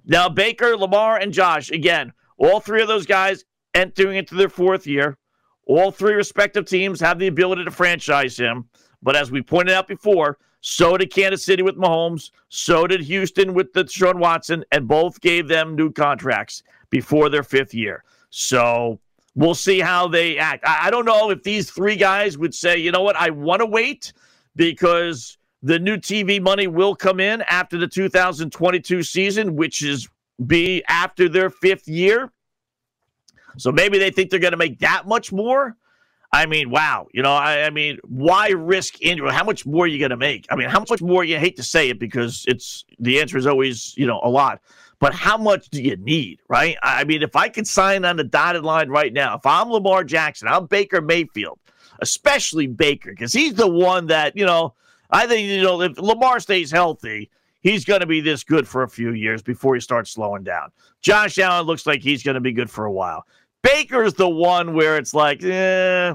Now, 0.07 0.29
Baker, 0.29 0.77
Lamar, 0.77 1.19
and 1.19 1.33
Josh, 1.33 1.71
again, 1.71 2.13
all 2.37 2.59
three 2.59 2.83
of 2.83 2.89
those 2.89 3.07
guys 3.07 3.45
entering 3.75 4.17
into 4.17 4.35
their 4.35 4.49
fourth 4.49 4.87
year. 4.87 5.19
All 5.67 5.93
three 5.93 6.15
respective 6.15 6.65
teams 6.65 7.01
have 7.01 7.19
the 7.19 7.29
ability 7.29 7.65
to 7.65 7.71
franchise 7.71 8.37
him. 8.37 8.69
But 9.03 9.15
as 9.15 9.31
we 9.31 9.43
pointed 9.43 9.75
out 9.75 9.87
before, 9.87 10.39
so 10.61 10.97
did 10.97 11.13
Kansas 11.13 11.45
City 11.45 11.63
with 11.63 11.77
Mahomes. 11.77 12.31
So 12.49 12.87
did 12.87 13.01
Houston 13.03 13.55
with 13.55 13.73
Deshaun 13.73 14.17
Watson, 14.17 14.65
and 14.73 14.87
both 14.87 15.21
gave 15.21 15.49
them 15.49 15.75
new 15.75 15.91
contracts 15.91 16.63
before 16.91 17.29
their 17.29 17.43
fifth 17.43 17.73
year. 17.73 18.05
So 18.31 19.01
we'll 19.35 19.55
see 19.55 19.81
how 19.81 20.09
they 20.09 20.39
act. 20.39 20.65
I 20.67 20.91
don't 20.91 21.07
know 21.07 21.31
if 21.31 21.43
these 21.43 21.71
three 21.71 21.97
guys 21.97 22.37
would 22.37 22.55
say, 22.55 22.77
you 22.79 22.93
know 22.93 23.03
what, 23.03 23.17
I 23.17 23.31
want 23.31 23.61
to 23.61 23.67
wait 23.67 24.13
because 24.57 25.39
the 25.63 25.79
new 25.79 25.97
TV 25.97 26.41
money 26.41 26.67
will 26.67 26.95
come 26.95 27.21
in 27.21 27.43
after 27.43 27.79
the 27.79 27.87
2022 27.87 29.03
season, 29.03 29.57
which 29.57 29.83
is 29.83 30.09
be 30.47 30.83
after 30.89 31.29
their 31.29 31.51
fifth 31.51 31.89
year. 31.89 32.33
So 33.57 33.73
maybe 33.73 33.99
they 33.99 34.11
think 34.11 34.31
they're 34.31 34.39
going 34.39 34.53
to 34.53 34.57
make 34.57 34.79
that 34.81 35.07
much 35.07 35.33
more. 35.33 35.77
I 36.33 36.47
mean, 36.47 36.71
wow. 36.71 37.09
You 37.13 37.23
know, 37.23 37.33
I, 37.33 37.63
I 37.63 37.71
mean, 37.71 37.99
why 38.05 38.51
risk 38.51 39.03
injury? 39.03 39.33
How 39.33 39.45
much 39.45 39.67
more 39.67 39.85
are 39.85 39.89
you 39.89 39.99
going 39.99 40.11
to 40.11 40.17
make? 40.17 40.47
I 40.51 40.57
mean, 40.57 40.69
how 40.69 40.85
much 40.89 41.03
more? 41.03 41.25
You 41.25 41.39
hate 41.39 41.57
to 41.57 41.63
say 41.63 41.91
it 41.91 41.99
because 41.99 42.45
it's 42.47 42.85
the 42.99 43.21
answer 43.21 43.37
is 43.37 43.47
always, 43.47 43.95
you 43.97 44.07
know, 44.07 44.21
a 44.23 44.29
lot. 44.29 44.61
But 45.01 45.15
how 45.15 45.39
much 45.39 45.71
do 45.71 45.83
you 45.83 45.97
need, 45.97 46.41
right? 46.49 46.77
I 46.83 47.05
mean, 47.05 47.23
if 47.23 47.35
I 47.35 47.49
could 47.49 47.67
sign 47.67 48.05
on 48.05 48.17
the 48.17 48.25
dotted 48.25 48.65
line 48.65 48.91
right 48.91 49.13
now, 49.13 49.37
if 49.37 49.47
I'm 49.47 49.71
Lamar 49.71 50.05
Jackson, 50.05 50.47
I'm 50.47 50.67
Baker 50.67 51.01
Mayfield, 51.01 51.59
especially 52.01 52.67
Baker, 52.67 53.11
because 53.11 53.33
he's 53.33 53.55
the 53.55 53.67
one 53.67 54.07
that, 54.09 54.37
you 54.37 54.45
know, 54.45 54.75
I 55.11 55.27
think, 55.27 55.49
you 55.49 55.63
know, 55.63 55.81
if 55.81 55.99
Lamar 55.99 56.39
stays 56.39 56.71
healthy, 56.71 57.31
he's 57.63 57.87
going 57.87 58.01
to 58.01 58.07
be 58.07 58.21
this 58.21 58.45
good 58.45 58.69
for 58.69 58.83
a 58.83 58.89
few 58.89 59.13
years 59.13 59.43
before 59.43 59.75
he 59.75 59.81
starts 59.81 60.11
slowing 60.11 60.45
down. 60.45 60.71
Josh 61.01 61.39
Allen 61.39 61.67
looks 61.67 61.87
like 61.87 62.03
he's 62.03 62.23
going 62.23 62.35
to 62.35 62.41
be 62.41 62.53
good 62.53 62.71
for 62.71 62.85
a 62.85 62.93
while. 62.93 63.25
Baker's 63.63 64.15
the 64.15 64.29
one 64.29 64.75
where 64.75 64.97
it's 64.97 65.15
like, 65.15 65.43
eh, 65.43 66.15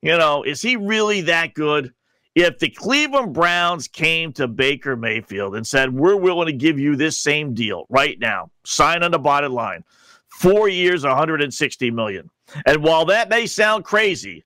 you 0.00 0.18
know, 0.18 0.42
is 0.42 0.62
he 0.62 0.76
really 0.76 1.22
that 1.22 1.54
good? 1.54 1.92
If 2.34 2.58
the 2.58 2.70
Cleveland 2.70 3.34
Browns 3.34 3.88
came 3.88 4.32
to 4.34 4.48
Baker 4.48 4.96
Mayfield 4.96 5.54
and 5.54 5.66
said, 5.66 5.92
We're 5.92 6.16
willing 6.16 6.46
to 6.46 6.52
give 6.52 6.78
you 6.78 6.96
this 6.96 7.18
same 7.18 7.52
deal 7.52 7.84
right 7.90 8.18
now, 8.18 8.50
sign 8.64 9.02
on 9.02 9.10
the 9.10 9.18
bottom 9.18 9.52
line, 9.52 9.84
four 10.28 10.68
years, 10.68 11.04
160 11.04 11.90
million. 11.90 12.30
And 12.66 12.82
while 12.82 13.04
that 13.06 13.28
may 13.28 13.46
sound 13.46 13.84
crazy, 13.84 14.44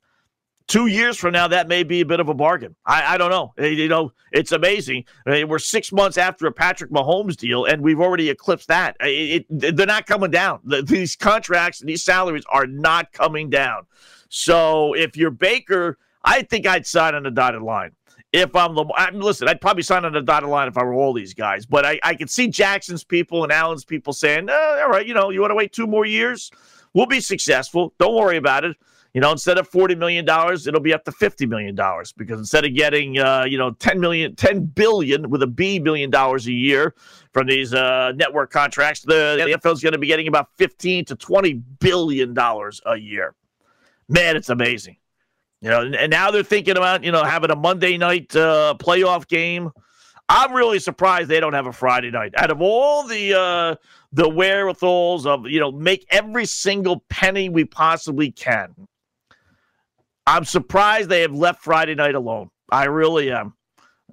two 0.67 0.87
years 0.87 1.17
from 1.17 1.33
now, 1.33 1.49
that 1.49 1.69
may 1.69 1.83
be 1.83 2.01
a 2.01 2.07
bit 2.07 2.21
of 2.21 2.29
a 2.29 2.35
bargain. 2.35 2.75
I, 2.85 3.15
I 3.15 3.19
don't 3.19 3.31
know. 3.31 3.55
Eh, 3.59 3.69
you 3.69 3.89
know, 3.89 4.13
it's 4.33 4.53
amazing. 4.53 5.05
Eh, 5.27 5.45
we're 5.45 5.59
six 5.59 5.93
months 5.93 6.19
after 6.19 6.47
a 6.47 6.53
Patrick 6.53 6.91
Mahomes 6.91 7.37
deal, 7.37 7.65
and 7.65 7.83
we've 7.83 8.01
already 8.01 8.31
eclipsed 8.31 8.69
that. 8.69 8.97
Eh, 9.01 9.07
it, 9.07 9.47
it, 9.51 9.77
they're 9.77 9.87
not 9.87 10.07
coming 10.07 10.31
down. 10.31 10.61
The, 10.65 10.83
these 10.83 11.17
contracts 11.17 11.81
and 11.81 11.89
these 11.89 12.05
salaries 12.05 12.45
are 12.49 12.67
not 12.67 13.13
coming 13.13 13.51
down. 13.51 13.87
So 14.29 14.95
if 14.95 15.17
you're 15.17 15.31
Baker, 15.31 15.99
I 16.25 16.43
think 16.43 16.67
I'd 16.67 16.87
sign 16.87 17.15
on 17.15 17.23
the 17.23 17.31
dotted 17.31 17.63
line. 17.63 17.93
If 18.33 18.55
I'm 18.57 18.75
the, 18.75 18.85
I 18.97 19.13
mean, 19.13 19.21
listen, 19.21 19.49
I'd 19.49 19.61
probably 19.61 19.85
sign 19.85 20.05
on 20.05 20.13
the 20.13 20.21
dotted 20.21 20.49
line 20.49 20.69
if 20.69 20.77
I 20.77 20.83
were 20.83 20.95
all 20.95 21.13
these 21.13 21.33
guys. 21.33 21.65
But 21.65 21.87
I, 21.87 22.01
I 22.03 22.15
could 22.15 22.29
see 22.29 22.49
Jackson's 22.49 23.05
people 23.05 23.45
and 23.45 23.53
Allen's 23.53 23.85
people 23.85 24.13
saying, 24.13 24.49
oh, 24.51 24.81
all 24.83 24.91
right, 24.91 25.07
you 25.07 25.15
know, 25.15 25.31
you 25.31 25.41
want 25.41 25.53
to 25.53 25.55
wait 25.55 25.73
two 25.73 25.87
more 25.87 26.05
years? 26.05 26.51
We'll 26.93 27.07
be 27.07 27.21
successful. 27.21 27.95
Don't 27.99 28.15
worry 28.15 28.37
about 28.37 28.65
it 28.65 28.77
you 29.17 29.23
know, 29.23 29.33
instead 29.33 29.57
of 29.57 29.71
$40 29.71 29.97
million, 29.97 30.27
it'll 30.29 30.79
be 30.79 30.93
up 30.93 31.03
to 31.07 31.11
$50 31.11 31.49
million 31.49 31.75
because 32.19 32.39
instead 32.39 32.67
of 32.67 32.75
getting, 32.75 33.19
uh, 33.19 33.47
you 33.49 33.57
know, 33.57 33.71
10 33.71 33.99
million, 33.99 34.37
10 34.37 34.67
billion 34.67 35.31
with 35.31 35.43
a 35.43 35.47
B 35.47 35.79
million 35.79 36.11
dollars 36.11 36.47
a 36.47 36.53
year 36.53 36.95
from 37.33 37.47
these 37.47 37.73
uh, 37.73 38.13
network 38.13 38.51
contracts, 38.51 39.01
the, 39.01 39.43
the 39.43 39.57
NFL 39.57 39.73
is 39.73 39.83
going 39.83 39.95
to 39.95 39.99
be 39.99 40.07
getting 40.07 40.29
about 40.29 40.55
15 40.57 41.07
to 41.07 41.17
20 41.17 41.55
billion 41.55 42.35
dollars 42.35 42.83
a 42.85 42.97
year. 42.97 43.35
Man, 44.07 44.37
it's 44.37 44.51
amazing. 44.51 44.99
You 45.63 45.71
know, 45.71 45.81
and, 45.81 45.97
and, 45.97 46.11
now 46.11 46.31
they're 46.31 46.43
thinking 46.43 46.77
about, 46.77 47.03
you 47.03 47.11
know, 47.11 47.25
having 47.25 47.51
a 47.51 47.57
Monday 47.57 47.97
night 47.97 48.37
uh, 48.37 48.75
playoff 48.79 49.27
game 49.27 49.71
I'm 50.29 50.53
really 50.53 50.81
surprised 50.81 51.29
they 51.29 51.41
don't 51.41 51.53
have 51.53 51.67
a 51.67 51.73
Friday 51.73 52.11
night. 52.11 52.35
Out 52.37 52.51
of 52.51 52.61
all 52.61 53.07
the 53.07 53.39
uh, 53.39 53.77
the 54.13 54.29
wherewithals 54.29 55.25
of 55.25 55.47
you 55.47 55.61
know 55.61 55.71
make 55.71 56.05
every 56.11 56.47
single 56.47 57.05
penny 57.09 57.49
we 57.49 57.65
possibly 57.65 58.33
can, 58.33 58.75
I'm 60.27 60.45
surprised 60.45 61.09
they 61.09 61.21
have 61.23 61.35
left 61.35 61.63
Friday 61.63 61.95
night 61.95 62.15
alone. 62.15 62.51
I 62.71 62.85
really 62.85 63.31
am. 63.31 63.55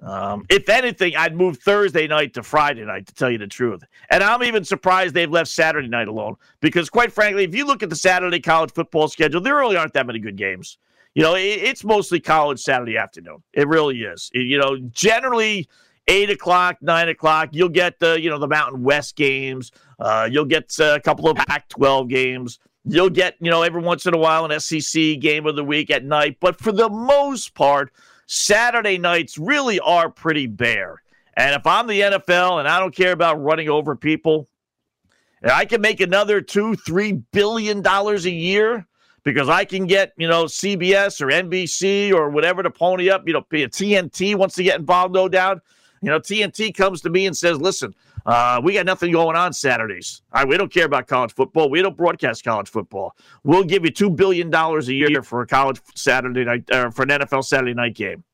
Um, 0.02 0.44
if 0.50 0.68
anything, 0.68 1.16
I'd 1.16 1.34
move 1.34 1.58
Thursday 1.58 2.06
night 2.06 2.34
to 2.34 2.42
Friday 2.42 2.84
night, 2.84 3.06
to 3.06 3.14
tell 3.14 3.30
you 3.30 3.38
the 3.38 3.46
truth. 3.46 3.82
And 4.10 4.22
I'm 4.22 4.42
even 4.42 4.64
surprised 4.64 5.14
they've 5.14 5.30
left 5.30 5.50
Saturday 5.50 5.88
night 5.88 6.08
alone 6.08 6.36
because, 6.60 6.90
quite 6.90 7.10
frankly, 7.10 7.44
if 7.44 7.54
you 7.54 7.66
look 7.66 7.82
at 7.82 7.90
the 7.90 7.96
Saturday 7.96 8.40
college 8.40 8.72
football 8.72 9.08
schedule, 9.08 9.40
there 9.40 9.56
really 9.56 9.76
aren't 9.76 9.94
that 9.94 10.06
many 10.06 10.18
good 10.18 10.36
games. 10.36 10.78
You 11.14 11.22
know, 11.22 11.34
it, 11.34 11.40
it's 11.40 11.84
mostly 11.84 12.20
college 12.20 12.60
Saturday 12.60 12.98
afternoon. 12.98 13.42
It 13.52 13.66
really 13.66 14.02
is. 14.02 14.30
It, 14.34 14.40
you 14.40 14.58
know, 14.58 14.76
generally 14.92 15.68
eight 16.08 16.28
o'clock, 16.28 16.76
nine 16.82 17.08
o'clock, 17.08 17.50
you'll 17.52 17.68
get 17.68 17.98
the 17.98 18.20
you 18.20 18.28
know 18.28 18.38
the 18.38 18.48
Mountain 18.48 18.82
West 18.82 19.16
games. 19.16 19.72
Uh, 19.98 20.28
you'll 20.30 20.44
get 20.44 20.74
uh, 20.80 20.96
a 20.96 21.00
couple 21.00 21.28
of 21.28 21.36
Pac-12 21.36 22.08
games. 22.08 22.58
You'll 22.84 23.10
get 23.10 23.36
you 23.40 23.50
know 23.50 23.62
every 23.62 23.82
once 23.82 24.06
in 24.06 24.14
a 24.14 24.18
while 24.18 24.44
an 24.44 24.60
SEC 24.60 25.18
game 25.20 25.46
of 25.46 25.56
the 25.56 25.64
week 25.64 25.90
at 25.90 26.04
night. 26.04 26.38
But 26.40 26.60
for 26.60 26.72
the 26.72 26.88
most 26.88 27.54
part 27.54 27.92
Saturday 28.26 28.98
nights 28.98 29.38
really 29.38 29.80
are 29.80 30.10
pretty 30.10 30.46
bare. 30.46 31.02
And 31.36 31.54
if 31.54 31.66
I'm 31.66 31.86
the 31.86 32.00
NFL 32.00 32.60
and 32.60 32.68
I 32.68 32.78
don't 32.78 32.94
care 32.94 33.12
about 33.12 33.42
running 33.42 33.68
over 33.68 33.96
people, 33.96 34.48
and 35.42 35.50
I 35.50 35.64
can 35.64 35.80
make 35.80 36.00
another 36.00 36.40
two, 36.40 36.76
three 36.76 37.12
billion 37.12 37.82
dollars 37.82 38.24
a 38.24 38.30
year 38.30 38.86
because 39.24 39.48
I 39.48 39.64
can 39.64 39.86
get, 39.86 40.12
you 40.16 40.28
know, 40.28 40.44
CBS 40.44 41.20
or 41.20 41.26
NBC 41.26 42.12
or 42.12 42.30
whatever 42.30 42.62
to 42.62 42.70
pony 42.70 43.10
up, 43.10 43.26
you 43.26 43.32
know, 43.32 43.42
TNT 43.42 44.36
wants 44.36 44.54
to 44.56 44.62
get 44.62 44.78
involved, 44.78 45.14
no 45.14 45.28
doubt. 45.28 45.62
You 46.02 46.10
know, 46.10 46.20
TNT 46.20 46.74
comes 46.74 47.00
to 47.00 47.10
me 47.10 47.26
and 47.26 47.36
says, 47.36 47.58
listen, 47.58 47.94
uh, 48.26 48.60
we 48.64 48.72
got 48.72 48.86
nothing 48.86 49.12
going 49.12 49.36
on 49.36 49.52
Saturdays. 49.52 50.22
All 50.32 50.42
right, 50.42 50.48
we 50.48 50.56
don't 50.56 50.72
care 50.72 50.86
about 50.86 51.06
college 51.06 51.34
football. 51.34 51.68
We 51.68 51.82
don't 51.82 51.96
broadcast 51.96 52.42
college 52.44 52.68
football. 52.68 53.14
We'll 53.42 53.64
give 53.64 53.84
you 53.84 53.90
two 53.90 54.10
billion 54.10 54.50
dollars 54.50 54.88
a 54.88 54.94
year 54.94 55.22
for 55.22 55.42
a 55.42 55.46
college 55.46 55.80
Saturday 55.94 56.44
night 56.44 56.64
or 56.72 56.90
for 56.90 57.02
an 57.02 57.10
NFL 57.10 57.44
Saturday 57.44 57.74
night 57.74 57.94
game, 57.94 58.24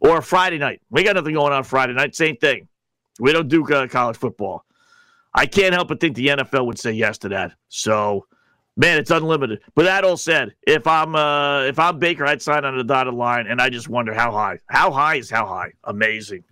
or 0.00 0.18
a 0.18 0.22
Friday 0.22 0.58
night. 0.58 0.80
We 0.90 1.04
got 1.04 1.16
nothing 1.16 1.34
going 1.34 1.52
on 1.52 1.64
Friday 1.64 1.92
night. 1.92 2.14
Same 2.14 2.36
thing. 2.36 2.68
We 3.20 3.32
don't 3.32 3.48
do 3.48 3.66
uh, 3.66 3.86
college 3.88 4.16
football. 4.16 4.64
I 5.34 5.46
can't 5.46 5.74
help 5.74 5.88
but 5.88 6.00
think 6.00 6.16
the 6.16 6.28
NFL 6.28 6.66
would 6.66 6.78
say 6.78 6.92
yes 6.92 7.18
to 7.18 7.28
that. 7.28 7.52
So, 7.68 8.26
man, 8.76 8.98
it's 8.98 9.10
unlimited. 9.10 9.60
But 9.74 9.84
that 9.84 10.04
all 10.04 10.16
said, 10.16 10.54
if 10.66 10.86
I'm 10.86 11.14
uh, 11.14 11.64
if 11.64 11.78
I'm 11.78 11.98
Baker, 11.98 12.24
I'd 12.24 12.40
sign 12.40 12.64
on 12.64 12.78
the 12.78 12.84
dotted 12.84 13.14
line, 13.14 13.46
and 13.46 13.60
I 13.60 13.68
just 13.68 13.88
wonder 13.90 14.14
how 14.14 14.32
high. 14.32 14.58
How 14.66 14.90
high 14.90 15.16
is 15.16 15.28
how 15.30 15.46
high? 15.46 15.72
Amazing. 15.84 16.44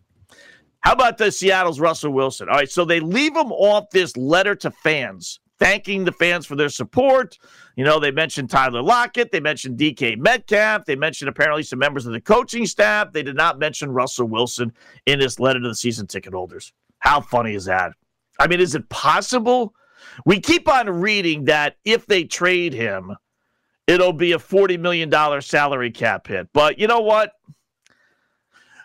How 0.86 0.92
about 0.92 1.18
the 1.18 1.32
Seattle's 1.32 1.80
Russell 1.80 2.12
Wilson? 2.12 2.48
All 2.48 2.54
right, 2.54 2.70
so 2.70 2.84
they 2.84 3.00
leave 3.00 3.34
him 3.34 3.50
off 3.50 3.90
this 3.90 4.16
letter 4.16 4.54
to 4.54 4.70
fans, 4.70 5.40
thanking 5.58 6.04
the 6.04 6.12
fans 6.12 6.46
for 6.46 6.54
their 6.54 6.68
support. 6.68 7.36
You 7.74 7.84
know, 7.84 7.98
they 7.98 8.12
mentioned 8.12 8.50
Tyler 8.50 8.82
Lockett, 8.82 9.32
they 9.32 9.40
mentioned 9.40 9.80
DK 9.80 10.16
Metcalf, 10.16 10.84
they 10.84 10.94
mentioned 10.94 11.28
apparently 11.28 11.64
some 11.64 11.80
members 11.80 12.06
of 12.06 12.12
the 12.12 12.20
coaching 12.20 12.66
staff. 12.66 13.10
They 13.10 13.24
did 13.24 13.34
not 13.34 13.58
mention 13.58 13.90
Russell 13.90 14.28
Wilson 14.28 14.72
in 15.06 15.18
this 15.18 15.40
letter 15.40 15.58
to 15.58 15.66
the 15.66 15.74
season 15.74 16.06
ticket 16.06 16.34
holders. 16.34 16.72
How 17.00 17.20
funny 17.20 17.56
is 17.56 17.64
that? 17.64 17.90
I 18.38 18.46
mean, 18.46 18.60
is 18.60 18.76
it 18.76 18.88
possible? 18.88 19.74
We 20.24 20.38
keep 20.38 20.68
on 20.68 20.88
reading 20.88 21.46
that 21.46 21.78
if 21.84 22.06
they 22.06 22.22
trade 22.22 22.72
him, 22.72 23.16
it'll 23.88 24.12
be 24.12 24.30
a 24.30 24.38
$40 24.38 24.78
million 24.78 25.10
salary 25.42 25.90
cap 25.90 26.28
hit. 26.28 26.46
But 26.52 26.78
you 26.78 26.86
know 26.86 27.00
what? 27.00 27.32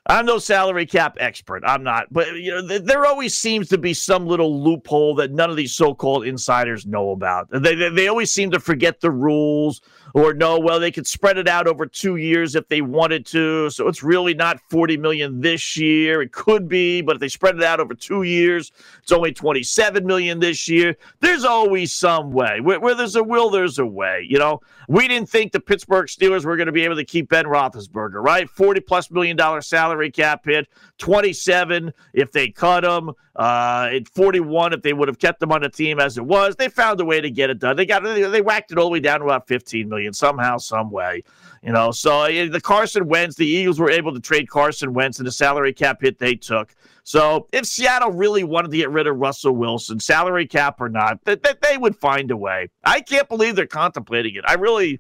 I'm 0.07 0.25
no 0.25 0.39
salary 0.39 0.87
cap 0.87 1.17
expert. 1.19 1.63
I'm 1.63 1.83
not. 1.83 2.11
But 2.11 2.35
you 2.35 2.51
know, 2.51 2.67
th- 2.67 2.81
there 2.83 3.05
always 3.05 3.35
seems 3.35 3.69
to 3.69 3.77
be 3.77 3.93
some 3.93 4.25
little 4.25 4.63
loophole 4.63 5.13
that 5.15 5.31
none 5.31 5.51
of 5.51 5.55
these 5.55 5.75
so-called 5.75 6.25
insiders 6.25 6.87
know 6.87 7.11
about. 7.11 7.49
They, 7.51 7.75
they, 7.75 7.89
they 7.89 8.07
always 8.07 8.31
seem 8.31 8.49
to 8.51 8.59
forget 8.59 8.99
the 8.99 9.11
rules 9.11 9.81
or 10.13 10.33
know 10.33 10.59
well 10.59 10.79
they 10.79 10.91
could 10.91 11.07
spread 11.07 11.37
it 11.37 11.47
out 11.47 11.67
over 11.67 11.85
2 11.85 12.15
years 12.15 12.55
if 12.55 12.67
they 12.67 12.81
wanted 12.81 13.27
to. 13.27 13.69
So 13.69 13.87
it's 13.87 14.01
really 14.01 14.33
not 14.33 14.59
40 14.69 14.97
million 14.97 15.39
this 15.39 15.77
year. 15.77 16.23
It 16.23 16.31
could 16.31 16.67
be, 16.67 17.01
but 17.01 17.17
if 17.17 17.19
they 17.19 17.29
spread 17.29 17.55
it 17.55 17.63
out 17.63 17.79
over 17.79 17.93
2 17.93 18.23
years, 18.23 18.71
it's 19.03 19.11
only 19.11 19.31
27 19.31 20.05
million 20.05 20.39
this 20.39 20.67
year. 20.67 20.97
There's 21.19 21.45
always 21.45 21.93
some 21.93 22.31
way. 22.31 22.59
Where, 22.59 22.79
where 22.79 22.95
there's 22.95 23.15
a 23.15 23.23
will, 23.23 23.51
there's 23.51 23.77
a 23.77 23.85
way, 23.85 24.25
you 24.27 24.39
know. 24.39 24.61
We 24.87 25.07
didn't 25.07 25.29
think 25.29 25.51
the 25.51 25.59
Pittsburgh 25.59 26.07
Steelers 26.07 26.43
were 26.43 26.57
going 26.57 26.65
to 26.65 26.73
be 26.73 26.83
able 26.83 26.95
to 26.95 27.05
keep 27.05 27.29
Ben 27.29 27.45
Roethlisberger, 27.45 28.21
right? 28.21 28.49
40 28.49 28.81
plus 28.81 29.09
million 29.11 29.37
dollar 29.37 29.61
salary 29.61 29.90
cap 30.13 30.45
hit, 30.45 30.67
27 30.97 31.93
if 32.13 32.31
they 32.31 32.49
cut 32.49 32.83
him, 32.83 33.11
uh, 33.35 33.89
at 33.93 34.07
41 34.09 34.73
if 34.73 34.81
they 34.81 34.93
would 34.93 35.07
have 35.07 35.19
kept 35.19 35.41
him 35.41 35.51
on 35.51 35.61
the 35.61 35.69
team 35.69 35.99
as 35.99 36.17
it 36.17 36.25
was. 36.25 36.55
They 36.55 36.69
found 36.69 36.99
a 36.99 37.05
way 37.05 37.21
to 37.21 37.29
get 37.29 37.49
it 37.49 37.59
done. 37.59 37.75
They 37.75 37.85
got 37.85 38.03
they, 38.03 38.41
whacked 38.41 38.71
it 38.71 38.77
all 38.77 38.85
the 38.85 38.91
way 38.91 38.99
down 38.99 39.19
to 39.19 39.25
about 39.25 39.47
15 39.47 39.87
million 39.87 40.13
somehow, 40.13 40.57
some 40.57 40.91
way. 40.91 41.23
You 41.63 41.71
know, 41.71 41.91
so 41.91 42.25
the 42.25 42.61
Carson 42.61 43.07
Wentz, 43.07 43.35
the 43.35 43.45
Eagles 43.45 43.79
were 43.79 43.91
able 43.91 44.13
to 44.13 44.19
trade 44.19 44.49
Carson 44.49 44.93
Wentz 44.93 45.19
and 45.19 45.27
the 45.27 45.31
salary 45.31 45.73
cap 45.73 46.01
hit 46.01 46.17
they 46.17 46.35
took. 46.35 46.73
So 47.03 47.47
if 47.51 47.65
Seattle 47.65 48.11
really 48.11 48.43
wanted 48.43 48.71
to 48.71 48.77
get 48.77 48.89
rid 48.89 49.07
of 49.07 49.17
Russell 49.17 49.55
Wilson, 49.55 49.99
salary 49.99 50.47
cap 50.47 50.79
or 50.79 50.89
not, 50.89 51.23
that, 51.25 51.43
that 51.43 51.61
they 51.61 51.77
would 51.77 51.95
find 51.95 52.31
a 52.31 52.37
way. 52.37 52.69
I 52.83 53.01
can't 53.01 53.29
believe 53.29 53.55
they're 53.55 53.67
contemplating 53.67 54.35
it. 54.35 54.43
I 54.47 54.53
really, 54.55 54.99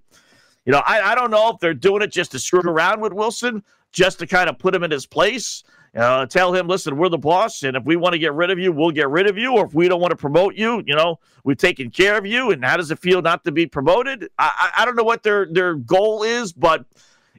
you 0.65 0.71
know, 0.71 0.81
I, 0.85 1.01
I 1.01 1.15
don't 1.15 1.31
know 1.31 1.49
if 1.49 1.59
they're 1.59 1.73
doing 1.73 2.01
it 2.01 2.11
just 2.11 2.31
to 2.31 2.39
screw 2.39 2.61
around 2.61 3.01
with 3.01 3.13
Wilson, 3.13 3.63
just 3.91 4.19
to 4.19 4.27
kind 4.27 4.49
of 4.49 4.57
put 4.57 4.73
him 4.73 4.83
in 4.83 4.91
his 4.91 5.05
place. 5.05 5.63
Uh, 5.93 6.25
tell 6.25 6.53
him, 6.53 6.67
listen, 6.67 6.95
we're 6.95 7.09
the 7.09 7.17
boss, 7.17 7.63
and 7.63 7.75
if 7.75 7.83
we 7.83 7.97
want 7.97 8.13
to 8.13 8.19
get 8.19 8.33
rid 8.33 8.49
of 8.49 8.57
you, 8.57 8.71
we'll 8.71 8.91
get 8.91 9.09
rid 9.09 9.29
of 9.29 9.37
you. 9.37 9.57
Or 9.57 9.65
if 9.65 9.73
we 9.73 9.89
don't 9.89 9.99
want 9.99 10.11
to 10.11 10.15
promote 10.17 10.55
you, 10.55 10.81
you 10.85 10.95
know, 10.95 11.19
we've 11.43 11.57
taken 11.57 11.89
care 11.89 12.17
of 12.17 12.25
you. 12.25 12.51
And 12.51 12.63
how 12.63 12.77
does 12.77 12.91
it 12.91 12.99
feel 12.99 13.21
not 13.21 13.43
to 13.43 13.51
be 13.51 13.65
promoted? 13.65 14.29
I, 14.39 14.71
I, 14.77 14.85
don't 14.85 14.95
know 14.95 15.03
what 15.03 15.23
their 15.23 15.47
their 15.51 15.75
goal 15.75 16.23
is, 16.23 16.53
but 16.53 16.85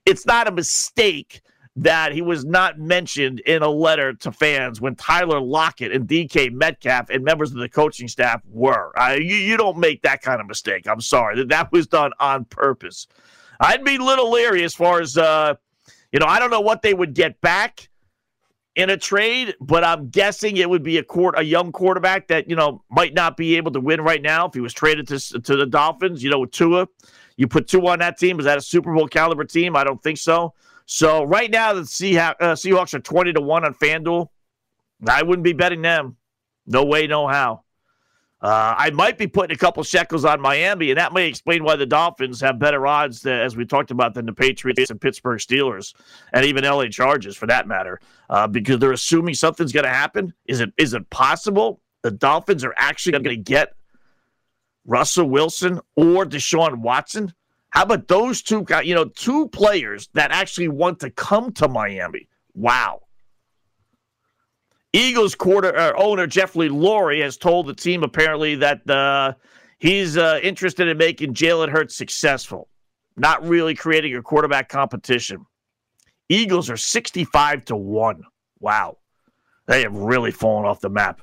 it's 0.05 0.27
not 0.27 0.49
a 0.49 0.53
mistake 0.53 1.41
that 1.77 2.13
he 2.13 2.21
was 2.21 2.45
not 2.45 2.79
mentioned 2.79 3.41
in 3.41 3.63
a 3.63 3.69
letter 3.69 4.13
to 4.13 4.31
fans 4.31 4.81
when 4.81 4.95
Tyler 4.97 5.41
Lockett 5.41 5.91
and 5.91 6.07
DK 6.07 6.53
Metcalf 6.53 7.09
and 7.09 7.25
members 7.25 7.53
of 7.53 7.59
the 7.59 7.69
coaching 7.69 8.09
staff 8.09 8.43
were. 8.51 8.93
You, 9.15 9.37
you 9.37 9.57
don't 9.57 9.79
make 9.79 10.03
that 10.03 10.21
kind 10.21 10.41
of 10.41 10.47
mistake. 10.47 10.87
I'm 10.87 11.01
sorry 11.01 11.37
that 11.37 11.49
that 11.49 11.73
was 11.73 11.87
done 11.87 12.13
on 12.21 12.45
purpose. 12.45 13.07
I'd 13.61 13.85
be 13.85 13.97
a 13.97 14.03
little 14.03 14.31
leery 14.31 14.65
as 14.65 14.75
far 14.75 15.01
as 15.01 15.17
uh, 15.17 15.55
you 16.13 16.19
know. 16.19 16.27
I 16.27 16.39
don't 16.39 16.51
know 16.51 16.61
what 16.61 16.83
they 16.83 16.95
would 16.95 17.15
get 17.15 17.41
back 17.41 17.89
in 18.75 18.91
a 18.91 18.97
trade, 18.97 19.55
but 19.61 19.85
I'm 19.85 20.09
guessing 20.09 20.57
it 20.57 20.69
would 20.69 20.83
be 20.83 20.99
a 20.99 21.03
court 21.03 21.35
a 21.39 21.43
young 21.43 21.73
quarterback 21.73 22.29
that 22.29 22.49
you 22.49 22.57
know 22.57 22.83
might 22.91 23.15
not 23.15 23.37
be 23.37 23.57
able 23.57 23.73
to 23.73 23.81
win 23.81 24.01
right 24.01 24.23
now 24.23 24.47
if 24.47 24.55
he 24.55 24.61
was 24.61 24.73
traded 24.73 25.09
to 25.09 25.19
to 25.19 25.57
the 25.57 25.67
Dolphins. 25.67 26.23
You 26.23 26.31
know, 26.31 26.41
with 26.41 26.53
Tua, 26.53 26.89
you 27.37 27.49
put 27.49 27.69
Tua 27.69 27.93
on 27.93 27.99
that 27.99 28.19
team. 28.19 28.39
Is 28.39 28.45
that 28.45 28.59
a 28.59 28.63
Super 28.63 28.95
Bowl 28.95 29.09
caliber 29.09 29.45
team? 29.45 29.77
I 29.77 29.85
don't 29.85 30.03
think 30.03 30.19
so. 30.19 30.55
So 30.87 31.25
right 31.25 31.51
now 31.51 31.75
the 31.75 31.83
Seahawks, 31.83 32.35
uh, 32.41 32.53
Seahawks 32.55 32.95
are 32.95 33.01
twenty 33.01 33.33
to 33.33 33.41
one 33.41 33.65
on 33.65 33.75
FanDuel. 33.75 34.29
I 35.07 35.23
wouldn't 35.23 35.45
be 35.45 35.53
betting 35.53 35.83
them. 35.83 36.17
No 36.67 36.85
way, 36.85 37.07
no 37.07 37.27
how. 37.27 37.65
Uh, 38.43 38.75
I 38.77 38.91
might 38.91 39.19
be 39.19 39.29
putting 39.29 39.55
a 39.55 39.59
couple 39.59 39.85
shekels 39.85 40.25
on 40.25 40.41
Miami, 40.41 40.91
and 40.91 40.99
that 40.99 41.13
may 41.13 41.29
explain 41.29 41.63
why 41.63 41.77
the 41.77 41.87
Dolphins 41.87 42.41
have 42.41 42.59
better 42.59 42.85
odds, 42.89 43.25
as 43.25 43.57
we 43.57 43.65
talked 43.65 43.93
about, 43.93 44.15
than 44.15 44.27
the 44.27 44.33
Patriots 44.33 44.91
and 44.91 45.01
Pittsburgh 45.01 45.39
Steelers, 45.39 45.95
and 46.33 46.45
even 46.45 46.65
LA 46.65 46.87
Chargers 46.89 47.37
for 47.37 47.47
that 47.47 47.69
matter, 47.69 48.01
uh, 48.29 48.49
because 48.49 48.81
they're 48.81 48.93
assuming 48.93 49.35
something's 49.35 49.71
going 49.71 49.85
to 49.85 49.91
happen. 49.91 50.35
Is 50.47 50.61
it 50.61 50.73
is 50.77 50.93
it 50.93 51.09
possible 51.09 51.81
the 52.03 52.11
Dolphins 52.11 52.65
are 52.65 52.75
actually 52.77 53.13
going 53.13 53.25
to 53.25 53.37
get 53.37 53.75
Russell 54.85 55.29
Wilson 55.29 55.79
or 55.95 56.27
Deshaun 56.27 56.79
Watson? 56.79 57.33
How 57.71 57.85
about 57.85 58.09
those 58.09 58.43
two 58.43 58.65
guys? 58.65 58.87
You 58.87 58.97
know, 58.97 59.05
two 59.05 59.49
players 59.51 60.09
that 60.15 60.33
actually 60.33 60.67
want 60.67 60.99
to 61.01 61.11
come 61.11 61.53
to 61.53 61.69
Miami. 61.69 62.29
Wow. 62.55 63.03
Eagles 64.93 65.35
quarter 65.35 65.77
uh, 65.77 65.93
owner 65.97 66.27
Jeffrey 66.27 66.69
Lurie 66.69 67.23
has 67.23 67.37
told 67.37 67.67
the 67.67 67.75
team 67.75 68.03
apparently 68.03 68.55
that 68.57 68.89
uh, 68.89 69.33
he's 69.79 70.17
uh, 70.17 70.39
interested 70.43 70.89
in 70.89 70.99
making 70.99 71.35
Jalen 71.35 71.71
Hurts 71.71 71.97
successful, 71.97 72.69
not 73.17 73.47
really 73.47 73.75
creating 73.75 74.15
a 74.17 74.23
quarterback 74.23 74.69
competition. 74.69 75.47
Eagles 76.29 76.69
are 76.69 76.77
65 76.77 77.65
to 77.67 77.77
1. 77.77 78.23
Wow. 78.61 78.99
They 79.67 79.83
have 79.83 79.95
really 79.95 80.31
fallen 80.31 80.67
off 80.67 80.81
the 80.81 80.91
map. 80.91 81.23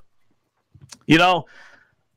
You 1.05 1.17
know, 1.17 1.45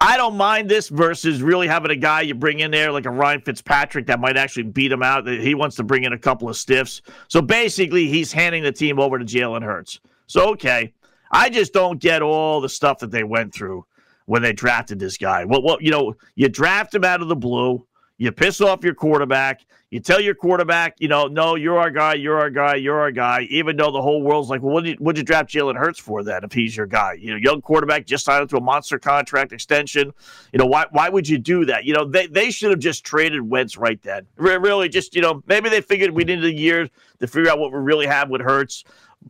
I 0.01 0.17
don't 0.17 0.37
mind 0.37 0.69
this 0.69 0.89
versus 0.89 1.43
really 1.43 1.69
having 1.69 1.91
a 1.91 1.97
guy 1.97 2.23
you 2.23 2.35
bring 2.35 2.61
in 2.61 2.71
there 2.71 2.91
like 2.91 3.07
a 3.07 3.11
Ryan 3.11 3.41
Fitzpatrick 3.41 4.07
that 4.07 4.19
might 4.19 4.37
actually 4.37 4.65
beat 4.65 4.91
him 4.91 5.03
out. 5.03 5.29
He 5.29 5.55
wants 5.55 5.77
to 5.77 5.85
bring 5.85 6.05
in 6.05 6.13
a 6.13 6.19
couple 6.19 6.49
of 6.49 6.57
stiffs. 6.57 7.03
So 7.29 7.43
basically, 7.43 8.09
he's 8.09 8.33
handing 8.33 8.63
the 8.63 8.73
team 8.73 8.99
over 8.99 9.19
to 9.19 9.25
Jalen 9.25 9.63
Hurts. 9.63 10.01
So, 10.27 10.51
okay. 10.51 10.93
I 11.33 11.49
just 11.49 11.72
don't 11.72 11.99
get 11.99 12.22
all 12.22 12.61
the 12.61 12.68
stuff 12.68 12.99
that 12.99 13.11
they 13.11 13.24
went 13.24 13.55
through 13.55 13.87
when 14.26 14.43
they 14.43 14.53
drafted 14.53 14.99
this 14.99 15.16
guy. 15.16 15.45
Well, 15.45 15.62
well, 15.62 15.78
you 15.80 15.91
know, 15.91 16.14
you 16.35 16.49
draft 16.49 16.95
him 16.95 17.05
out 17.05 17.22
of 17.22 17.28
the 17.28 17.37
blue. 17.37 17.87
You 18.18 18.30
piss 18.30 18.61
off 18.61 18.85
your 18.85 18.95
quarterback. 18.95 19.64
You 19.91 20.01
tell 20.01 20.20
your 20.20 20.35
quarterback, 20.35 20.97
you 21.01 21.09
know, 21.09 21.26
no, 21.26 21.55
you're 21.55 21.78
our 21.78 21.91
guy, 21.91 22.14
you're 22.14 22.39
our 22.39 22.49
guy, 22.49 22.76
you're 22.76 22.99
our 22.99 23.11
guy. 23.11 23.43
Even 23.51 23.76
though 23.76 23.91
the 23.91 24.01
whole 24.01 24.22
world's 24.22 24.49
like, 24.49 24.62
well, 24.62 24.72
what 24.72 24.85
you, 24.87 24.95
what'd 24.95 25.18
you 25.18 25.24
draft 25.24 25.51
Jalen 25.51 25.76
Hurts 25.76 25.99
for 25.99 26.22
then 26.22 26.45
if 26.45 26.53
he's 26.53 26.74
your 26.74 26.87
guy? 26.87 27.14
You 27.14 27.33
know, 27.33 27.37
young 27.37 27.61
quarterback 27.61 28.07
just 28.07 28.24
signed 28.24 28.49
to 28.49 28.57
a 28.57 28.61
monster 28.61 28.99
contract 28.99 29.53
extension. 29.53 30.12
You 30.53 30.59
know, 30.59 30.66
why 30.66 30.87
why 30.93 31.11
would 31.11 31.28
you 31.28 31.37
do 31.37 31.66
that? 31.66 31.85
You 31.85 31.93
know, 31.93 32.07
they, 32.07 32.26
they 32.26 32.51
should 32.51 32.70
have 32.70 32.78
just 32.78 33.05
traded 33.05 33.43
Wentz 33.43 33.76
right 33.76 34.01
then. 34.03 34.26
Really, 34.37 34.89
just, 34.89 35.14
you 35.14 35.20
know, 35.20 35.43
maybe 35.47 35.68
they 35.68 35.83
figured 35.83 36.12
we 36.12 36.24
needed 36.24 36.45
a 36.45 36.55
year 36.55 36.89
to 37.20 37.26
figure 37.26 37.51
out 37.51 37.59
what 37.59 37.70
we 37.72 37.78
really 37.78 38.07
have 38.07 38.30
with 38.30 38.41
Hurts. 38.41 38.85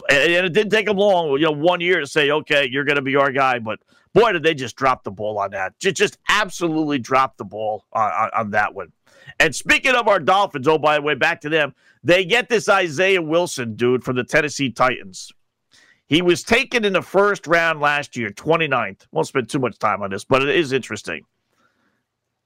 And 0.09 0.33
it 0.33 0.53
didn't 0.53 0.71
take 0.71 0.87
them 0.87 0.97
long, 0.97 1.33
you 1.33 1.47
know, 1.47 1.53
one 1.53 1.81
year 1.81 2.01
to 2.01 2.07
say, 2.07 2.31
okay, 2.31 2.69
you're 2.71 2.85
going 2.85 2.97
to 2.97 3.03
be 3.03 3.17
our 3.17 3.31
guy. 3.31 3.59
But 3.59 3.81
boy, 4.13 4.33
did 4.33 4.43
they 4.43 4.55
just 4.55 4.77
drop 4.77 5.05
the 5.05 5.11
ball 5.11 5.39
on 5.39 5.51
that. 5.53 5.79
Just, 5.79 6.19
absolutely 6.29 6.99
drop 6.99 7.37
the 7.37 7.45
ball 7.45 7.85
on, 7.93 8.11
on, 8.11 8.31
on 8.35 8.51
that 8.51 8.75
one. 8.75 8.93
And 9.39 9.55
speaking 9.55 9.95
of 9.95 10.09
our 10.09 10.19
Dolphins, 10.19 10.67
oh, 10.69 10.79
by 10.79 10.97
the 10.97 11.03
way, 11.03 11.15
back 11.15 11.41
to 11.43 11.49
them, 11.49 11.75
they 12.03 12.25
get 12.25 12.49
this 12.49 12.69
Isaiah 12.69 13.23
Wilson 13.23 13.77
dude 13.77 14.05
from 14.05 14.17
the 14.17 14.25
Tennessee 14.25 14.71
Titans. 14.71 15.33
He 16.07 16.21
was 16.21 16.43
taken 16.43 16.85
in 16.85 16.93
the 16.93 17.03
first 17.03 17.47
round 17.47 17.81
last 17.81 18.17
year, 18.17 18.31
29th. 18.31 19.07
Won't 19.13 19.29
spend 19.29 19.49
too 19.49 19.59
much 19.59 19.79
time 19.79 20.03
on 20.03 20.11
this, 20.11 20.25
but 20.25 20.43
it 20.43 20.49
is 20.51 20.73
interesting. 20.73 21.23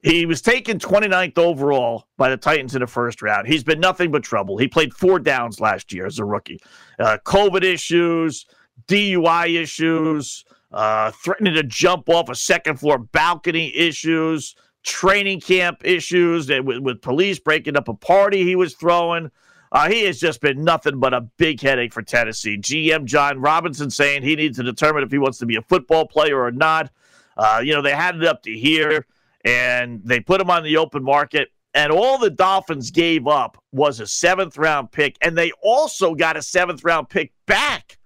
He 0.03 0.27
was 0.27 0.43
taken 0.43 0.79
29th 0.79 1.39
overall 1.39 2.07
by 2.17 2.31
the 2.31 2.37
Titans 2.37 2.75
in 2.75 2.81
the 2.81 2.87
first 2.87 3.23
round. 3.23 3.49
He's 3.49 3.65
been 3.65 3.81
nothing 3.81 4.11
but 4.11 4.23
trouble. 4.23 4.57
He 4.57 4.69
played 4.69 4.95
four 4.95 5.19
downs 5.19 5.61
last 5.61 5.93
year 5.93 6.07
as 6.07 6.19
a 6.19 6.25
rookie. 6.25 6.61
Uh, 6.99 7.19
COVID 7.25 7.65
issues, 7.65 8.47
DUI 8.89 9.61
issues, 9.61 10.45
uh, 10.73 11.11
threatening 11.11 11.55
to 11.55 11.63
jump 11.63 12.09
off 12.09 12.29
a 12.29 12.35
second 12.35 12.79
floor 12.79 12.99
balcony 12.99 13.75
issues, 13.77 14.55
training 14.85 15.41
camp 15.41 15.81
issues 15.85 16.49
with, 16.49 16.79
with 16.79 17.03
police 17.03 17.39
breaking 17.39 17.77
up 17.77 17.89
a 17.89 17.95
party 17.95 18.45
he 18.45 18.55
was 18.55 18.75
throwing. 18.75 19.31
Uh, 19.73 19.89
he 19.89 20.05
has 20.05 20.21
just 20.21 20.41
been 20.41 20.63
nothing 20.63 21.01
but 21.01 21.13
a 21.13 21.21
big 21.21 21.61
headache 21.61 21.93
for 21.93 22.03
Tennessee. 22.03 22.57
GM 22.57 23.05
Jon 23.05 23.41
Robinson 23.41 23.91
saying 23.91 24.23
he 24.23 24.37
needs 24.37 24.57
to 24.59 24.63
determine 24.63 25.03
if 25.03 25.11
he 25.11 25.19
wants 25.19 25.39
to 25.39 25.47
be 25.47 25.57
a 25.57 25.63
football 25.63 26.07
player 26.07 26.41
or 26.41 26.53
not. 26.53 26.91
Uh, 27.37 27.61
you 27.65 27.75
know, 27.75 27.83
they 27.83 27.91
had 27.91 28.17
it 28.17 28.25
up 28.25 28.43
to 28.45 28.57
here 28.57 29.07
and 29.47 30.01
they 30.05 30.21
put 30.21 30.41
him 30.41 30.51
on 30.51 30.65
the 30.65 30.77
open 30.77 31.03
market. 31.03 31.49
And 31.73 31.93
all 31.93 32.19
the 32.19 32.31
Dolphins 32.31 32.91
gave 32.91 33.27
up 33.27 33.63
was 33.71 34.01
a 34.01 34.07
seventh 34.07 34.59
round 34.59 34.91
pick. 34.93 35.17
And 35.21 35.39
they 35.39 35.53
also 35.63 36.15
got 36.15 36.37
a 36.37 36.43
seventh 36.43 36.85
round 36.85 37.09
pick 37.09 37.33
back 37.47 37.99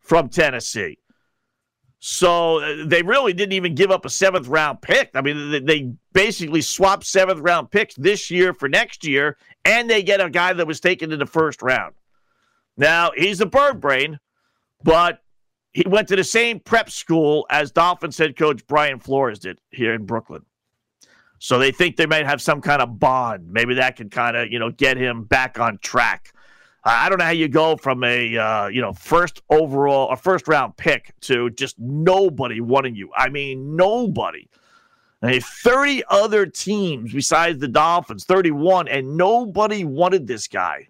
from 0.00 0.28
Tennessee. 0.28 0.98
So 2.00 2.60
uh, 2.60 2.84
they 2.86 3.02
really 3.02 3.32
didn't 3.32 3.52
even 3.52 3.74
give 3.74 3.90
up 3.90 4.04
a 4.04 4.10
seventh 4.10 4.48
round 4.48 4.82
pick. 4.82 5.10
I 5.14 5.20
mean, 5.20 5.64
they 5.64 5.92
basically 6.12 6.62
swapped 6.62 7.04
seventh 7.04 7.40
round 7.40 7.70
picks 7.70 7.94
this 7.96 8.30
year 8.30 8.54
for 8.54 8.68
next 8.68 9.04
year, 9.04 9.36
and 9.64 9.90
they 9.90 10.02
get 10.02 10.20
a 10.20 10.30
guy 10.30 10.52
that 10.52 10.66
was 10.66 10.80
taken 10.80 11.12
in 11.12 11.18
the 11.18 11.26
first 11.26 11.60
round. 11.60 11.94
Now, 12.76 13.10
he's 13.16 13.40
a 13.40 13.46
bird 13.46 13.80
brain, 13.80 14.20
but 14.84 15.20
he 15.72 15.82
went 15.86 16.08
to 16.08 16.16
the 16.16 16.24
same 16.24 16.60
prep 16.60 16.88
school 16.88 17.46
as 17.50 17.72
Dolphins 17.72 18.16
head 18.16 18.36
coach 18.36 18.64
Brian 18.68 19.00
Flores 19.00 19.40
did 19.40 19.60
here 19.70 19.92
in 19.92 20.06
Brooklyn. 20.06 20.44
So 21.38 21.58
they 21.58 21.70
think 21.70 21.96
they 21.96 22.06
might 22.06 22.26
have 22.26 22.42
some 22.42 22.60
kind 22.60 22.82
of 22.82 22.98
bond. 22.98 23.50
Maybe 23.50 23.74
that 23.74 23.96
can 23.96 24.10
kind 24.10 24.36
of, 24.36 24.50
you 24.50 24.58
know, 24.58 24.70
get 24.70 24.96
him 24.96 25.24
back 25.24 25.58
on 25.58 25.78
track. 25.78 26.32
I 26.84 27.08
don't 27.08 27.18
know 27.18 27.24
how 27.24 27.30
you 27.32 27.48
go 27.48 27.76
from 27.76 28.02
a 28.04 28.38
uh, 28.38 28.68
you 28.68 28.80
know 28.80 28.92
first 28.92 29.42
overall 29.50 30.10
a 30.10 30.16
first 30.16 30.48
round 30.48 30.76
pick 30.76 31.12
to 31.22 31.50
just 31.50 31.78
nobody 31.78 32.60
wanting 32.60 32.94
you. 32.94 33.10
I 33.14 33.28
mean 33.28 33.76
nobody. 33.76 34.48
I 35.20 35.40
30 35.40 36.04
other 36.08 36.46
teams 36.46 37.12
besides 37.12 37.58
the 37.58 37.66
Dolphins, 37.66 38.24
31, 38.24 38.86
and 38.86 39.16
nobody 39.16 39.84
wanted 39.84 40.28
this 40.28 40.46
guy. 40.46 40.88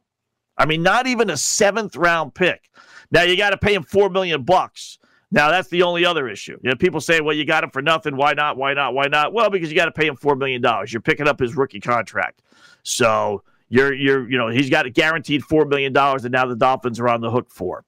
I 0.59 0.66
mean, 0.66 0.82
not 0.82 1.07
even 1.07 1.30
a 1.30 1.36
seventh 1.36 1.96
round 1.96 2.34
pick. 2.34 2.68
Now 3.11 3.22
you 3.22 3.38
got 3.38 3.51
to 3.51 3.57
pay 3.57 3.72
him 3.72 3.84
four 3.84 4.11
million 4.11 4.42
bucks. 4.42 4.99
Now 5.30 5.50
that's 5.50 5.68
the 5.68 5.82
only 5.82 6.04
other 6.04 6.28
issue. 6.28 6.58
You 6.62 6.70
know, 6.70 6.76
people 6.76 7.00
say, 7.00 7.20
"Well, 7.20 7.36
you 7.36 7.44
got 7.44 7.62
him 7.62 7.70
for 7.70 7.82
nothing. 7.82 8.16
Why 8.16 8.32
not? 8.32 8.56
Why 8.56 8.72
not? 8.72 8.94
Why 8.94 9.06
not?" 9.06 9.32
Well, 9.32 9.50
because 9.50 9.70
you 9.70 9.76
got 9.76 9.84
to 9.86 9.92
pay 9.92 10.06
him 10.06 10.16
four 10.16 10.36
million 10.36 10.62
dollars. 10.62 10.92
You're 10.92 11.02
picking 11.02 11.28
up 11.28 11.38
his 11.38 11.56
rookie 11.56 11.80
contract, 11.80 12.42
so 12.82 13.42
you're 13.68 13.92
you're 13.92 14.28
you 14.30 14.38
know 14.38 14.48
he's 14.48 14.70
got 14.70 14.86
a 14.86 14.90
guaranteed 14.90 15.44
four 15.44 15.66
million 15.66 15.92
dollars, 15.92 16.24
and 16.24 16.32
now 16.32 16.46
the 16.46 16.56
Dolphins 16.56 16.98
are 16.98 17.08
on 17.08 17.20
the 17.20 17.30
hook 17.30 17.50
for. 17.50 17.84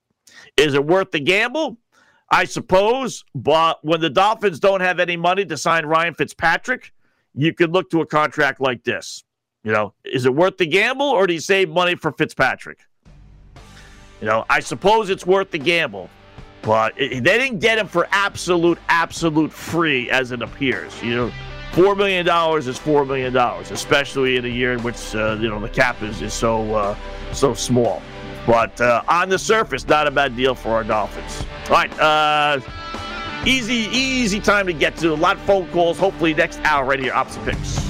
Is 0.57 0.75
it 0.75 0.85
worth 0.85 1.11
the 1.13 1.21
gamble? 1.21 1.79
I 2.31 2.45
suppose, 2.45 3.25
but 3.35 3.85
when 3.85 4.01
the 4.01 4.11
Dolphins 4.11 4.61
don't 4.61 4.81
have 4.81 5.01
any 5.01 5.17
money 5.17 5.45
to 5.47 5.57
sign 5.57 5.85
Ryan 5.85 6.15
Fitzpatrick, 6.15 6.93
you 7.35 7.53
could 7.53 7.73
look 7.73 7.91
to 7.91 8.03
a 8.03 8.07
contract 8.07 8.61
like 8.61 8.85
this. 8.85 9.25
You 9.65 9.73
know, 9.73 9.95
is 10.05 10.27
it 10.27 10.35
worth 10.35 10.57
the 10.57 10.67
gamble, 10.67 11.07
or 11.07 11.27
do 11.27 11.35
you 11.35 11.41
save 11.41 11.69
money 11.71 11.97
for 11.97 12.13
Fitzpatrick? 12.13 12.79
You 14.21 14.27
know, 14.27 14.45
I 14.49 14.61
suppose 14.61 15.11
it's 15.11 15.27
worth 15.27 15.51
the 15.51 15.59
gamble, 15.59 16.09
but 16.63 16.93
it, 16.97 17.25
they 17.25 17.39
didn't 17.39 17.59
get 17.59 17.79
him 17.79 17.87
for 17.87 18.09
absolute, 18.11 18.79
absolute 18.89 19.53
free, 19.53 20.11
as 20.11 20.33
it 20.33 20.43
appears. 20.43 21.03
You 21.03 21.17
know 21.17 21.33
Four 21.73 21.95
million 21.95 22.27
dollars 22.27 22.67
is 22.67 22.77
four 22.77 23.05
million 23.05 23.33
dollars, 23.33 23.71
especially 23.71 24.37
in 24.37 24.45
a 24.45 24.49
year 24.49 24.73
in 24.73 24.83
which 24.83 25.15
uh, 25.15 25.37
you 25.41 25.49
know 25.49 25.61
the 25.61 25.69
cap 25.69 26.03
is, 26.03 26.21
is 26.21 26.35
so 26.35 26.75
uh, 26.75 26.97
so 27.33 27.55
small. 27.55 28.03
But 28.45 28.81
uh, 28.81 29.05
on 29.07 29.29
the 29.29 29.39
surface, 29.39 29.87
not 29.87 30.09
a 30.09 30.11
bad 30.11 30.35
deal 30.35 30.57
for 30.57 30.71
our 30.71 30.83
Dolphins. 30.83 31.45
All 31.69 31.77
right, 31.77 32.01
uh, 32.01 32.61
easy 33.47 33.89
easy 33.93 34.41
time 34.41 34.67
to 34.67 34.73
get 34.73 34.97
to. 34.97 35.13
A 35.13 35.15
lot 35.15 35.37
of 35.37 35.43
phone 35.43 35.69
calls. 35.71 35.97
Hopefully 35.97 36.35
next 36.35 36.59
hour 36.65 36.85
right 36.85 36.99
here, 36.99 37.15
opposite 37.15 37.45
picks. 37.45 37.90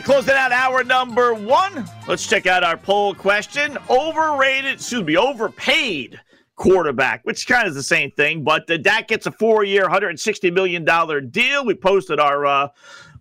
right, 0.00 0.04
closing 0.04 0.34
out 0.34 0.52
hour 0.52 0.82
number 0.82 1.34
one. 1.34 1.84
Let's 2.06 2.26
check 2.26 2.46
out 2.46 2.64
our 2.64 2.76
poll 2.76 3.14
question. 3.14 3.76
Overrated, 3.88 4.74
excuse 4.74 5.04
me, 5.04 5.16
overpaid 5.16 6.18
quarterback, 6.56 7.24
which 7.24 7.46
kind 7.46 7.66
of 7.66 7.70
is 7.70 7.74
the 7.74 7.82
same 7.82 8.10
thing, 8.12 8.42
but 8.42 8.70
uh, 8.70 8.76
Dak 8.76 9.08
gets 9.08 9.26
a 9.26 9.32
four 9.32 9.64
year, 9.64 9.86
$160 9.86 10.52
million 10.52 10.84
deal. 11.30 11.64
We 11.64 11.74
posted 11.74 12.20
our 12.20 12.46
uh, 12.46 12.68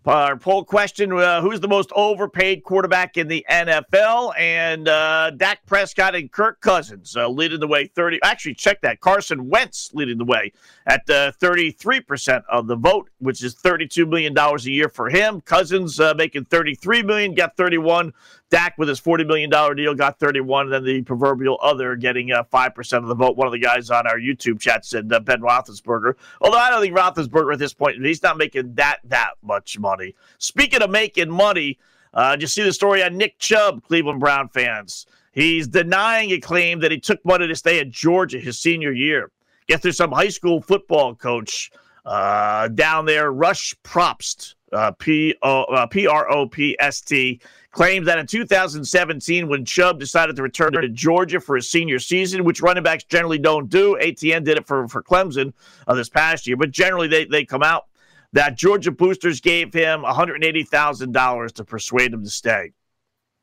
our 0.06 0.38
poll 0.38 0.64
question 0.64 1.12
uh, 1.12 1.42
Who's 1.42 1.60
the 1.60 1.68
most 1.68 1.92
overpaid 1.96 2.64
quarterback 2.64 3.18
in 3.18 3.28
the 3.28 3.46
NFL? 3.50 4.34
And 4.38 4.88
uh, 4.88 5.32
Dak 5.32 5.66
Prescott 5.66 6.16
and 6.16 6.32
Kirk 6.32 6.62
Cousins 6.62 7.16
uh, 7.16 7.28
leading 7.28 7.60
the 7.60 7.68
way 7.68 7.86
30. 7.88 8.20
Actually, 8.24 8.56
check 8.56 8.82
that. 8.82 9.02
Carson 9.02 9.50
Wentz 9.50 9.92
leading 9.94 10.18
the 10.18 10.26
way 10.26 10.52
at 10.88 11.08
uh, 11.10 11.32
33% 11.40 12.44
of 12.50 12.68
the 12.68 12.76
vote, 12.76 13.10
which 13.20 13.44
is 13.44 13.56
$32 13.56 14.08
million 14.08 14.38
a 14.38 14.58
year 14.62 14.90
for 14.90 15.10
him. 15.10 15.42
Cousins 15.42 16.00
uh, 16.00 16.14
making 16.16 16.46
33 16.46 17.04
million, 17.04 17.34
got 17.34 17.56
31. 17.56 18.14
Dak 18.50 18.78
with 18.78 18.90
his 18.90 19.00
$40 19.00 19.28
million 19.28 19.50
deal 19.76 19.94
got 19.94 20.20
31, 20.20 20.66
and 20.66 20.74
then 20.74 20.84
the 20.84 21.02
proverbial 21.04 21.60
other 21.62 21.96
getting 21.96 22.32
uh, 22.32 22.44
5% 22.44 22.98
of 22.98 23.08
the 23.08 23.16
vote. 23.16 23.38
One 23.38 23.48
of 23.48 23.54
the 23.54 23.60
guys 23.60 23.92
on 23.92 24.08
our 24.08 24.18
YouTube 24.18 24.60
chat 24.60 24.86
said 24.86 25.12
uh, 25.14 25.20
Ben 25.20 25.42
Roethlisberger. 25.42 26.16
Although 26.42 26.58
I 26.58 26.70
don't 26.70 26.82
think 26.82 26.98
Roethlisberger 26.98 27.54
at 27.54 27.60
this 27.60 27.74
point, 27.74 28.04
he's 28.04 28.24
not 28.24 28.38
making 28.38 28.74
that 28.76 29.00
that 29.06 29.32
much 29.44 29.78
money. 29.78 30.16
Speaking 30.40 30.82
of 30.82 30.90
making 30.90 31.30
money, 31.30 31.78
uh, 32.14 32.38
you 32.40 32.48
see 32.48 32.64
the 32.64 32.74
story 32.74 33.04
on 33.04 33.18
Nick 33.18 33.38
Chubb, 33.38 33.84
Cleveland 33.84 34.20
Brown 34.20 34.50
fans? 34.50 35.06
He's 35.32 35.68
denying 35.68 36.32
a 36.32 36.40
claim 36.40 36.80
that 36.80 36.92
he 36.92 37.00
took 37.00 37.24
money 37.24 37.48
to 37.48 37.56
stay 37.56 37.80
at 37.80 37.90
Georgia 37.90 38.40
his 38.40 38.58
senior 38.58 38.92
year. 38.92 39.32
Guess 39.68 39.82
there's 39.82 39.98
some 39.98 40.12
high 40.12 40.30
school 40.30 40.62
football 40.62 41.14
coach 41.14 41.72
uh, 42.06 42.68
down 42.70 43.06
there, 43.06 43.32
Rush 43.32 43.76
Propst, 43.84 44.56
uh, 44.72 44.76
uh, 44.78 45.88
P 45.88 46.08
R 46.08 46.32
O 46.32 46.48
P 46.48 46.76
S 46.80 47.02
T 47.02 47.42
claims 47.72 48.06
that 48.08 48.18
in 48.18 48.26
2017, 48.26 49.48
when 49.48 49.64
Chubb 49.64 50.00
decided 50.00 50.36
to 50.36 50.44
return 50.44 50.74
to 50.74 50.90
Georgia 50.90 51.40
for 51.40 51.56
his 51.56 51.70
senior 51.70 52.00
season, 52.00 52.44
which 52.44 52.62
running 52.62 52.84
backs 52.84 53.04
generally 53.04 53.38
don't 53.38 53.70
do, 53.70 53.98
Etienne 54.00 54.44
did 54.44 54.58
it 54.58 54.66
for, 54.66 54.88
for 54.88 55.04
Clemson 55.04 55.54
uh, 55.88 55.94
this 55.94 56.10
past 56.10 56.48
year, 56.48 56.58
but 56.58 56.72
generally 56.72 57.08
they, 57.08 57.26
they 57.26 57.46
come 57.46 57.64
out, 57.64 57.86
that 58.34 58.58
Georgia 58.58 58.92
boosters 58.92 59.42
gave 59.42 59.74
him 59.74 60.02
$180,000 60.02 61.52
to 61.54 61.64
persuade 61.64 62.14
him 62.14 62.24
to 62.24 62.30
stay. 62.30 62.72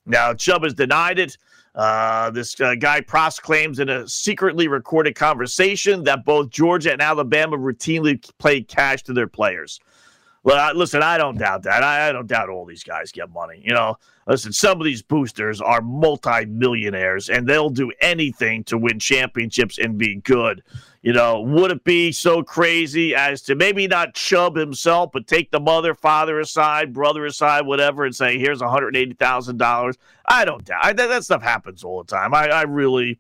Now, 0.05 0.33
Chubb 0.33 0.63
has 0.63 0.75
denied 0.75 1.19
it. 1.19 1.37
Uh, 1.77 2.31
this 2.31 2.59
uh, 2.59 2.74
guy 2.74 3.03
Pross 3.03 3.39
claims 3.39 3.79
in 3.79 3.91
a 3.91 4.09
secretly 4.09 4.66
recorded 4.66 5.14
conversation 5.14 6.03
that 6.05 6.24
both 6.24 6.49
Georgia 6.49 6.91
and 6.91 7.03
Alabama 7.03 7.59
routinely 7.59 8.27
play 8.39 8.62
cash 8.62 9.03
to 9.03 9.12
their 9.12 9.27
players. 9.27 9.79
Well, 10.43 10.74
listen, 10.74 11.03
I 11.03 11.18
don't 11.18 11.37
doubt 11.37 11.64
that. 11.64 11.83
I, 11.83 12.09
I, 12.09 12.12
don't 12.12 12.29
doubt 12.29 12.49
all 12.49 12.64
these 12.64 12.85
guys 12.85 13.11
get 13.12 13.29
money. 13.31 13.61
You 13.62 13.74
know, 13.74 13.97
listen, 14.29 14.53
some 14.53 14.81
of 14.81 14.85
these 14.85 15.03
boosters 15.03 15.61
are 15.61 15.83
multi-millionaires, 15.83 17.29
and 17.29 17.47
they'll 17.47 17.68
do 17.68 17.93
anything 18.01 18.62
to 18.64 18.79
win 18.79 19.01
championships 19.01 19.79
and 19.79 19.99
be 19.99 20.14
good. 20.14 20.62
You 21.03 21.13
know, 21.13 21.41
would 21.41 21.71
it 21.71 21.85
be 21.85 22.11
so 22.11 22.43
crazy 22.43 23.15
as 23.15 23.43
to 23.43 23.55
maybe 23.55 23.87
not 23.87 24.15
Chubb 24.15 24.57
himself, 24.57 25.11
but 25.13 25.27
take 25.27 25.51
the 25.51 25.61
mother, 25.61 25.95
father 25.95 26.41
aside, 26.41 26.93
brother 26.93 27.25
aside, 27.27 27.67
whatever, 27.67 28.05
and 28.05 28.15
say, 28.15 28.39
"Here's 28.39 28.61
one 28.61 28.71
hundred 28.71 28.97
eighty 28.97 29.15
thousand 29.15 29.59
dollars." 29.59 29.97
I 30.27 30.45
don't 30.45 30.65
doubt 30.65 30.97
that, 30.97 31.07
that 31.09 31.25
stuff 31.25 31.43
happens 31.43 31.85
all 31.85 32.03
the 32.03 32.11
time. 32.11 32.35
I, 32.35 32.49
I 32.49 32.63
really 32.63 33.19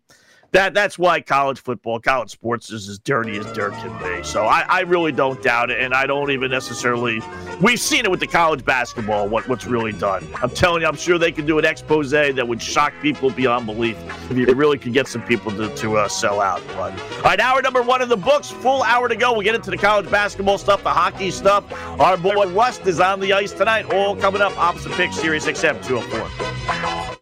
that 0.56 0.72
that's 0.72 0.98
why 0.98 1.20
college 1.20 1.60
football, 1.60 2.00
college 2.00 2.30
sports 2.30 2.70
is 2.70 2.88
as 2.88 2.98
dirty 2.98 3.36
as 3.36 3.44
dirt 3.52 3.74
can 3.74 3.92
be. 4.02 4.24
So 4.24 4.46
I, 4.46 4.64
I 4.66 4.80
really 4.80 5.12
don't 5.12 5.42
doubt 5.42 5.70
it, 5.70 5.78
and 5.82 5.92
I 5.92 6.06
don't 6.06 6.30
even 6.30 6.50
necessarily. 6.50 7.20
We've 7.60 7.78
seen 7.78 8.06
it 8.06 8.10
with 8.10 8.20
the 8.20 8.26
college 8.26 8.64
basketball. 8.64 9.28
What 9.28 9.46
what's 9.48 9.66
really 9.66 9.92
done? 9.92 10.26
I'm 10.42 10.48
telling 10.48 10.80
you, 10.80 10.88
I'm 10.88 10.96
sure 10.96 11.18
they 11.18 11.30
could 11.30 11.46
do 11.46 11.58
an 11.58 11.66
expose 11.66 12.10
that 12.10 12.48
would 12.48 12.62
shock 12.62 12.94
people 13.02 13.28
beyond 13.28 13.66
belief 13.66 13.98
if 14.30 14.38
you 14.38 14.46
really 14.46 14.78
could 14.78 14.94
get 14.94 15.08
some 15.08 15.20
people 15.22 15.52
to 15.52 15.68
to 15.76 15.98
uh, 15.98 16.08
sell 16.08 16.40
out. 16.40 16.62
But 16.68 16.98
all 17.16 17.22
right, 17.24 17.38
hour 17.38 17.60
number 17.60 17.82
one 17.82 18.00
in 18.00 18.08
the 18.08 18.16
books. 18.16 18.50
Full 18.50 18.82
hour 18.82 19.08
to 19.08 19.16
go. 19.16 19.36
We 19.36 19.44
get 19.44 19.54
into 19.54 19.70
the 19.70 19.76
college 19.76 20.10
basketball 20.10 20.56
stuff, 20.56 20.82
the 20.82 20.88
hockey 20.88 21.30
stuff. 21.32 21.70
Our 22.00 22.16
boy 22.16 22.50
Rust 22.50 22.86
is 22.86 22.98
on 22.98 23.20
the 23.20 23.34
ice 23.34 23.52
tonight. 23.52 23.92
All 23.92 24.16
coming 24.16 24.40
up. 24.40 24.56
Opposite 24.56 24.92
pick, 24.92 25.12
Sirius 25.12 25.44
XM 25.44 25.84
204. 25.84 27.16